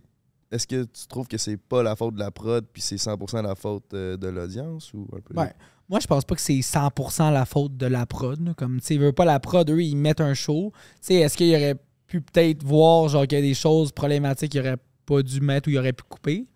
[0.50, 3.42] est-ce que tu trouves que c'est pas la faute de la prod puis c'est 100%
[3.42, 5.38] la faute euh, de l'audience ou un peu?
[5.40, 5.52] Ouais.
[5.88, 8.54] Moi, je pense pas que c'est 100% la faute de la prod.
[8.56, 10.72] Comme, tu sais, veut pas la prod, eux, ils mettent un show.
[10.74, 11.74] Tu sais, est-ce qu'il aurait
[12.06, 15.68] pu peut-être voir, genre, qu'il y a des choses problématiques qu'il aurait pas dû mettre
[15.68, 16.46] ou il aurait pu couper?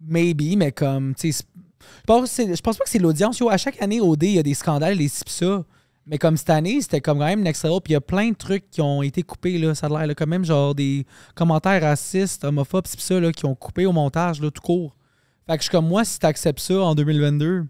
[0.00, 1.44] Maybe, mais comme, tu sais,
[1.80, 3.40] je pense, je pense pas que c'est l'audience.
[3.48, 5.64] À chaque année, OD, il y a des scandales, des ça.
[6.06, 7.80] Mais comme cette année, c'était comme quand même next level.
[7.82, 9.74] Puis il y a plein de trucs qui ont été coupés, là.
[9.74, 11.04] Ça a l'air, là, quand même, genre, des
[11.34, 14.94] commentaires racistes, homophobes, pis ça, là, qui ont coupé au montage, là, tout court.
[15.48, 17.64] Fait que je suis comme, moi, si t'acceptes ça en 2022,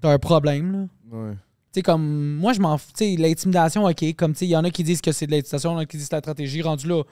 [0.00, 1.16] t'as un problème, là.
[1.16, 1.32] Ouais.
[1.72, 2.90] Tu sais, comme, moi, je m'en fous.
[2.96, 4.04] Tu sais, l'intimidation, OK.
[4.16, 5.76] Comme, tu sais, il y en a qui disent que c'est de l'intimidation, il y
[5.76, 6.62] en a qui disent que c'est la stratégie.
[6.62, 7.02] Rendu là,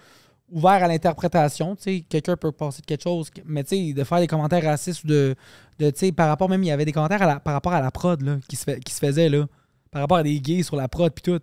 [0.50, 1.76] ouvert à l'interprétation.
[1.76, 3.30] Tu sais, quelqu'un peut passer de quelque chose.
[3.44, 5.34] Mais, tu sais, de faire des commentaires racistes ou de.
[5.78, 7.72] de tu sais, par rapport même, il y avait des commentaires à la- par rapport
[7.72, 9.46] à la prod, là, qui se, fait- qui se faisaient, là.
[9.94, 11.40] Par rapport à des gays sur la prod, puis tout.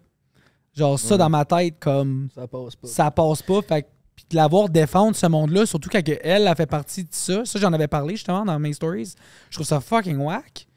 [0.76, 1.18] Genre, ça, Ouais.
[1.18, 2.28] dans ma tête, comme.
[2.36, 2.88] Ça passe pas.
[2.88, 3.62] Ça passe pas.
[3.62, 7.10] Fait que- puis de l'avoir défendre ce monde-là, surtout quand elle a fait partie de
[7.14, 7.46] ça.
[7.46, 9.14] Ça, j'en avais parlé justement dans mes stories.
[9.50, 10.68] Je trouve ça fucking whack.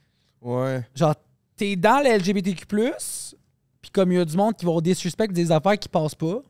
[0.41, 0.87] Ouais.
[0.95, 1.17] Genre,
[1.57, 2.65] t'es dans le LGBTQ+,
[3.83, 6.43] puis comme il y a du monde qui va disrespect des affaires qui passent pas,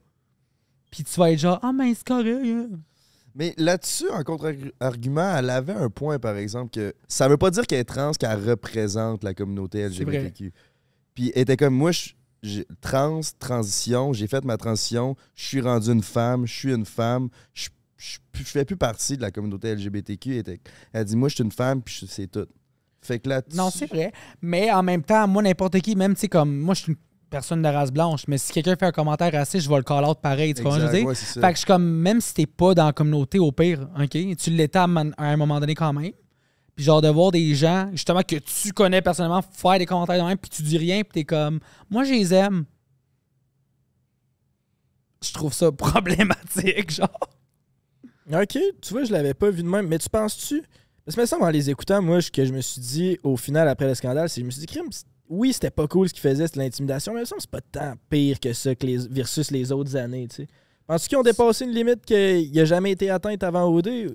[0.90, 2.68] puis tu vas être genre «Ah, mais c'est correct, hein.
[3.34, 7.66] Mais là-dessus, en contre-argument, elle avait un point, par exemple, que ça veut pas dire
[7.66, 9.80] qu'elle est trans, qu'elle représente la communauté.
[9.88, 10.52] LGBTQ.
[11.14, 11.90] Puis elle était comme moi,
[12.42, 16.84] je- trans, transition, j'ai fait ma transition, je suis rendu une femme, je suis une
[16.84, 20.32] femme, je, je, je fais plus partie de la communauté LGBTQ.
[20.32, 20.60] Elle, était-
[20.92, 22.46] elle dit, moi, je suis une femme, puis c'est tout.
[23.00, 24.12] Fait que là Non, c'est vrai.
[24.42, 26.98] Mais en même temps, moi, n'importe qui, même, tu sais, comme moi, je suis une
[27.30, 30.18] personne de race blanche, mais si quelqu'un fait un commentaire raciste, je vais le call-out
[30.20, 30.54] pareil.
[30.54, 31.06] Tu que je veux dire?
[31.06, 31.14] ouais.
[31.40, 34.10] Fait que je suis comme, même si t'es pas dans la communauté, au pire, OK,
[34.38, 36.12] tu l'étais à un moment donné quand même.
[36.74, 40.28] Puis genre de voir des gens, justement, que tu connais personnellement, faire des commentaires de
[40.28, 42.64] même, puis tu dis rien, puis t'es comme, moi, je les aime.
[45.22, 47.30] Je trouve ça problématique, genre.
[48.32, 49.86] Ok, tu vois, je l'avais pas vu de même.
[49.86, 50.62] Mais tu penses-tu?
[51.04, 53.36] Parce que me semble en les écoutant, moi, ce que je me suis dit au
[53.36, 54.88] final, après le scandale, c'est que je me suis dit, crime,
[55.28, 57.94] oui, c'était pas cool ce qu'il faisait, c'était l'intimidation, mais me semble c'est pas tant
[58.08, 60.48] pire que ça que les, versus les autres années, tu sais.
[60.86, 64.14] Penses-tu qu'ils ont dépassé une limite qu'il a jamais été atteinte avant OD?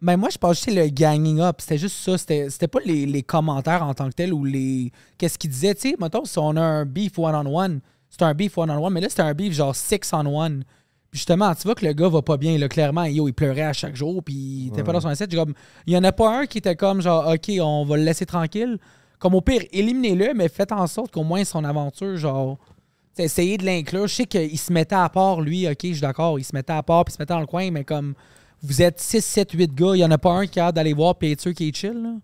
[0.00, 1.56] Ben moi, je pense que c'est le ganging up.
[1.60, 2.16] C'était juste ça.
[2.16, 4.92] C'était c'était pas les, les commentaires en tant que tel ou les.
[5.16, 5.74] Qu'est-ce qu'ils disaient.
[5.74, 9.08] Tu sais, mettons, si on a un beef one-on-one, c'est un beef one-on-one, mais là,
[9.08, 10.64] c'était un beef genre six-on-one.
[11.10, 13.04] Puis justement, tu vois que le gars va pas bien, là, clairement.
[13.04, 15.34] Yo, il pleurait à chaque jour, puis il était pas dans son assiette.
[15.34, 15.54] Comme,
[15.86, 18.26] il y en a pas un qui était comme genre, OK, on va le laisser
[18.26, 18.78] tranquille.
[19.18, 22.58] Comme au pire, éliminez-le, mais faites en sorte qu'au moins son aventure, genre.
[22.58, 22.74] tu
[23.14, 24.06] sais, Essayez de l'inclure.
[24.06, 26.72] Je sais qu'il se mettait à part, lui, ok, je suis d'accord, il se mettait
[26.72, 28.14] à part, puis il se mettait dans le coin, mais comme
[28.62, 30.74] vous êtes 6, 7, 8 gars, il y en a pas un qui a hâte
[30.74, 32.14] d'aller voir, sûr qu'il est chill, là?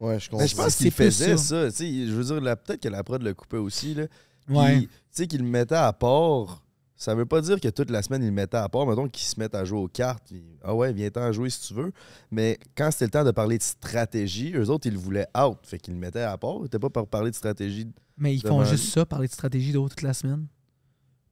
[0.00, 0.42] Ouais, je comprends.
[0.44, 1.68] Mais je pense C'est qu'il faisait ça.
[1.68, 1.70] ça.
[1.70, 3.94] tu sais, je veux dire, peut-être que la prod le coupait aussi.
[3.94, 4.06] Là.
[4.46, 4.80] Puis, Ouais.
[4.82, 6.64] Tu sais, qu'il le mettait à part.
[6.96, 8.86] Ça veut pas dire que toute la semaine, il le mettait à part.
[8.86, 10.22] Mettons qu'il se mette à jouer aux cartes.
[10.26, 11.92] puis, ah ouais, viens-t'en à jouer si tu veux.
[12.30, 15.58] Mais quand c'était le temps de parler de stratégie, eux autres, ils le voulaient out.
[15.64, 16.58] Fait qu'ils le mettaient à part.
[16.64, 17.86] C'était pas pour parler de stratégie.
[18.18, 18.90] Mais ils font juste lui.
[18.92, 20.46] ça, parler de stratégie d'autres toute la semaine.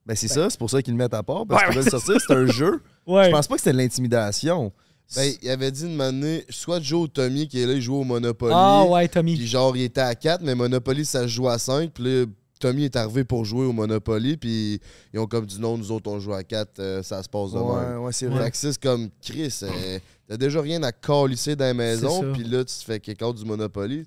[0.08, 1.44] Ben, c'est ça, c'est pour ça qu'ils le mettent à part.
[1.46, 2.14] Parce Ouais, qu'ils ouais, veulent sortir.
[2.26, 2.80] C'est un jeu.
[3.06, 3.24] Ouais.
[3.26, 4.70] Je pense pas que c'était de l'intimidation.
[5.16, 7.94] Ben, il avait dit de m'amener soit Joe ou Tommy qui est là, il joue
[7.94, 8.52] au Monopoly.
[8.54, 9.34] Ah ouais, Tommy.
[9.34, 11.90] Puis genre, il était à 4, mais Monopoly, ça se joue à 5.
[11.94, 12.26] Puis là,
[12.60, 14.36] Tommy est arrivé pour jouer au Monopoly.
[14.36, 14.78] Puis
[15.14, 17.58] ils ont comme dit non, nous autres, on joue à 4, ça se passe de
[17.58, 17.66] même.
[18.00, 18.50] Ouais, ouais, c'est vrai.
[18.52, 19.98] C'est comme Chris, euh,
[20.28, 23.34] t'as déjà rien à calisser dans la maison, puis là, tu te fais kick out
[23.36, 24.04] du Monopoly.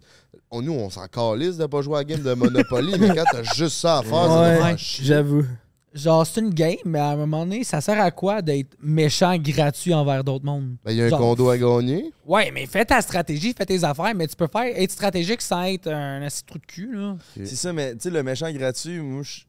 [0.51, 3.23] On, nous, on s'en calisse de pas jouer à la game de Monopoly, mais quand
[3.31, 5.45] t'as juste ça à faire, Ouais, j'avoue.
[5.93, 9.37] Genre, c'est une game, mais à un moment donné, ça sert à quoi d'être méchant
[9.37, 10.75] gratuit envers d'autres mondes?
[10.85, 12.11] Ben, il y a un Genre- condo à gagner.
[12.25, 15.63] Ouais, mais fais ta stratégie, fais tes affaires, mais tu peux faire être stratégique sans
[15.63, 17.15] être un assis trou de cul, là.
[17.35, 19.41] C'est ça, mais tu sais, le méchant gratuit, moi, je-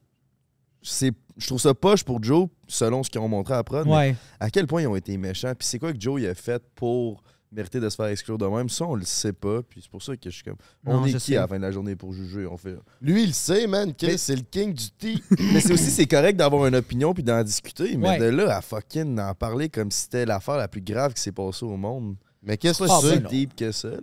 [0.83, 3.87] c'est- je trouve ça poche pour Joe, selon ce qu'ils ont montré à prod.
[3.87, 4.15] Ouais.
[4.41, 5.53] à quel point ils ont été méchants?
[5.57, 7.23] Puis c'est quoi que Joe il a fait pour
[7.53, 8.69] mériter de se faire exclure de même?
[8.69, 9.63] Ça, on le sait pas.
[9.63, 10.57] Puis c'est pour ça que je suis comme.
[10.87, 11.37] On Non, est qui sais.
[11.37, 12.47] à la fin de la journée pour juger?
[12.47, 12.75] On fait?
[13.01, 13.95] Lui, il le sait, man.
[13.95, 15.23] Chris, Mais- c'est le king du tea.
[15.53, 17.97] mais c'est aussi c'est correct d'avoir une opinion puis d'en discuter.
[17.97, 18.19] Mais Ouais.
[18.19, 21.33] de là à fucking en parler comme si c'était l'affaire la plus grave qui s'est
[21.33, 22.17] passée au monde.
[22.43, 23.21] Mais qu'est-ce que C'est pas tu si sais?
[23.21, 23.29] non.
[23.29, 23.99] deep que ça, là.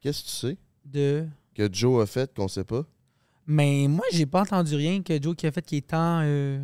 [0.00, 0.56] Qu'est-ce que tu sais?
[0.84, 1.26] De.
[1.54, 2.84] que Joe a fait qu'on sait pas?
[3.46, 6.20] Mais moi, j'ai pas entendu rien que Joe qui a fait qui est tant.
[6.22, 6.62] euh,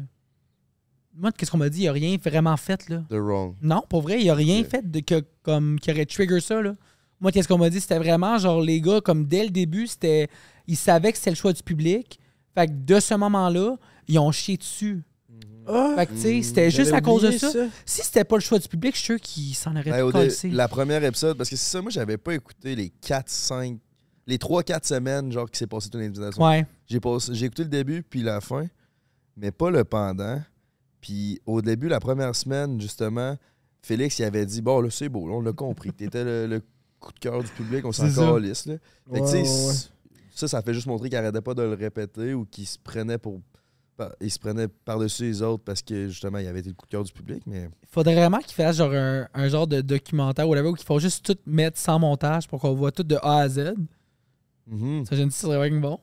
[1.16, 1.82] Moi, qu'est-ce qu'on m'a dit?
[1.82, 3.02] Il a rien vraiment fait, là.
[3.08, 3.54] The wrong.
[3.62, 6.74] Non, pour vrai, il a rien fait de que, comme, qui aurait trigger ça, là.
[7.20, 7.80] Moi, qu'est-ce qu'on m'a dit?
[7.80, 10.28] C'était vraiment, genre, les gars, comme dès le début, c'était.
[10.66, 12.18] Ils savaient que c'était le choix du public.
[12.54, 13.76] Fait que de ce moment-là,
[14.08, 15.02] ils ont chié dessus.
[15.66, 17.66] Ah, Fait que, tu sais, c'était j'avais juste à cause de oublié ça.
[17.86, 20.68] Si c'était pas le choix du public, je suis sûr qu'ils s'en auraient Ben, la
[20.68, 23.78] première épisode, parce que c'est ça, moi, j'avais pas écouté les 4, 5,
[24.26, 26.44] les 3-4 semaines, genre, qui s'est passé toute l'invitation.
[26.44, 26.66] Ouais.
[26.86, 26.96] J'ai
[27.46, 28.66] écouté le début puis la fin,
[29.36, 30.42] mais pas le pendant.
[31.04, 33.36] Puis au début, la première semaine, justement,
[33.82, 35.92] Félix, il avait dit Bon, là, c'est beau, là, on l'a compris.
[35.96, 36.62] T'étais le, le
[36.98, 38.64] coup de cœur du public, on s'en calisse.
[38.64, 38.76] Là.
[39.12, 39.44] Fait que, Ouais,
[40.34, 43.18] ça, ça fait juste montrer qu'il arrêtait pas de le répéter ou qu'il se prenait
[43.18, 43.38] pour.
[44.22, 46.90] Il se prenait par-dessus les autres parce que justement, il avait été le coup de
[46.90, 47.68] cœur du public, mais.
[47.90, 51.22] Faudrait vraiment qu'ils fassent genre un, un genre de documentaire ou où qu'ils font juste
[51.22, 53.74] tout mettre sans montage pour qu'on voit tout de A à Z.
[54.66, 55.04] Mhm.
[55.04, 56.00] Ça, dit, ça serait vraiment bon.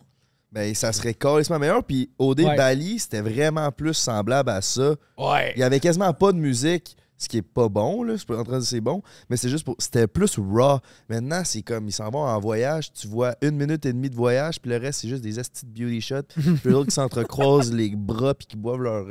[0.51, 1.83] Ben, ça serait carrément meilleur.
[1.83, 2.57] Puis OD Ouais.
[2.57, 4.95] Bali, c'était vraiment plus semblable à ça.
[5.17, 5.53] Ouais.
[5.55, 8.13] Il y avait quasiment pas de musique, ce qui est pas bon, là.
[8.13, 9.75] Je suis pas en train de dire c'est bon, mais c'est juste pour.
[9.79, 10.79] C'était plus raw.
[11.07, 14.15] Maintenant, c'est comme ils s'en vont en voyage, tu vois une minute et demie de
[14.15, 16.23] voyage, puis le reste, c'est juste des astis de beauty shots.
[16.35, 19.05] puis les autres qui s'entrecroisent les bras, puis qui boivent leur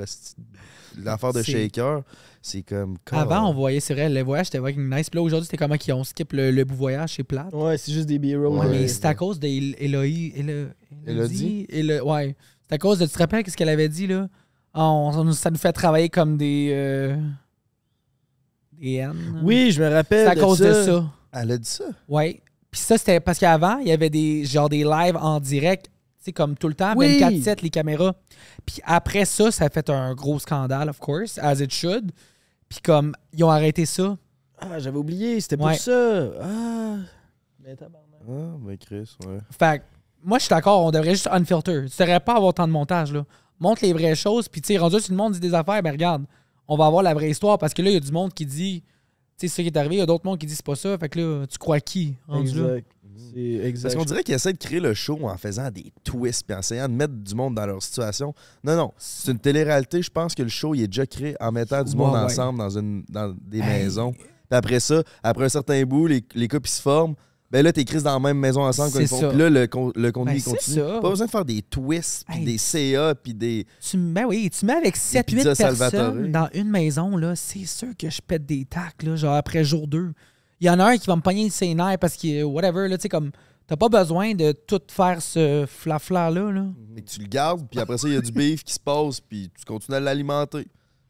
[0.99, 2.03] l'affaire de shaker.
[2.43, 2.97] C'est comme.
[3.13, 5.11] Avant, on voyait, c'est vrai, le voyage c'était vraiment nice.
[5.11, 7.53] Puis là, aujourd'hui, c'était comment qu'ils ont skip le, le bout voyage, c'est plate.
[7.53, 8.59] Ouais, c'est juste des B-rolls.
[8.59, 10.33] Ouais, mais c'est à cause d'Eloï.
[10.35, 10.69] Élodie.
[11.07, 11.67] Élodie?
[11.69, 12.35] Élo- ouais.
[12.67, 13.05] C'est à cause de.
[13.07, 14.29] Tu te rappelles qu'est-ce qu'elle avait dit, là?
[14.73, 16.71] Ah, on- ça nous- fait travailler comme des.
[16.73, 17.17] euh,
[18.73, 19.41] des haines.
[19.43, 20.27] Oui, je me rappelle.
[20.27, 21.05] C'est à cause de ça.
[21.33, 21.85] Elle a dit ça?
[22.09, 22.41] Ouais.
[22.71, 25.93] Puis ça, c'était parce qu'avant, il y avait des genre des lives en direct, tu
[26.27, 27.19] sais, comme tout le temps, Oui.
[27.21, 28.15] 24-7, les caméras.
[28.65, 32.13] Puis après ça, ça a fait un gros scandale, of course, as it should.
[32.71, 34.17] Puis comme, ils ont arrêté ça.
[34.59, 35.75] Ah, j'avais oublié, c'était pour Ouais.
[35.77, 36.31] ça.
[36.41, 36.97] Ah.
[37.63, 38.21] Mais tabarnak.
[38.29, 39.39] Ah, ben Chris, ouais.
[39.59, 39.85] Fait que,
[40.23, 41.87] moi, je suis d'accord, on devrait juste unfilter.
[41.87, 43.25] Tu devrais pas avoir tant de montage, là.
[43.59, 45.91] Montre les vraies choses, puis tu sais, rendu si le monde dit des affaires, ben
[45.91, 46.25] regarde,
[46.69, 48.47] on va avoir la vraie histoire, parce que là, il y a du monde qui
[48.47, 48.83] dit,
[49.37, 50.77] tu sais, ce qui est arrivé, il y a d'autres mondes qui disent c'est pas
[50.77, 50.97] ça.
[50.97, 52.77] Fait que là, tu crois qui, rendu là?
[52.77, 52.87] Exact.
[53.35, 53.83] C'est exact.
[53.83, 56.61] Parce qu'on dirait qu'ils essaient de créer le show en faisant des twists puis en
[56.61, 58.35] essayant de mettre du monde dans leur situation.
[58.65, 58.93] Non, non.
[58.99, 60.03] C'est une télé-réalité.
[60.03, 62.21] Je pense que le show il est déjà créé en mettant du monde ouais.
[62.21, 63.85] ensemble dans, une, dans des Hey.
[63.85, 64.13] maisons.
[64.13, 67.15] Puis après ça, après un certain bout, les, les couples se forment.
[67.53, 68.93] Ben là, t'es crises dans la même maison ensemble.
[69.09, 69.29] ça.
[69.31, 70.77] Puis là, le, con- le contenu Ben, continue.
[70.77, 71.01] ça.
[71.01, 72.45] Pas besoin de faire des twists, puis Hey.
[72.45, 73.67] des CA, puis des.
[73.81, 75.91] Tu, ben oui, tu mets avec 7-8 pizzas Salvatore.
[76.13, 79.65] personnes dans une maison, là, c'est sûr que je pète des tacs, là, genre après
[79.65, 80.13] jour 2.
[80.61, 82.99] Il y en a un qui va me pogner ses nerfs parce que, whatever, là,
[82.99, 83.31] tu sais, comme,
[83.67, 86.67] t'as pas besoin de tout faire ce flafla-là, là.
[86.95, 89.21] Mais tu le gardes, puis après ça, il y a du beef qui se passe,
[89.21, 90.67] puis tu continues à l'alimenter.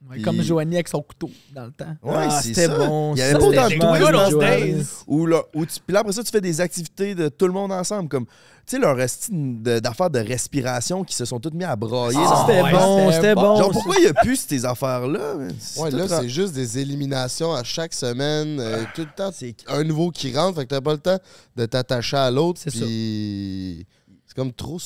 [0.09, 1.95] Ouais, Puis- Comme Joanie avec son couteau dans le temps.
[2.03, 2.79] Ouais, Ah, c'est c'était ça.
[2.79, 4.57] bon, Il y ça, avait pas c'était autant de génial, twists, Good old là.
[4.57, 4.87] days.
[5.07, 7.53] Ou là, où tu- puis là, après ça, tu fais des activités de tout le
[7.53, 8.09] monde ensemble.
[8.09, 8.33] Comme, tu
[8.65, 12.17] sais, leur esti de- d'affaires de respiration qui se sont toutes mis à brailler.
[12.19, 12.45] Ah, là.
[12.47, 13.41] C'était ouais, bon, c'était c'était bon.
[13.43, 13.57] bon.
[13.59, 15.35] Genre, pourquoi il n'y a plus ces affaires-là?
[15.35, 15.55] man?
[15.77, 18.59] Ouais, tout là, c'est juste des éliminations à chaque semaine.
[18.59, 20.57] euh, tout le temps, c'est- un nouveau qui rentre.
[20.59, 21.19] Fait que t'as pas le temps
[21.57, 22.59] de t'attacher à l'autre.
[22.65, 22.81] C'est ça.
[22.87, 23.87] Puis
[24.27, 24.79] c'est comme trop.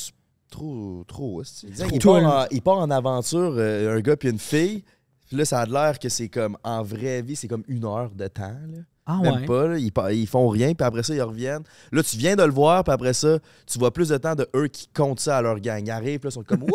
[0.51, 1.05] Trop.
[1.09, 1.41] Trop.
[1.41, 1.69] hostie.
[1.93, 4.83] Il part, en, il part en aventure, euh, un gars puis une fille.
[5.29, 8.11] Puis là, ça a l'air que c'est comme, en vraie vie, c'est comme une heure
[8.15, 8.43] de temps.
[8.69, 8.79] Là.
[9.07, 9.45] Ah Même ouais.
[9.47, 9.79] pas, là.
[9.79, 11.63] Ils, ils font rien, puis après ça, ils reviennent.
[11.93, 14.49] Là, tu viens de le voir, puis après ça, tu vois plus de temps de
[14.57, 15.83] eux qui comptent ça à leur gang.
[15.87, 16.71] Ils arrivent, puis là, ils sont comme Wouah!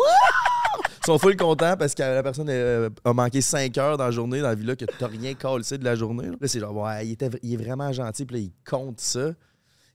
[1.02, 4.10] Ils sont full contents parce que la personne euh, a manqué 5 heures dans la
[4.10, 6.26] journée, dans la villa, que t'as rien collé de la journée.
[6.28, 9.00] Là, c'est genre, ouais, il, était, v- il est vraiment gentil, puis là, il compte
[9.00, 9.30] ça.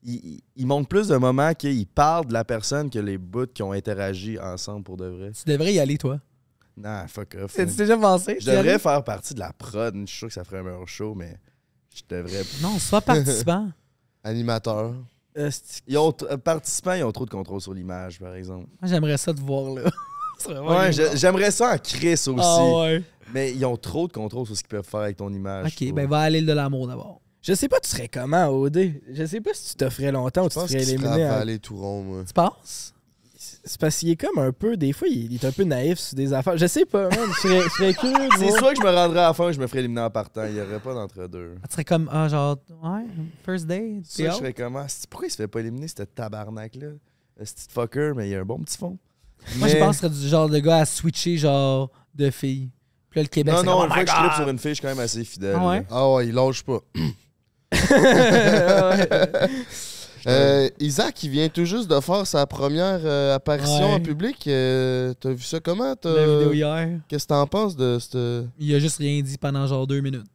[0.02, 3.46] Il, il, il montre plus de moments qu'il parle de la personne que les bouts
[3.46, 5.30] qui ont interagi ensemble pour de vrai.
[5.32, 6.18] Tu devrais y aller, toi.
[6.76, 7.54] Non, fuck off.
[7.54, 7.74] Tu man.
[7.74, 8.36] déjà pensé?
[8.40, 8.58] Je aller?
[8.58, 9.94] devrais faire partie de la prod.
[9.94, 11.36] Je suis sûr que ça ferait un meilleur show, mais
[11.94, 12.42] je devrais.
[12.62, 13.68] Non, sois participant.
[14.24, 14.94] Animateur.
[15.34, 18.66] Esti- Ils ont, euh, participants, ils ont trop de contrôle sur l'image, par exemple.
[18.80, 19.82] Moi, j'aimerais ça te voir, là.
[20.46, 22.30] Ouais, je- j'aimerais ça en Chris aussi.
[22.38, 23.02] Ah ouais.
[23.32, 25.74] Mais ils ont trop de contrôle sur ce qu'ils peuvent faire avec ton image.
[25.80, 27.22] je Ok, ben va à l'île de l'amour d'abord.
[27.40, 29.00] Je sais pas, tu serais comment, OD?
[29.14, 31.06] Je sais pas si tu t'offrais longtemps ou Je tu te pense ferais qu'il serait
[31.06, 31.24] éliminer.
[31.24, 32.22] à- avalé tout rond, moi.
[32.26, 32.92] Tu penses?
[33.68, 34.76] C'est parce qu'il est comme un peu.
[34.76, 36.56] Des fois, il est un peu naïf sur des affaires.
[36.56, 37.18] Je sais pas, man.
[37.34, 38.28] Je serais, je serais curieux.
[38.38, 40.10] C'est soit que je me rendrais à la fin ou je me ferais éliminer en
[40.10, 40.44] partant.
[40.46, 41.56] Il n'y aurait pas d'entre-deux.
[41.66, 43.06] Tu serais comme, ah, genre, ouais,
[43.44, 44.84] first day, Ça, je serais comment?
[44.86, 46.86] C'est- Pourquoi il se fait pas éliminer, ce tabarnak-là?
[47.42, 48.96] Ce petit fucker, mais il a un bon petit fond.
[49.56, 52.70] Moi, je pense que ce serait du genre de gars à switcher, genre, de filles.
[53.10, 54.32] Puis là, le Québec, Non, c'est non, comme, une oh fois que je God!
[54.36, 55.56] sur une fille, je suis quand même assez fidèle.
[55.58, 55.86] Ah ouais?
[55.90, 56.78] Ah ouais, il lâche pas.
[60.26, 63.94] Euh, Isaac, il vient tout juste de faire sa première euh, apparition Ouais.
[63.94, 64.44] en public.
[64.48, 65.94] Euh, T'as vu ça comment?
[65.94, 66.88] T'as- La vidéo hier.
[67.08, 68.18] Qu'est-ce que t'en penses de cette.
[68.58, 70.26] Il a juste rien dit pendant genre deux minutes.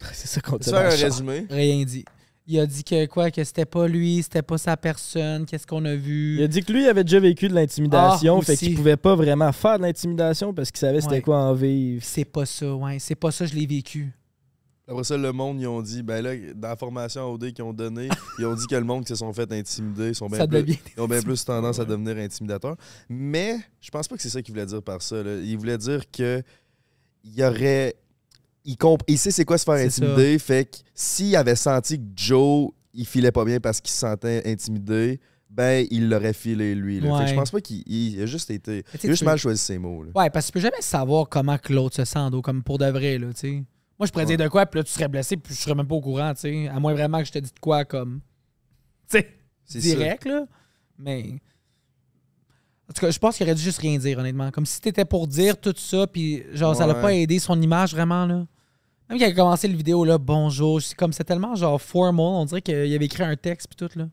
[0.12, 1.46] C'est ça qu'on faire un résumé?
[1.50, 2.04] Rien dit.
[2.46, 5.82] Il a dit que quoi, que c'était pas lui, c'était pas sa personne, qu'est-ce qu'on
[5.86, 6.36] a vu?
[6.38, 8.98] Il a dit que lui il avait déjà vécu de l'intimidation, Ah, fait qu'il pouvait
[8.98, 11.20] pas vraiment faire de l'intimidation parce qu'il savait c'était Ouais.
[11.22, 12.02] quoi en vivre.
[12.04, 12.98] C'est pas ça, ouais.
[12.98, 14.12] C'est pas ça, je l'ai vécu.
[14.86, 17.72] Après ça, le monde, ils ont dit, ben là, dans la formation OD qu'ils ont
[17.72, 18.08] donnée,
[18.38, 20.58] ils ont dit que le monde qui se sont fait intimider sont bien plus,
[20.96, 22.76] ils ont bien plus tendance à devenir intimidateurs.
[23.08, 25.22] Mais je pense pas que c'est ça qu'il voulait dire par ça.
[25.22, 25.36] là.
[25.42, 26.42] Il voulait dire que
[27.24, 27.94] il y aurait.
[28.66, 30.38] Il, comp- il sait c'est quoi se faire intimider.
[30.38, 34.42] Fait que s'il avait senti que Joe, il filait pas bien parce qu'il se sentait
[34.50, 35.18] intimidé,
[35.50, 37.00] ben il l'aurait filé lui.
[37.00, 37.18] là.
[37.18, 38.84] Fait que je pense pas qu'il il a juste été.
[39.02, 40.02] Il a juste mal choisi ses mots.
[40.02, 40.10] là.
[40.14, 42.76] Ouais, parce que tu peux jamais savoir comment que l'autre se sent, donc, comme pour
[42.78, 43.64] de vrai, là, tu sais.
[43.98, 45.86] Moi, je pourrais dire de quoi, puis là, tu serais blessé, puis je serais même
[45.86, 46.68] pas au courant, tu sais.
[46.68, 48.20] À moins vraiment que je te dise de quoi, comme.
[49.08, 49.18] Tu
[49.66, 50.46] sais, direct, là.
[50.98, 51.40] Mais.
[52.88, 54.50] En tout cas, je pense qu'il aurait dû juste rien dire, honnêtement.
[54.50, 57.92] Comme si t'étais pour dire tout ça, puis genre, ça l'a pas aidé son image,
[57.92, 58.46] vraiment, là.
[59.08, 60.80] Même qu'il a commencé le vidéo, là, bonjour.
[60.82, 62.24] C'est comme, c'est tellement, genre, formal.
[62.24, 64.08] On dirait qu'il avait écrit un texte, puis tout, là.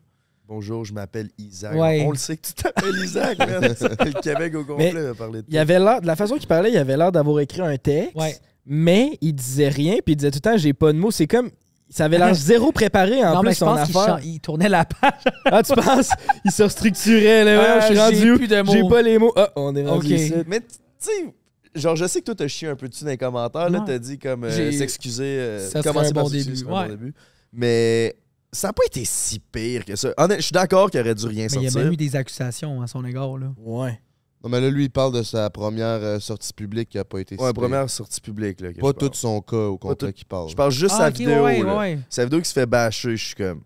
[0.46, 1.74] Bonjour, je m'appelle Isaac.
[1.74, 2.04] Ouais.
[2.06, 3.62] On le sait que tu t'appelles Isaac, man.
[3.62, 6.70] Le Québec au complet a parlé de Il avait l'air, de la façon qu'il parlait,
[6.70, 8.36] il avait l'air d'avoir écrit un texte, Ouais.
[8.66, 11.10] Mais il disait rien, puis il disait tout le temps j'ai pas de mots.
[11.10, 11.50] C'est comme
[11.88, 14.18] ça avait l'air zéro préparé en non, mais plus je son pense affaire.
[14.24, 15.12] il tournait la page.
[15.44, 16.10] Ah, tu penses?
[16.44, 17.60] Il se restructurait là.
[17.60, 18.36] Ah, ouais, je suis j'ai rendu où?
[18.38, 18.72] plus de mots.
[18.72, 19.32] J'ai pas les mots.
[19.36, 20.18] Ah, on est rendu Ok.
[20.18, 20.32] ici.
[20.46, 20.66] Mais tu
[20.98, 21.34] sais,
[21.74, 23.68] genre, je sais que toi, t'as chié un peu dessus dans les commentaires.
[23.68, 23.84] Là, Ouais.
[23.86, 25.22] t'as dit comme euh, s'excuser.
[25.24, 27.14] euh, Ça serait un bon début, un bon début.
[27.52, 28.16] Mais
[28.52, 30.14] ça n'a pas été si pire que ça.
[30.18, 31.84] Je suis d'accord qu'il aurait dû rien Mais il y a sortir.
[31.84, 33.52] même eu des accusations à son égard, là.
[33.58, 34.00] Ouais.
[34.44, 37.20] Non, mais là, lui, il parle de sa première euh, sortie publique qui a pas
[37.20, 38.60] été Ouais, première sortie publique.
[38.60, 39.14] Là, que Pas je tout parle.
[39.14, 40.48] son cas au complet tout- qui parle.
[40.48, 41.44] Je parle juste Ah, sa ok, vidéo.
[41.44, 41.78] ouais, là.
[41.78, 41.98] ouais.
[42.10, 43.62] Sa vidéo qui se fait bâcher, je suis comme.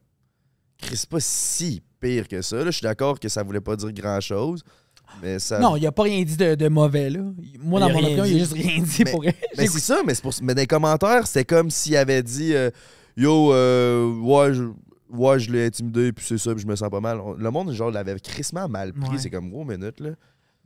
[0.79, 2.57] Chris, c'est pas si pire que ça.
[2.59, 4.63] Là, je suis d'accord que ça voulait pas dire grand chose.
[5.23, 5.59] Mais ça.
[5.61, 7.21] Non, il a pas rien dit de, de mauvais, là.
[7.61, 8.37] Moi, dans a mon rien opinion, il dit.
[8.37, 10.33] a juste rien dit Mais- pour Mais c'est ça, mais, c'est pour...
[10.43, 12.71] mais dans les commentaires, c'était comme s'il avait dit euh,
[13.17, 14.65] Yo, euh, ouais, je,
[15.09, 17.19] ouais, je l'ai intimidé, puis c'est ça, puis je me sens pas mal.
[17.21, 19.09] On- Le monde, genre, l'avait crissement mal pris.
[19.13, 19.19] Ouais.
[19.19, 20.11] C'est comme, gros minute, là.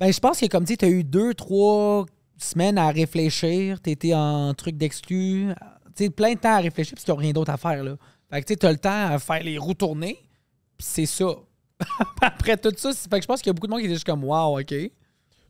[0.00, 2.06] Ben, je pense que comme tu sais, t'as eu deux, trois
[2.38, 5.48] semaines à réfléchir, t'étais en truc d'exclus,
[5.94, 7.96] tu plein de temps à réfléchir parce qu'ils n'ont rien d'autre à faire, là.
[8.30, 10.18] Fait que tu t'as le temps à faire les roues tourner,
[10.78, 11.34] c'est ça.
[12.22, 14.06] Après tout ça, que je pense qu'il y a beaucoup de monde qui était juste
[14.06, 14.74] comme, wow, OK.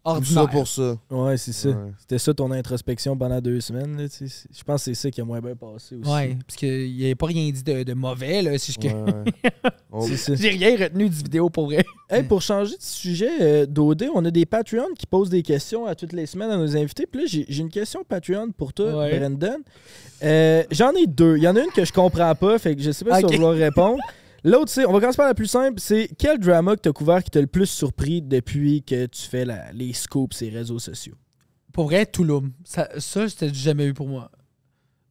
[0.02, 0.44] Tout Ordinaire.
[0.44, 0.97] ça pour ça.
[1.10, 1.68] Ouais, c'est ça.
[1.68, 1.74] Ouais.
[1.98, 3.98] C'était ça ton introspection pendant deux semaines.
[3.98, 4.05] là.
[4.09, 6.10] Je pense que c'est ça qui a moins bien passé aussi.
[6.10, 8.56] Ouais, parce qu'il n'y avait pas rien dit de, de mauvais, là.
[8.56, 8.81] Si je...
[8.89, 9.51] Ouais, ouais.
[9.93, 10.35] On- C'est ça.
[10.36, 11.85] J'ai rien retenu du vidéo pour vrai.
[12.12, 15.86] Hey, pour changer de sujet, euh, d'OD, on a des Patreons qui posent des questions
[15.86, 17.06] à toutes les semaines à nos invités.
[17.06, 19.16] Puis là, j'ai j'ai une question Patreon pour toi, Ouais.
[19.16, 19.59] Brandon.
[20.24, 21.36] Euh, J'en ai deux.
[21.36, 23.24] Il y en a une que je comprends pas, fait que je sais pas si
[23.24, 24.02] on va vouloir répondre.
[24.45, 26.93] L'autre, c'est, on va commencer par la plus simple, c'est quel drama que tu as
[26.93, 30.79] couvert qui t'a le plus surpris depuis que tu fais la- les scoops et réseaux
[30.79, 31.15] sociaux?
[31.73, 32.53] Pour vrai, Touloum.
[32.65, 34.31] Ça, ça c'était jamais eu pour moi.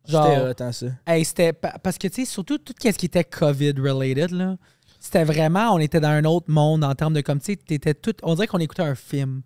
[0.07, 0.87] Genre, hot, hein, ça.
[1.05, 4.57] Hey, c'était pa- parce que tu sais surtout tout ce qui était Covid related là,
[4.99, 8.13] c'était vraiment on était dans un autre monde en termes de comme tu sais tout
[8.23, 9.43] on dirait qu'on écoutait un film.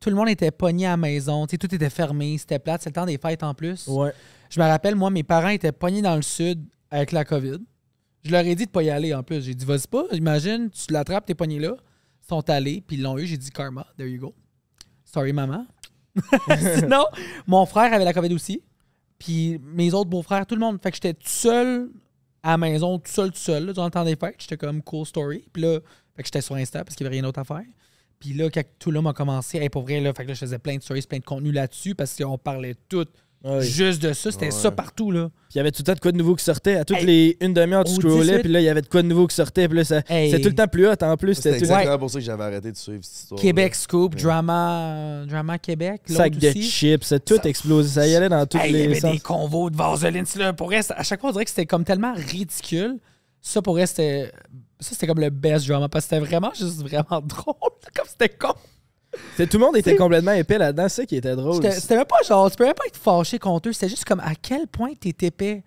[0.00, 2.82] Tout le monde était pogné à la maison, tu sais tout était fermé, c'était plate,
[2.82, 3.88] c'est le temps des fêtes en plus.
[3.88, 4.12] Ouais.
[4.48, 7.58] Je me rappelle moi mes parents étaient pognés dans le sud avec la Covid.
[8.28, 9.42] Je leur ai dit de pas y aller en plus.
[9.42, 11.74] J'ai dit vas-y pas, imagine tu l'attrapes t'es pogné là.
[12.22, 14.34] Ils sont allés puis ils l'ont eu, j'ai dit karma, there you go.
[15.04, 15.66] Sorry maman.
[16.78, 17.06] Sinon,
[17.46, 18.62] mon frère avait la COVID aussi.
[19.18, 20.78] Puis mes autres beaux-frères, tout le monde.
[20.82, 21.88] Fait que j'étais tout seul
[22.42, 24.36] à la maison, tout seul, tout seul, le temps des fêtes.
[24.38, 25.48] J'étais comme cool story.
[25.50, 25.80] Puis là,
[26.14, 27.64] fait que j'étais sur Insta parce qu'il n'y avait rien d'autre à faire.
[28.18, 30.58] Puis là, quand tout monde a commencé, hey, pour vrai, là, fait que je faisais
[30.58, 33.06] plein de stories, plein de contenu là-dessus parce qu'on parlait tout
[33.44, 33.62] Ouais.
[33.62, 34.32] juste de ça.
[34.32, 34.50] C'était Ouais.
[34.50, 35.28] ça partout, là.
[35.28, 36.74] Puis il y avait tout le temps de quoi de nouveau qui sortait?
[36.74, 38.40] À toutes Hey, les une demi-heure, tu scrollais, 18.
[38.42, 39.68] puis là, il y avait de quoi de nouveau qui sortait.
[39.68, 40.30] Puis là, ça- Hey.
[40.30, 41.34] c'était tout le temps plus hot en plus.
[41.36, 43.40] C'était exactement pour ça que j'avais arrêté de suivre cette histoire.
[43.40, 44.20] Québec Scoop, Ouais.
[44.22, 46.02] Drama, Drama Québec.
[46.06, 46.62] sac de aussi.
[46.62, 47.88] chips, ça a tout Ça- explosé.
[47.88, 49.12] Ça y allait dans tous Hey, il y les avait sens.
[49.12, 50.26] des convos de vaseline.
[50.26, 52.98] c'est Là, pour c'est- à chaque fois, on dirait que c'était comme tellement ridicule.
[53.40, 54.32] Ça, pour vrai, c'était.
[54.80, 57.54] Ça, c'était comme le best drama parce que c'était vraiment juste vraiment drôle.
[57.94, 58.52] Comme c'était con.
[59.36, 60.88] Tout le monde était C'est- complètement épais là-dedans.
[60.88, 61.62] C'est ça qui était drôle.
[61.72, 62.50] C'était même pas genre.
[62.50, 63.72] Tu peux même pas être fâché contre eux.
[63.72, 65.62] C'était juste comme à quel point t'es épais?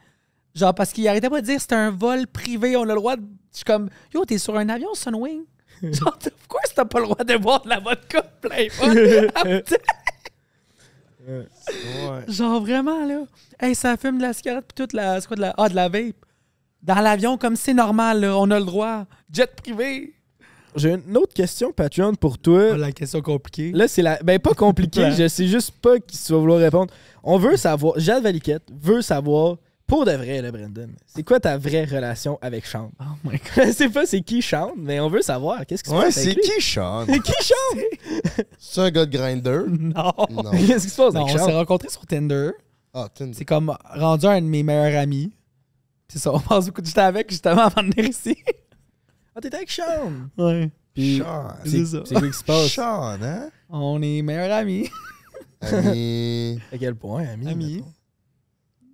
[0.53, 3.15] Genre, parce qu'ils arrêtaient pas de dire c'était un vol privé, on a le droit
[3.15, 3.21] de.
[3.51, 5.43] Je suis comme, yo, t'es sur un avion Sunwing?
[5.83, 8.67] Genre, pourquoi est-ce que t'as pas le droit de boire de la vodka plein.
[11.27, 11.45] Ouais.
[12.27, 13.21] Genre vraiment là.
[13.59, 15.21] Hey, ça fume de la cigarette puis toute la.
[15.21, 15.53] C'est quoi de la.
[15.57, 16.15] Ah, de la vape.
[16.81, 19.05] Dans l'avion, comme c'est normal, là, on a le droit.
[19.31, 20.15] Jet privé.
[20.75, 22.69] J'ai une autre question, Patreon, pour toi.
[22.73, 23.71] Ah, la question compliquée.
[23.73, 24.19] Là, c'est la.
[24.23, 25.11] Ben, pas compliqué, Ouais.
[25.11, 26.93] je sais juste pas qui tu vas vouloir répondre.
[27.23, 27.93] On veut savoir.
[27.99, 32.65] Jade Valiquette veut savoir, pour de vrai, là, Brendan, c'est quoi ta vraie relation avec
[32.65, 32.91] Sean?
[33.01, 33.67] Oh my god.
[33.67, 35.65] Je sais pas c'est qui Sean, mais on veut savoir.
[35.65, 37.05] Qu'est-ce qui se Ouais, passe c'est qui Sean?
[37.05, 38.43] C'est qui Sean?
[38.59, 39.59] C'est un gars de grinder?
[39.67, 40.13] Non.
[40.29, 40.51] Non.
[40.67, 42.51] Qu'est-ce qui se passe Non, avec on s'est rencontrés sur Tinder.
[42.93, 43.33] Ah, Tinder.
[43.37, 45.31] C'est comme rendu un de mes meilleurs amis.
[46.07, 48.35] C'est ça, on passe beaucoup de temps avec justement avant de venir ici.
[49.35, 50.11] Ah, t'étais avec Sean!
[50.37, 50.69] Ouais.
[50.93, 51.47] Puis, Sean.
[51.63, 52.01] C'est ça.
[52.05, 52.71] c'est quoi qui se passe?
[52.71, 53.49] Sean, hein?
[53.69, 54.89] On est meilleurs amis.
[55.61, 56.59] Ami.
[56.71, 57.47] À quel point, ami?
[57.47, 57.75] Amis.
[57.75, 57.93] mettons?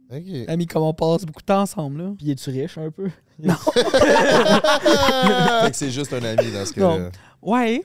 [0.09, 0.49] Ok.
[0.49, 2.13] Amis, comme on passe beaucoup de temps ensemble, là?
[2.17, 3.09] Puis, es-tu riche un peu?
[3.39, 3.47] Fait
[5.71, 7.09] que c'est juste un ami dans ce cas-là.
[7.41, 7.83] Ouais.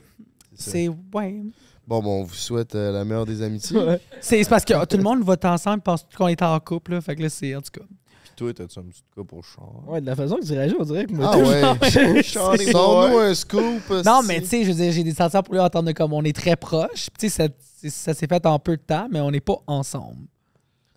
[0.53, 0.89] C'est.
[1.13, 1.41] Ouais.
[1.85, 3.77] Bon, bon, on vous souhaite euh, la meilleure des amitiés.
[3.77, 3.99] Ouais.
[4.21, 7.01] C'est parce que tout le monde vote ensemble pense qu'on est en couple, là.
[7.01, 7.55] Fait que là, c'est.
[7.55, 7.85] En tout cas.
[8.35, 9.83] Puis toi, t'as-tu un petit cas pour Sean?
[9.87, 12.23] Ouais, de la façon que tu réagis, on dirait que moi, Ah ouais.
[12.23, 13.89] Sors-nous un scoop.
[14.05, 15.91] Non, mais tu sais, je veux dire, j'ai des sentiments pour lui en termes de
[15.91, 17.09] comme on est très proches.
[17.17, 17.47] Puis tu sais,
[17.83, 20.25] ça, ça s'est fait en peu de temps, mais on n'est pas ensemble.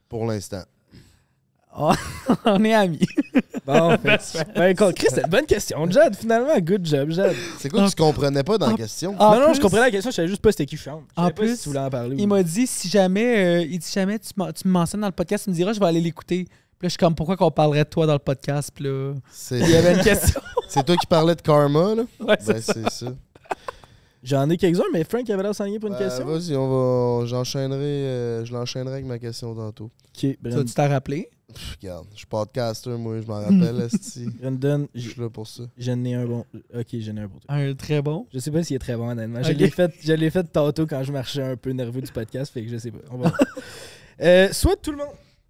[0.09, 0.63] Pour l'instant.
[2.47, 3.07] on est amis.
[3.67, 5.91] Bon, fait, ben, écoute, Chris, c'est une bonne question.
[5.91, 7.35] Jade, finalement, good job, Jade.
[7.59, 9.15] C'est quoi que tu comprenais pas dans la question?
[9.19, 11.03] En non, non, je comprenais la question, je savais juste pas c'était qui Sean.
[11.15, 12.17] Je En savais pas plus, si tu voulais en parler.
[12.19, 15.09] Il m'a dit si jamais, euh, il dit jamais tu, m'en- tu me mentionnes dans
[15.09, 16.47] le podcast, tu me diras, je vais aller l'écouter.
[16.79, 18.71] Puis là, je suis comme, pourquoi qu'on parlerait de toi dans le podcast?
[18.75, 20.41] Puis là, C'est il y avait une question.
[20.69, 22.03] c'est toi qui parlais de karma, là?
[22.21, 22.73] Ouais, c'est Ben, ça.
[22.75, 23.15] c'est ça.
[24.23, 26.27] J'en ai quelques-uns, mais Frank avait l'air s'enligner pour une Ben, question.
[26.27, 27.27] Vas-y, on va.
[27.27, 27.79] J'enchaînerai.
[27.85, 29.85] euh, je l'enchaînerai avec ma question tantôt.
[30.17, 31.31] Ok, Ça, tu t'en rappelé?
[31.55, 34.27] Pff, regarde, je suis podcaster, moi, je m'en rappelle, esti.
[34.41, 35.63] Brendan, Je suis là pour ça.
[35.79, 36.45] j'en ai un bon.
[36.77, 37.55] Ok, j'en ai un pour toi.
[37.55, 38.27] Un très bon?
[38.35, 39.43] Je sais pas s'il est très bon, honnêtement.
[39.45, 39.59] Je Ok.
[39.59, 42.65] l'ai fait, je l'ai fait tantôt quand je marchais un peu nerveux du podcast, fait
[42.65, 42.99] que je sais pas.
[43.13, 43.33] On va.
[44.19, 45.09] Euh, soit tout le monde.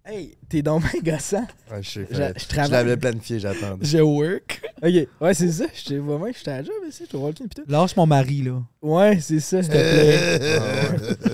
[0.09, 1.45] Hey, t'es donc bien gossant.
[1.69, 2.01] Ouais, je.
[2.01, 2.71] Je- je Je travaille.
[2.71, 3.85] l'avais planifié, j'attendais.
[3.85, 4.61] Je work.
[4.81, 5.65] Ok, ouais, c'est ça.
[5.75, 7.43] Je te vois bien que j'étais à la job, ici, je te vois le pis
[7.49, 7.63] tout.
[7.67, 8.61] Lâche mon mari, là.
[8.81, 10.59] Ouais, c'est ça, s'il te plaît.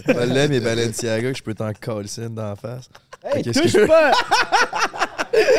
[0.15, 0.25] Ah.
[0.25, 2.89] Là, mes Balenciaga que je peux t'en coller dans la face.
[3.23, 4.11] Hey, Qu'est-ce touche que- pas!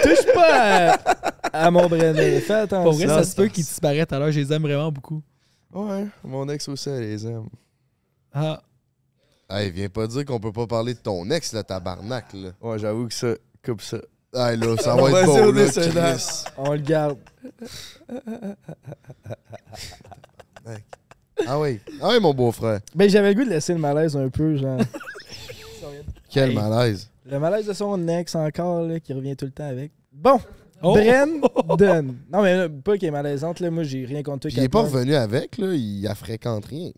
[0.03, 2.41] touche pas à, à mon Brendan.
[2.41, 2.83] Fais attention.
[2.85, 5.23] Pour vrai, ça se peut qu'ils disparaissent alors, je les aime vraiment beaucoup.
[5.73, 7.49] Ouais, mon ex aussi, elle les aime.
[8.33, 8.63] Ah,
[9.51, 12.51] Hey, viens pas dire qu'on peut pas parler de ton ex, là, tabarnak, là.
[12.61, 13.35] Ouais, j'avoue que ça,
[13.65, 13.99] coupe ça.
[14.35, 16.13] Hey, là, ça On va être là.
[16.15, 16.45] Chris.
[16.57, 17.19] On le garde.
[21.47, 21.81] Ah oui.
[22.01, 22.81] Ah oui, mon beau-frère.
[22.95, 24.81] Ben, j'avais le goût de laisser le malaise un peu, genre.
[26.31, 26.55] Quel Hey.
[26.57, 27.11] malaise.
[27.27, 29.93] Le malaise de son ex encore, là, qui revient tout le temps avec.
[30.13, 30.41] Bon,
[30.83, 30.93] Oh.
[30.95, 32.15] Brendan.
[32.31, 33.71] Non, mais là, pas qu'elle est malaisante, là.
[33.71, 34.49] Moi, j'ai rien contre toi.
[34.51, 35.73] Puis il est pas revenu avec, là.
[35.73, 36.91] Il la fréquente rien.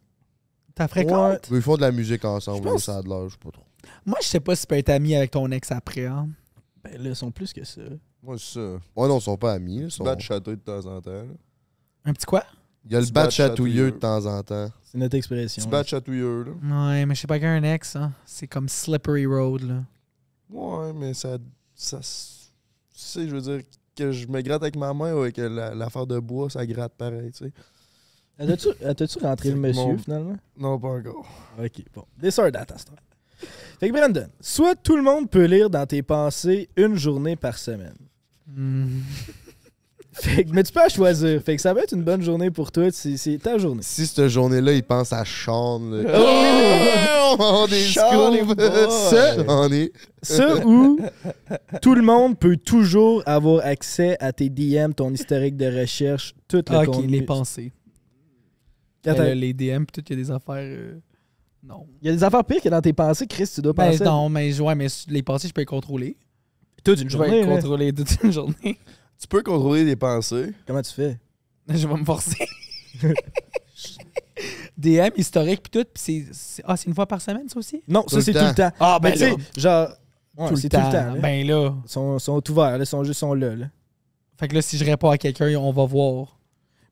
[0.77, 1.49] T'as fréquente?
[1.51, 1.57] Ouais.
[1.59, 3.51] Ils font de la musique ensemble, là, pense- ça a de l'âge, je sais pas
[3.51, 3.65] trop.
[4.05, 6.29] Moi, je sais pas si tu peux être ami avec ton ex après, hein.
[6.85, 7.81] Ben, là, ils sont plus que ça.
[8.23, 8.61] Moi, c'est ça.
[8.95, 9.81] Ouais, non, ils sont pas amis.
[9.81, 11.11] là, ils sont- Bat de château de temps en temps.
[11.11, 11.25] là.
[12.05, 12.45] Un petit quoi?
[12.85, 14.71] Il y a le bat bat chatouilleux de temps en temps.
[14.85, 15.61] C'est notre expression.
[15.61, 16.53] Petit bat chatouilleux, là.
[16.93, 18.13] Ouais, mais je sais pas qu'un ex, hein.
[18.25, 19.83] C'est comme slippery road, là.
[20.51, 21.39] Ouais, mais ça.
[21.75, 22.53] ça s-
[22.95, 23.61] tu sais, je veux dire,
[23.97, 26.93] que je me gratte avec ma main ou avec la- l'affaire de bois, ça gratte
[26.95, 27.53] pareil, tu sais.
[28.39, 30.37] T'as-tu rentré le monsieur, mon- finalement?
[30.59, 31.27] Non, pas encore.
[31.59, 32.05] Ok, bon.
[32.19, 32.77] Des sœurs date à.
[33.81, 37.59] Fait que Brandon, soit tout le monde peut lire dans tes pensées une journée par
[37.59, 37.95] semaine.
[38.49, 38.87] Hmm.
[40.13, 41.43] Fait que, mais tu peux choisir.
[41.43, 42.85] Fait que ça va être une bonne journée pour toi.
[42.91, 43.83] C'est ta journée.
[43.83, 46.05] Si cette journée-là, il pense à Sean, là.
[46.19, 47.37] Oh!
[47.39, 48.57] Oh, Sean est boy.
[49.11, 49.93] Ça- Sean est-
[50.23, 50.99] Ça ou
[51.83, 56.59] tout le monde peut toujours avoir accès à tes DM, ton historique de recherche, tout
[56.59, 57.09] le Ah, contenu.
[57.09, 57.73] les pensées.
[59.07, 60.55] Euh, les DM, pis tout, il y a des affaires.
[60.57, 60.99] euh,
[61.63, 61.87] Non.
[62.03, 64.05] Il y a des affaires pires que dans tes pensées, Chris, tu dois Ben, penser.
[64.05, 66.17] non, mais, ouais, mais les pensées, je peux les contrôler.
[66.85, 67.41] toute une Je vais journée.
[67.43, 67.57] les là.
[67.57, 68.79] contrôler toute une journée.
[69.19, 70.53] Tu peux contrôler les pensées.
[70.67, 71.19] Comment tu fais?
[71.69, 72.47] Je vais me forcer.
[74.77, 76.63] DM historique pis tout, pis c'est.
[76.67, 77.83] Ah, c'est une fois par semaine, ça aussi?
[77.89, 78.71] Non, Tout ça c'est tout le temps.
[78.79, 79.89] Ah, Mais tu sais, genre.
[80.37, 80.81] ouais, tout le c'est temps.
[80.81, 81.15] tout le temps.
[81.15, 81.21] là.
[81.21, 81.75] Ben là.
[81.85, 83.67] Ils sont, sont ouverts, là, ils sont juste sont là, là.
[84.39, 86.39] Fait que là, si je réponds à quelqu'un, on va voir.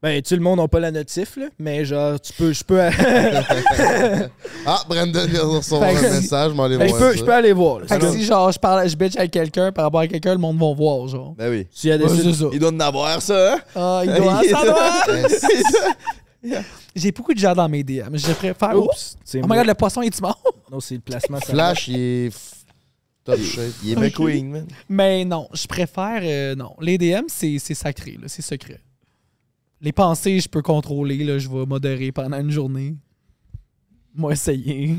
[0.04, 2.78] Ben, tu le monde n'a pas la notif, là, mais genre, tu peux, je peux,
[4.66, 7.32] Ah, Brandon vient de recevoir un message, je m'en aller ben, je voir je peux
[7.32, 7.80] aller voir.
[7.80, 7.86] là.
[7.86, 10.38] Fait que si, genre, je parle, je bitch avec quelqu'un par rapport à quelqu'un, le
[10.38, 11.34] monde va voir, genre.
[11.38, 11.66] Ben oui.
[11.82, 12.50] Y des Ouais.
[12.52, 13.60] Il doit en avoir, ça, hein?
[13.74, 15.06] Ah, il doit en savoir!
[16.44, 16.62] Yes.
[16.94, 18.14] J'ai beaucoup de gens dans mes DM.
[18.14, 18.76] Je préfère.
[18.76, 19.16] Oups!
[19.24, 20.38] C'est Oh my god, le poisson est mort?
[20.70, 21.40] Non, c'est le placement.
[21.40, 22.30] Flash, il est
[23.24, 23.72] top shape.
[23.82, 24.66] Il est McQueen, man.
[24.90, 26.20] Mais non, je préfère.
[26.22, 26.72] euh, non.
[26.82, 28.82] Les DM, c'est c'est sacré, là, c'est secret.
[29.84, 32.96] Les pensées, je peux contrôler, là, je vais modérer pendant une journée.
[34.14, 34.96] Moi, essayer.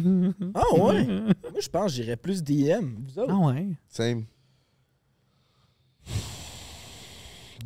[0.54, 1.06] Ah ouais?
[1.08, 2.94] Moi, je pense que j'irais plus DM.
[3.00, 3.34] Vous autres?
[3.34, 3.68] Ah ouais.
[3.88, 4.26] Same.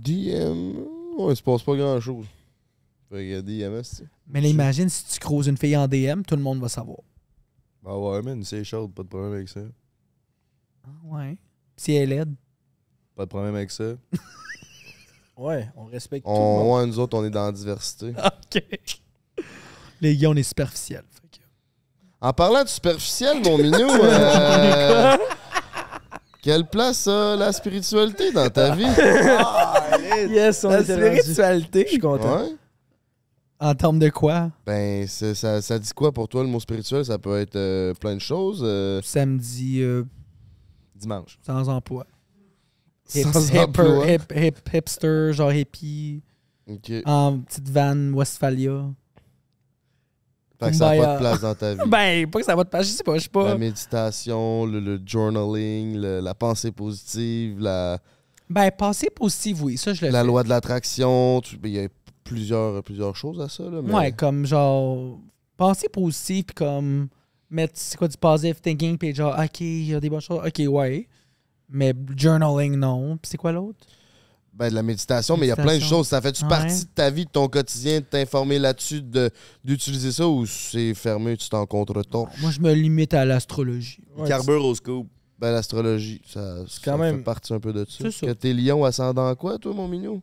[0.01, 0.77] DM.
[1.17, 2.25] Ouais, il se passe pas grand chose.
[3.11, 4.07] Fait que DMS, tu sais.
[4.25, 6.99] Mais là, imagine si tu creuses une fille en DM, tout le monde va savoir.
[7.83, 9.59] Bah ouais, man, c'est chaude, pas de problème avec ça.
[10.85, 11.37] Ah ouais.
[11.75, 12.33] Si elle est laide.
[13.13, 13.95] Pas de problème avec ça.
[15.39, 16.79] Ouais, on respecte tout le On, monde.
[16.81, 18.09] ouais, nous autres, on est dans la diversité.
[18.55, 18.63] OK.
[20.01, 21.03] Les gars, on est superficiels.
[21.09, 21.43] Fait que-
[22.19, 25.17] En parlant de superficiel, mon minou, euh,
[26.41, 28.85] quelle place a la spiritualité dans ta vie?
[30.29, 31.83] Yes, on La spiritualité.
[31.85, 32.41] Je suis content.
[32.41, 32.55] Ouais?
[33.59, 34.51] En termes de quoi?
[34.65, 37.05] Ben, ça, ça dit quoi pour toi, le mot spirituel?
[37.05, 38.61] Ça peut être euh, plein de choses.
[38.63, 40.03] euh, Samedi, euh,
[40.95, 41.37] Dimanche.
[41.45, 42.05] sans emploi.
[43.15, 46.21] Hip- hipper- hip- hip- hipster, genre hippie,
[47.05, 48.85] en petite van Westphalia.
[50.59, 51.81] Fait que ça n'a pas de place dans ta vie.
[51.89, 53.45] Ben, pas que ça va te passer, je sais pas, je sais pas.
[53.49, 57.97] La méditation, le, le journaling, le- la pensée positive, la,
[58.49, 60.27] Ben, passer positif, oui, ça je le la fais.
[60.27, 61.41] loi de l'attraction.
[61.61, 61.87] ben, Il y a
[62.25, 63.63] plusieurs, plusieurs choses à ça.
[63.63, 63.93] Là, mais...
[63.93, 65.17] Ouais, comme genre,
[65.55, 67.07] penser positif, puis comme
[67.49, 70.41] mettre, c'est quoi, du positive thinking, puis genre, ok, il y a des bonnes choses,
[70.45, 71.07] ok, ouais.
[71.69, 73.17] Mais journaling, non.
[73.17, 73.79] Puis c'est quoi l'autre?
[74.53, 76.07] Ben, de la méditation, mais il y a plein de choses.
[76.07, 76.49] Ça fait-tu Ouais.
[76.49, 79.29] partie de ta vie, de ton quotidien, de t'informer là-dessus, de-
[79.63, 82.41] d'utiliser ça ou c'est fermé, tu t'en contre-torches?
[82.41, 84.03] Moi, je me limite à l'astrologie.
[84.17, 85.07] Ouais, Carbure au scoop.
[85.37, 87.95] Ben, l'astrologie, ça, ça quand même- fait partie un peu de ça.
[87.99, 88.27] C'est ça.
[88.27, 90.21] Que t'es lion ascendant quoi, toi, mon mignon?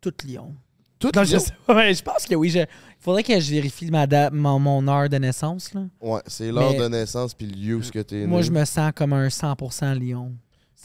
[0.00, 0.54] Tout lion.
[0.98, 1.38] Tout Non, lion?
[1.68, 2.50] ouais, je pense que oui.
[2.54, 2.66] Il
[3.00, 5.74] faudrait que je vérifie ma mon, mon heure de naissance.
[5.74, 5.82] Là.
[6.00, 8.46] Ouais, c'est l'heure Mais- de naissance puis le lieu où ce que t'es Moi, né.
[8.46, 10.32] je me sens comme un 100% lion.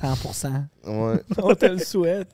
[0.02, 0.68] 100%.
[0.86, 1.22] Ouais.
[1.42, 2.30] On te le souhaite.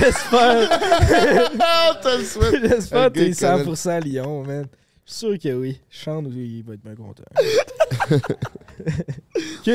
[0.00, 0.80] J'espère.
[1.60, 2.60] Ah, t'as le souhait.
[2.62, 4.66] J'espère que t'es gars qui connaît 100% Lyon, man.
[5.06, 5.80] Je suis sûr que oui.
[5.90, 7.24] Chante, il va être bien content.
[9.66, 9.70] ok,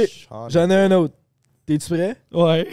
[0.49, 1.14] j'en ai un autre.
[1.65, 2.15] T'es-tu prêt?
[2.34, 2.68] Ouais.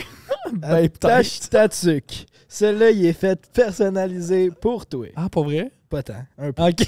[0.53, 2.27] ben, Tâche Tatuc.
[2.49, 5.09] Celui-là, il est fait personnalisé pour toi.
[5.17, 5.71] Ah, pas vrai?
[5.91, 6.25] Pas tant.
[6.39, 6.63] Un peu.
[6.63, 6.87] Ok.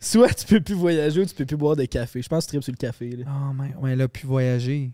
[0.00, 2.22] Soit tu peux plus voyager ou tu peux plus boire de café.
[2.22, 3.10] Je pense que tu tripes sur le café.
[3.10, 3.24] Là.
[3.26, 4.92] Oh, man, ouais, là, plus voyager.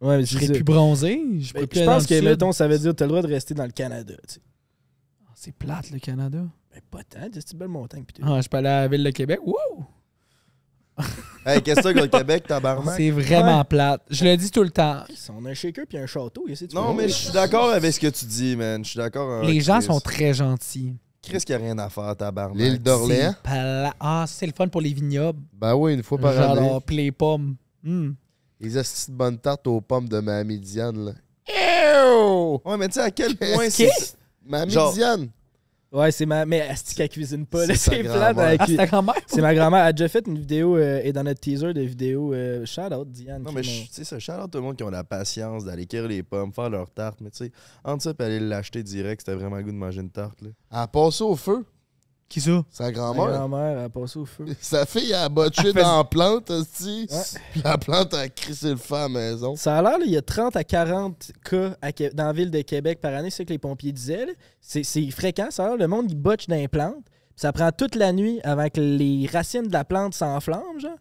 [0.00, 1.20] Ouais, mais Je serais plus bronzé.
[1.40, 2.24] Je, pense que, le sud.
[2.24, 4.14] mettons, ça veut dire que t'as le droit de rester dans le Canada.
[4.28, 4.40] Tu sais.
[5.26, 6.44] Ah, C'est plate, le Canada.
[6.72, 7.28] Ben, pas tant.
[7.32, 8.04] C'est une belle montagne.
[8.04, 8.22] tout.
[8.24, 9.40] Ah, je peux aller à la ville de Québec.
[9.44, 9.86] Wow!
[11.46, 12.94] Hey, qu'est-ce que le Québec, tabarnak?
[12.96, 14.02] C'est vraiment plate.
[14.10, 15.04] Je le dis tout le temps.
[15.30, 16.44] On a un shaker puis un château.
[16.46, 18.84] qu'est-ce tu Non, mais je suis d'accord avec ce que tu dis, man.
[18.84, 19.42] Je suis d'accord.
[19.44, 20.94] Les gens sont très gentils.
[21.22, 22.58] Chris qui a rien à faire, tabarnak.
[22.58, 23.34] L'île d'Orléans?
[23.98, 25.40] Ah, c'est le fun pour les vignobles.
[25.54, 26.68] Ben oui, une fois par année.
[26.68, 27.56] Genre, puis les pommes.
[27.82, 28.10] Hmm.
[28.60, 31.12] Les astis de bonnes tartes aux pommes de ma médiane, là.
[32.64, 33.88] Ouais, mais tu sais à quel point c'est.
[34.44, 35.28] Ma Genre- médiane!
[35.90, 36.44] Ouais, c'est ma.
[36.44, 37.64] Mais Asti qu'elle cuisine pas.
[37.64, 39.14] là, C'est elle Ah, c'est ta grand-mère?
[39.26, 39.80] C'est ma grand-mère.
[39.80, 42.34] Elle a déjà fait une vidéo euh, et dans notre teaser de vidéo.
[42.34, 43.42] Euh, shout out, Diane.
[43.42, 45.86] Non, mais tu sais, ça, shout out tout le monde qui ont la patience d'aller
[45.86, 47.20] cueillir les pommes, faire leur tarte.
[47.22, 47.52] Mais tu sais,
[47.84, 50.42] entre ça et aller l'acheter direct, c'était vraiment le goût de manger une tarte.
[50.42, 50.50] Là.
[50.70, 51.64] A passé au feu.
[52.28, 52.62] Qui ça?
[52.70, 53.26] Sa grand-mère.
[53.28, 54.44] grand-mère a passé au feu.
[54.60, 57.08] Sa fille, a botché fait- dans la plante, aussi.
[57.10, 57.16] Ouais.
[57.52, 59.56] Puis la plante a crissé le feu à la maison.
[59.56, 62.60] Ça a l'air, il y a 30 à 40 cas à dans la ville de
[62.60, 64.26] Québec par année, c'est ce que les pompiers disaient.
[64.60, 65.76] C'est c'est fréquent, ça a l'air.
[65.78, 66.96] Le monde, il botche dans les plantes.
[67.06, 70.98] Puis ça prend toute la nuit avant que les racines de la plante s'enflamment, genre.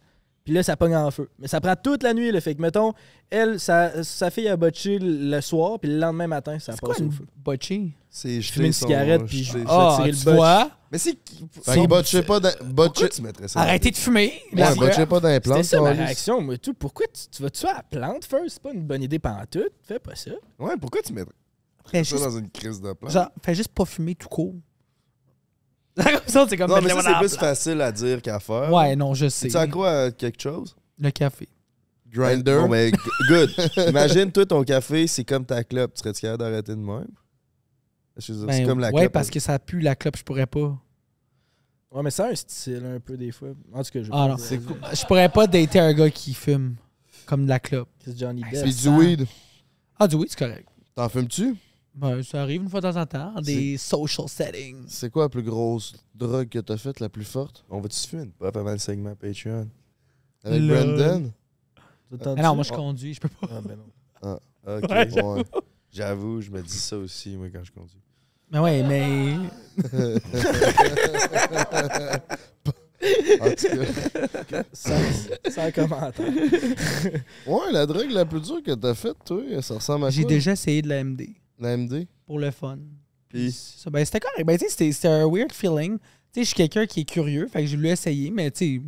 [0.48, 1.30] Puis là, ça pogne en feu.
[1.40, 2.94] Mais ça prend toute la nuit, le Fait que, mettons,
[3.30, 7.02] elle, sa, sa fille a botché le soir, puis le lendemain matin, ça C'est passé
[7.02, 7.26] au une feu.
[7.44, 7.92] botchée?
[8.10, 10.36] C'est Je fume une cigarette, puis je- jeter- Ah, le botch.
[10.36, 10.72] vois?
[10.90, 11.18] Mais c'est.
[11.66, 13.10] Fait que botchez pas Botchez...
[13.10, 13.60] tu mettrais ça?
[13.60, 14.42] Arrêtez de fumer.
[14.54, 15.66] Ouais, botchez pas dans les plantes.
[15.66, 16.74] ça ma réaction, moi, tout.
[16.74, 18.48] Pourquoi tu, tu vas tuer à la plante first?
[18.52, 19.68] C'est pas une bonne idée pendant tout.
[19.84, 20.32] Fais pas ça.
[20.58, 21.34] Ouais, pourquoi tu mettrais
[21.92, 23.12] Fais ça juste, dans une crise de plante?
[23.12, 24.56] genre, fais juste pas fumer tout court.
[26.28, 28.72] ça, c'est comme non, mais ça, c'est plus facile à dire qu'à faire.
[28.72, 29.48] Ouais, non, je sais.
[29.48, 30.76] Tu accro à quelque chose?
[31.00, 31.48] Le café.
[32.10, 32.60] Grinder?
[32.62, 32.92] Bon, mais
[33.28, 33.50] good.
[33.90, 35.94] Imagine, toi, ton café, c'est comme ta clope.
[35.96, 37.08] Tu serais-tu capable d'arrêter de même?
[38.18, 39.14] C'est Ben, comme la ouais, clope.
[39.14, 40.78] parce que ça pue la clope, je pourrais pas.
[41.92, 43.50] Ouais, mais ça a un style un peu des fois.
[43.74, 44.78] En tout cas, je Ah non, c'est cool.
[44.94, 46.76] Je pourrais pas dater un gars qui fume
[47.26, 47.90] comme de la clope.
[48.04, 48.64] C'est Johnny Depp.
[48.64, 49.28] Puis ça du weed.
[50.00, 50.68] Ah, du oui, c'est correct.
[50.96, 51.56] T'en fumes-tu?
[51.98, 54.84] Ben, ça arrive une fois de temps en temps, des social settings.
[54.88, 57.66] C'est quoi la plus grosse drogue que t'as faite, la plus forte?
[57.72, 58.22] On va-tu se fumer?
[58.24, 59.68] Une pop avant le segment Patreon?
[60.44, 60.96] Avec Lol.
[60.96, 61.32] Brandon?
[62.12, 63.48] Mais non, moi je conduis, je peux pas.
[63.52, 63.86] Ah, ben non.
[64.68, 64.84] Ok.
[64.90, 65.24] Ouais.
[65.24, 65.44] Ouais.
[65.92, 68.02] J'avoue, je me dis ça aussi, moi, quand je conduis.
[68.52, 69.38] Mais ouais, mais.
[73.40, 73.68] En tout
[74.50, 74.64] cas.
[74.74, 75.00] Sans,
[75.50, 76.26] sans commentaire.
[77.46, 80.52] Ouais, la drogue la plus dure que t'as faite, toi, ça ressemble à J'ai déjà
[80.52, 82.08] essayé de la MD La MD?
[82.26, 82.78] pour le fun.
[83.30, 83.90] Puis ça.
[83.90, 84.46] Ben, c'était correct.
[84.46, 85.98] Ben, tu sais, c'était- un weird feeling.
[85.98, 86.04] Tu
[86.34, 88.82] sais, je suis quelqu'un qui est curieux, fait que j'ai voulu essayer, mais tu sais,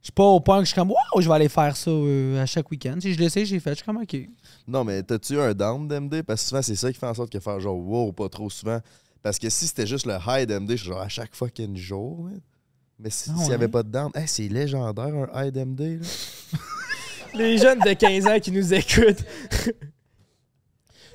[0.00, 1.90] je suis pas au point que je suis comme, waouh, je vais aller faire ça
[1.90, 2.98] euh, à chaque week-end.
[3.00, 4.16] Sais, je l'ai essayé, j'ai fait, je suis comme, ok.
[4.66, 6.22] Non, mais t'as-tu un down d'MD?
[6.22, 8.48] Parce que souvent, c'est ça qui fait en sorte que faire genre wow, pas trop
[8.50, 8.80] souvent.
[9.22, 12.24] Parce que si c'était juste le high d'MD, je suis genre à chaque fucking jour.
[12.24, 12.40] man.
[12.98, 13.54] Mais si- Ah s'il n'y ouais?
[13.54, 16.00] avait pas de down, hey, c'est légendaire un high d'MD.
[17.34, 19.24] Les jeunes de 15 ans qui nous écoutent.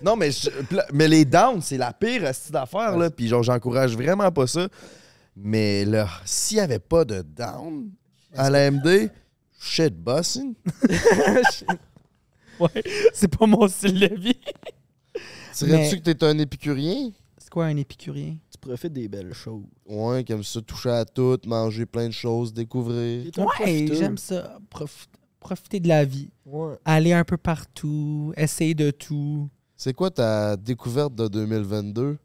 [0.02, 0.50] Non, mais, je-
[0.94, 2.98] mais les downs, c'est la pire astuce d'affaires.
[2.98, 3.10] là.
[3.10, 4.68] Puis genre, j'encourage vraiment pas ça.
[5.36, 7.90] Mais là, s'il n'y avait pas de down
[8.36, 9.10] à la MD,
[9.60, 10.54] shit bossing.
[12.60, 12.84] Ouais,
[13.14, 14.40] c'est pas mon style de vie.
[15.60, 17.12] Dirais-tu Mais- que t'es un épicurien?
[17.38, 18.36] C'est quoi un épicurien?
[18.52, 19.64] Tu profites des belles choses.
[19.86, 23.26] Ouais, comme ça, toucher à tout, manger plein de choses, découvrir.
[23.38, 24.58] Ouais, j'aime ça.
[24.72, 25.10] Profite-
[25.40, 26.30] profiter de la vie.
[26.46, 26.74] Ouais.
[26.84, 29.48] Aller un peu partout, essayer de tout.
[29.78, 32.18] C'est quoi ta découverte de 2022?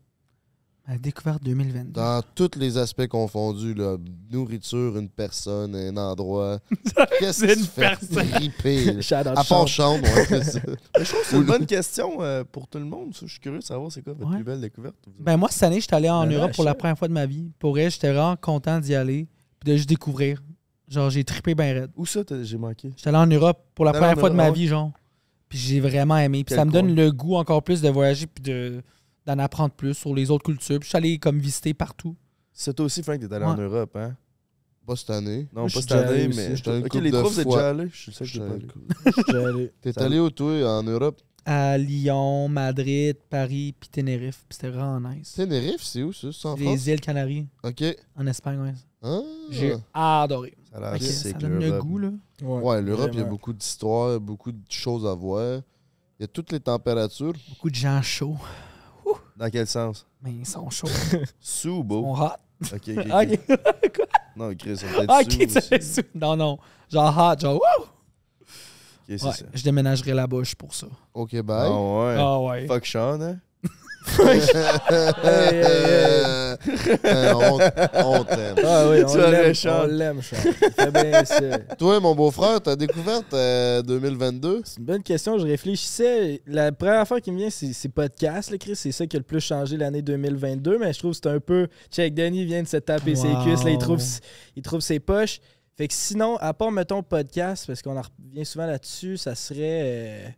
[0.89, 1.93] La découverte 2022.
[1.93, 3.97] Dans tous les aspects confondus, là,
[4.33, 6.59] nourriture, une personne, un endroit.
[7.21, 8.29] Qu'est-ce C'est qui une fait personne.
[8.31, 8.99] triper?
[9.13, 10.59] À part chambre, ouais, ça.
[10.99, 13.15] Je trouve que c'est une bonne question euh, pour tout le monde.
[13.21, 14.37] Je suis curieux de savoir c'est quoi votre Ouais.
[14.37, 14.97] plus belle découverte.
[15.21, 17.27] Ben moi, cette année, j'étais allé en Ben, Europe pour la première fois de ma
[17.27, 17.53] vie.
[17.61, 19.29] Pour elle, j'étais vraiment content d'y aller.
[19.61, 20.43] Puis de juste découvrir.
[20.89, 21.91] Genre, j'ai trippé bien raide.
[21.97, 22.91] Où ça, t'as- j'ai manqué?
[22.97, 24.91] J'étais allé en Europe pour la première fois de ma vie, genre.
[25.53, 26.39] Puis j'ai vraiment aimé.
[26.45, 28.83] Puis Quel ça me donne le goût encore plus de voyager puis de
[29.27, 30.79] d'en apprendre plus sur les autres cultures.
[30.81, 32.17] Puis je suis allé comme visiter partout.
[32.55, 33.55] C'est toi aussi, Frank, t'es allé en.
[33.55, 34.17] Europe, hein?
[34.87, 35.47] Pas cette année.
[35.55, 36.47] Non, Moi, je pas cette allé année, mais.
[36.47, 37.57] Allé une Ok, les de trois, vous êtes fois.
[37.57, 37.91] déjà allés?
[37.93, 39.45] Je suis sûr que j'étais pas allé.
[39.45, 39.73] Allé.
[39.83, 41.21] T'es allé où, toi, en Europe?
[41.45, 44.45] À Lyon, Madrid, Paris, puis Tenerife.
[44.49, 45.35] Puis c'était vraiment nice.
[45.35, 46.29] Ténérife, c'est où, ça?
[46.33, 46.75] C'est en C'est France?
[46.87, 47.85] les îles Canaries, OK.
[48.17, 48.75] en Espagne, ouais.
[49.03, 49.21] Ah.
[49.51, 50.55] J'ai adoré.
[50.73, 51.87] Ça a l'air Ok, ça sick, donne le l'Europe.
[51.87, 52.09] goût, là.
[52.43, 55.61] Ouais, l'Europe, il y a beaucoup d'histoires, beaucoup de choses à voir.
[56.19, 57.35] Il y a toutes les températures.
[57.51, 58.37] Beaucoup de gens chauds.
[59.37, 60.07] Dans quel sens?
[60.23, 60.87] Mais ils sont chauds.
[61.41, 62.03] Sous ou Ils beau?
[62.17, 62.29] sont hot.
[62.75, 63.39] Ok, ok.
[63.85, 64.01] Ok.
[64.37, 65.95] Non, Chris, on peut Ah, être ok, sous tu aussi.
[65.95, 66.03] sous.
[66.15, 66.59] Non, non.
[66.91, 67.85] Genre hot, genre wouh!
[67.85, 67.89] Ok,
[69.09, 69.45] c'est Ouais, ça.
[69.53, 70.87] je déménagerai là-bas juste pour ça.
[71.13, 71.69] OK, bye.
[71.71, 72.17] Ah ouais.
[72.19, 72.67] Ah ouais.
[72.69, 73.39] Fuck Sean, hein?
[75.25, 76.57] Euh,
[77.05, 77.59] euh, on
[78.05, 78.57] on t'aime.
[78.65, 79.83] Ah oui, on Tu aurais l'aime, Sean.
[79.83, 80.21] on l'aime,
[80.93, 81.59] bien ça.
[81.79, 84.63] Toi, mon beau-frère, ta découverte euh, 2022?
[84.65, 85.39] C'est une bonne question.
[85.39, 86.43] Je réfléchissais.
[86.47, 88.77] La première affaire qui me vient, c'est c'est podcast, là, Chris.
[88.77, 90.79] C'est ça qui a le plus changé l'année 2022.
[90.79, 91.69] Mais je trouve que c'est un peu.
[91.91, 93.43] Check, Danny vient de se taper ses Wow.
[93.45, 93.65] cuisses.
[93.65, 94.01] Là, il, trouve,
[94.57, 95.41] il trouve ses poches.
[95.77, 99.59] Fait que sinon, à part, mettons, podcast, parce qu'on en revient souvent là-dessus, ça serait.
[99.85, 100.29] euh,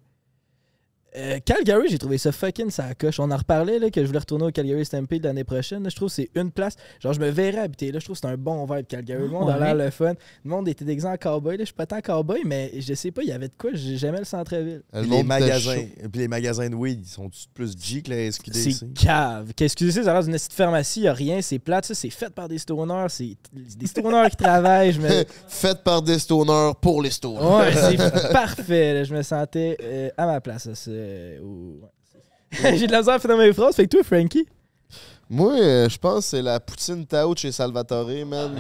[1.17, 3.21] euh, Calgary, j'ai trouvé ça fucking ça coche.
[3.21, 5.83] On en reparlait là, que je voulais retourner au Calgary Stampede l'année prochaine.
[5.85, 5.89] là.
[5.89, 6.75] Je trouve que c'est une place.
[7.01, 7.99] Genre, je me verrais habiter là.
[8.01, 9.23] Je trouve que c'est un bon vibe Calgary.
[9.23, 10.15] Le monde a l'air le fun.
[10.45, 11.57] Le monde était déguisé en cowboy.
[11.57, 11.63] Là.
[11.63, 13.71] Je suis pas tant cowboy, mais je sais pas, il y avait de quoi.
[13.75, 14.83] J'ai jamais le centre-ville.
[14.93, 18.73] Le les magasins, puis les magasins de weed, ils sont plus G que la SQDC?
[18.73, 19.53] C'est cave.
[19.55, 20.03] Qu'est-ce que c'est?
[20.05, 22.49] Ça a l'air d'une petite pharmacie, il a rien, c'est plate, ça, c'est fait par
[22.49, 24.93] des stoners, c'est des stoners qui travaillent.
[24.93, 25.09] Je me...
[25.49, 27.41] Faites par des stoners pour les stoners.
[27.41, 28.95] Ouais, c'est parfait.
[28.95, 29.05] là.
[29.05, 30.67] Je me sentais euh, à ma place.
[30.67, 30.73] là.
[31.05, 31.89] C'est- ou- ouais,
[32.63, 33.75] c'est- J'ai de la misère à finir mes phrases.
[33.77, 34.47] Fait que toi, Frankie,
[35.29, 38.53] Moi, euh, je pense que c'est la poutine Tao chez Salvatore, man.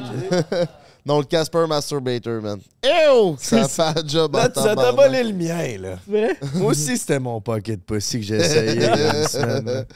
[1.06, 2.58] non, le Casper Masturbator, man.
[2.84, 3.36] Ew!
[3.38, 5.96] Ça fait un job en Là, ça t'a volé le mien, là.
[6.06, 6.36] vrai?
[6.54, 9.86] Moi aussi, c'était mon pocket pussy que j'ai essayé une semaine.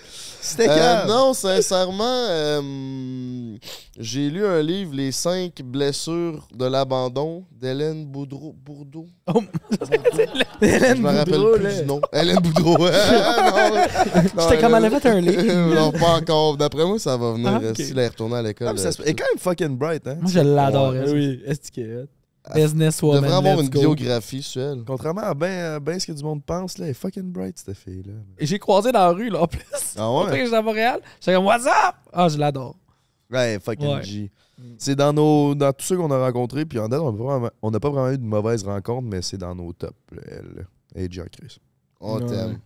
[0.41, 3.57] C'était Euh, non, sincèrement, euh,
[3.99, 8.55] j'ai lu un livre, Les cinq blessures de l'abandon, d'Hélène Boudreau.
[8.65, 9.07] Bourdeau?
[9.27, 9.43] Oh,
[10.63, 11.81] Hélène Je me rappelle Boudreau, plus là.
[11.81, 12.01] du nom.
[12.13, 12.77] Hélène Boudreau.
[12.91, 13.83] Ah,
[14.49, 15.75] J'étais comme, elle a Hélène- fait un livre.
[15.75, 16.57] non, pas encore.
[16.57, 17.77] D'après moi, ça va venir Ah, euh, ok.
[17.77, 18.69] s'il est retourné à l'école.
[18.71, 20.17] Ah, se- Elle est quand même fucking bright, hein?
[20.21, 20.93] Moi, je l'adore.
[20.95, 21.11] Ah elle.
[21.15, 22.07] oui, est-ce que?
[22.55, 23.23] Business Il woman.
[23.23, 23.81] devrait avoir une go.
[23.81, 24.83] biographie sur elle.
[24.87, 27.77] Contrairement à ben, ben ce que du monde pense, là, elle est fucking bright, cette
[27.77, 28.15] fille-là.
[28.39, 29.63] Et J'ai croisé dans la rue, là, en plus.
[29.97, 30.45] Ah ouais?
[30.45, 31.01] j'étais à Montréal.
[31.21, 31.95] J'étais comme, what's up?
[32.13, 32.77] Ah, je l'adore.
[33.31, 34.03] Ouais, fucking Ouais.
[34.03, 34.31] G.
[34.77, 37.25] C'est dans nos dans tous ceux qu'on a rencontrés, puis en date, on n'a pas
[37.25, 40.23] vraiment- on n'a pas vraiment eu de mauvaises rencontres, mais c'est dans nos tops, là,
[40.27, 40.67] elle.
[40.97, 41.59] Et Jean Chris.
[42.01, 42.27] On Ouais.
[42.27, 42.59] t'aime.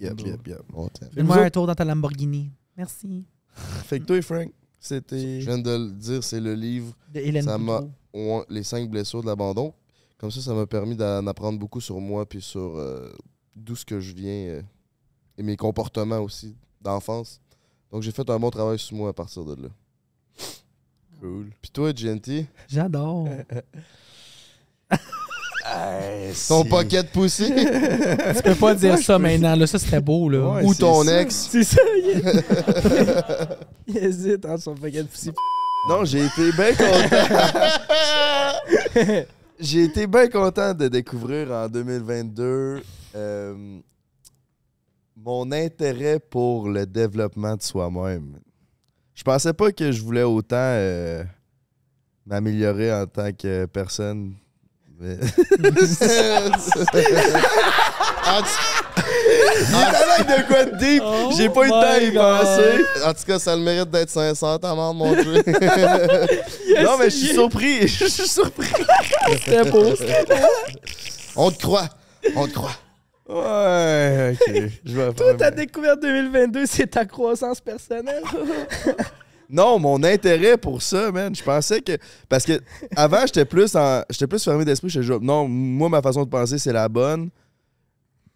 [0.00, 0.62] Yep, yep, yep.
[0.74, 1.08] On t'aime.
[1.14, 2.50] Fais-moi un tour dans ta Lamborghini.
[2.76, 3.24] Merci.
[3.86, 4.50] Fait que toi, Frank,
[4.80, 5.40] c'était.
[5.40, 7.84] Je viens de le dire, c'est le livre De Hélène Ça m'a-.
[8.48, 9.74] Les cinq blessures de l'abandon.
[10.18, 13.12] Comme ça, ça m'a permis d'en apprendre beaucoup sur moi puis sur euh,
[13.56, 14.62] d'où ce que je viens euh,
[15.36, 17.40] et mes comportements aussi d'enfance.
[17.90, 19.68] Donc j'ai fait un bon travail sur moi à partir de là.
[21.20, 21.50] Cool.
[21.60, 23.28] Puis toi, GNT, J'adore.
[26.48, 26.68] ton si.
[26.68, 27.46] pocket pussy?
[27.46, 29.66] Tu peux pas dire ça maintenant, là.
[29.66, 30.54] Ça, c'était beau, là.
[30.54, 31.22] Ouais, ou ton ça.
[31.22, 31.48] ex?
[31.50, 32.22] C'est ça, il,
[33.94, 35.30] il hésite entre son pussy.
[35.86, 37.26] Non, j'ai été bien content.
[39.60, 42.82] j'ai été bien content de découvrir en 2022
[43.14, 43.80] euh,
[45.14, 48.38] Mon intérêt pour le développement de soi-même.
[49.14, 51.22] Je pensais pas que je voulais autant euh,
[52.24, 54.36] m'améliorer en tant que personne.
[58.26, 61.02] En tout- de quoi de deep?
[61.04, 62.84] Oh J'ai pas eu le temps d'y penser.
[63.06, 65.42] en tout cas, ça a le mérite d'être sincère, ta mère, mon Dieu.
[66.82, 67.86] non, mais je suis surpris.
[67.88, 68.68] Je suis surpris.
[69.44, 69.92] C'était beau.
[71.36, 71.88] On te croit.
[72.36, 72.76] On te croit.
[73.28, 74.62] Ouais, ok.
[74.84, 78.22] Je vais ta découverte 2022, c'est ta croissance personnelle.
[79.50, 81.92] Non, mon intérêt pour ça, man, je pensais que.
[82.30, 82.58] Parce que
[82.96, 84.02] avant, j'étais plus en.
[84.08, 84.88] J'étais plus fermé d'esprit.
[84.88, 87.28] J'étais genre, non, moi, ma façon de penser, c'est la bonne.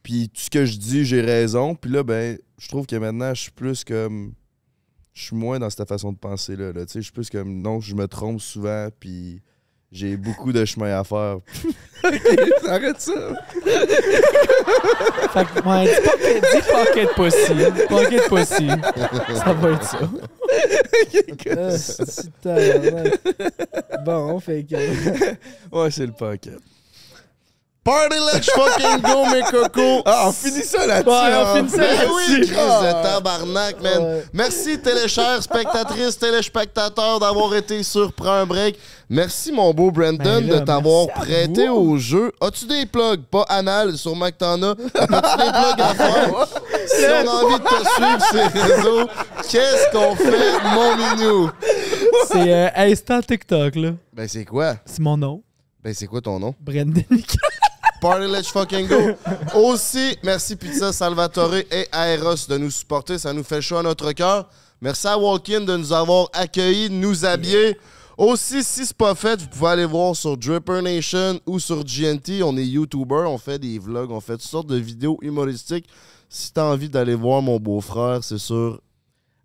[0.09, 1.75] Puis tout ce que je dis, j'ai raison.
[1.75, 4.33] Puis là, ben, je trouve que maintenant, je suis plus comme.
[5.13, 6.73] Je suis moins dans cette façon de penser-là.
[6.73, 6.87] Là.
[6.87, 7.61] Tu sais, je suis plus comme.
[7.61, 8.89] Non, je me trompe souvent.
[8.99, 9.43] Puis
[9.93, 11.41] j'ai beaucoup de chemin à faire.
[12.05, 13.35] ok, arrête ça.
[15.35, 17.11] Fait que, ouais, dis pocket,
[17.75, 18.69] dis pocket pussy.
[19.37, 20.11] Ça va être ça.
[21.77, 23.21] C'est tabarnak.
[24.07, 24.75] bon, fait que.
[25.71, 26.59] Ouais, c'est le pocket.
[27.89, 30.03] Party, let's fucking go, mes cocos.
[30.05, 31.09] Ah, on finit ça là-dessus.
[31.09, 31.55] Ouais, on hein.
[31.57, 32.13] finit ça Ben là-dessus.
[32.15, 34.03] oui, Chris de tabarnak, man.
[34.03, 34.25] Ouais.
[34.35, 38.79] Merci, téléchères spectatrices, téléspectateurs, d'avoir été sur Prends un break.
[39.09, 42.31] Merci, mon beau Brandon, Ben là, de t'avoir prêté au jeu.
[42.43, 43.23] As-tu des plugs?
[43.31, 44.73] Pas anal, sûrement que t'en as.
[44.73, 46.47] As-tu des plugs à faire?
[46.87, 49.09] Si on a envie de te suivre sur les réseaux,
[49.51, 51.51] qu'est-ce qu'on fait, mon minou?
[52.27, 53.91] C'est euh, Instant TikTok, là.
[54.13, 54.75] Ben, c'est quoi?
[54.85, 55.43] C'est mon nom.
[55.83, 56.55] Ben, c'est quoi ton nom?
[56.61, 57.39] Brendan Mika.
[58.01, 59.17] Party Let's Fucking Go.
[59.55, 63.19] Aussi, merci Pizza Salvatore et Aeros de nous supporter.
[63.19, 64.49] Ça nous fait chaud à notre cœur.
[64.81, 67.77] Merci à Walkin de nous avoir accueillis, de nous habiller.
[68.17, 72.43] Aussi, si c'est pas fait, vous pouvez aller voir sur Dripper Nation ou sur GNT.
[72.43, 75.89] On est YouTuber, on fait des vlogs, on fait toutes sortes de vidéos humoristiques.
[76.29, 78.81] Si t'as envie d'aller voir mon beau-frère, c'est sur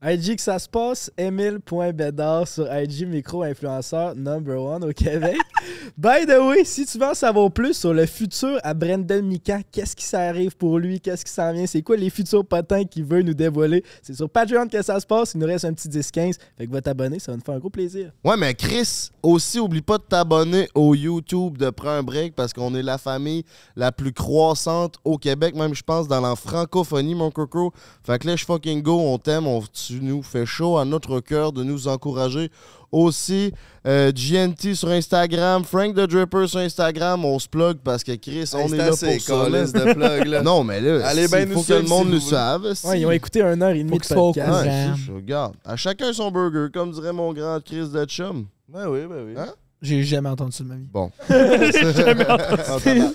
[0.05, 5.37] IG que ça se passe, Emile.bédard sur IG micro-influenceur number one au Québec.
[5.97, 9.59] By the way, si tu veux en savoir plus sur le futur à Brendan Mika,
[9.71, 13.05] qu'est-ce qui s'arrive pour lui, qu'est-ce qui s'en vient, c'est quoi les futurs potins qu'il
[13.05, 15.35] veut nous dévoiler, c'est sur Patreon que ça se passe.
[15.35, 16.33] Il nous reste un petit 10-15.
[16.57, 18.11] Fait que va t'abonner, ça va nous faire un gros plaisir.
[18.25, 22.51] Ouais, mais Chris, aussi, oublie pas de t'abonner au YouTube de Prends un break parce
[22.51, 23.45] qu'on est la famille
[23.77, 27.71] la plus croissante au Québec, même je pense dans la francophonie, mon coco.
[28.03, 31.19] Fait que là, je fucking go, on t'aime, on, tu nous fais chaud à notre
[31.19, 32.49] cœur de nous encourager.
[32.91, 33.51] Aussi,
[33.87, 38.47] euh, GNT sur Instagram, Frank the Dripper sur Instagram, on se plug parce que Chris,
[38.53, 39.49] on est là assez, pour ça.
[39.49, 40.41] de plug, là.
[40.43, 42.71] Non, mais là, Allez il ben faut que le monde si nous savent.
[42.83, 44.63] Ouais, ils ont écouté un heure et demie de podcast.
[44.65, 48.45] Ouais, je- regarde, à chacun son burger, comme dirait mon grand Chris de chum.
[48.69, 49.33] Ben oui, ben oui.
[49.37, 49.47] Hein?
[49.81, 50.87] J'ai jamais entendu ça de ma vie.
[50.93, 51.11] Bon.
[51.29, 53.09] jamais entendu ça.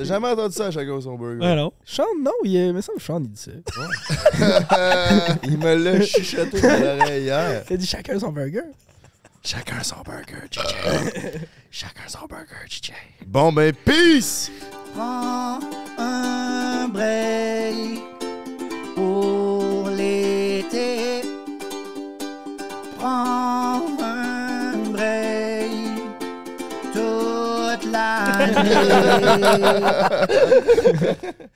[0.00, 1.44] T'as jamais entendu ça à chacun son burger?
[1.46, 1.72] Ouais, non.
[1.84, 3.50] Sean, non, il, est- il me semble que Sean, il dit ça.
[5.44, 7.62] Il me l'a chuchoté dans l'oreille hier.
[7.68, 8.62] Il a dit chacun son burger.
[9.44, 10.60] Chacun son burger, DJ.
[11.70, 12.92] Chacun son burger, DJ.
[13.26, 14.50] Bon, ben, peace!
[14.94, 15.60] Prends
[15.98, 18.00] un break
[18.94, 21.20] pour l'été.
[22.98, 24.09] Prends un
[28.10, 30.04] 哈哈哈哈哈哈哈哈
[31.14, 31.50] 哈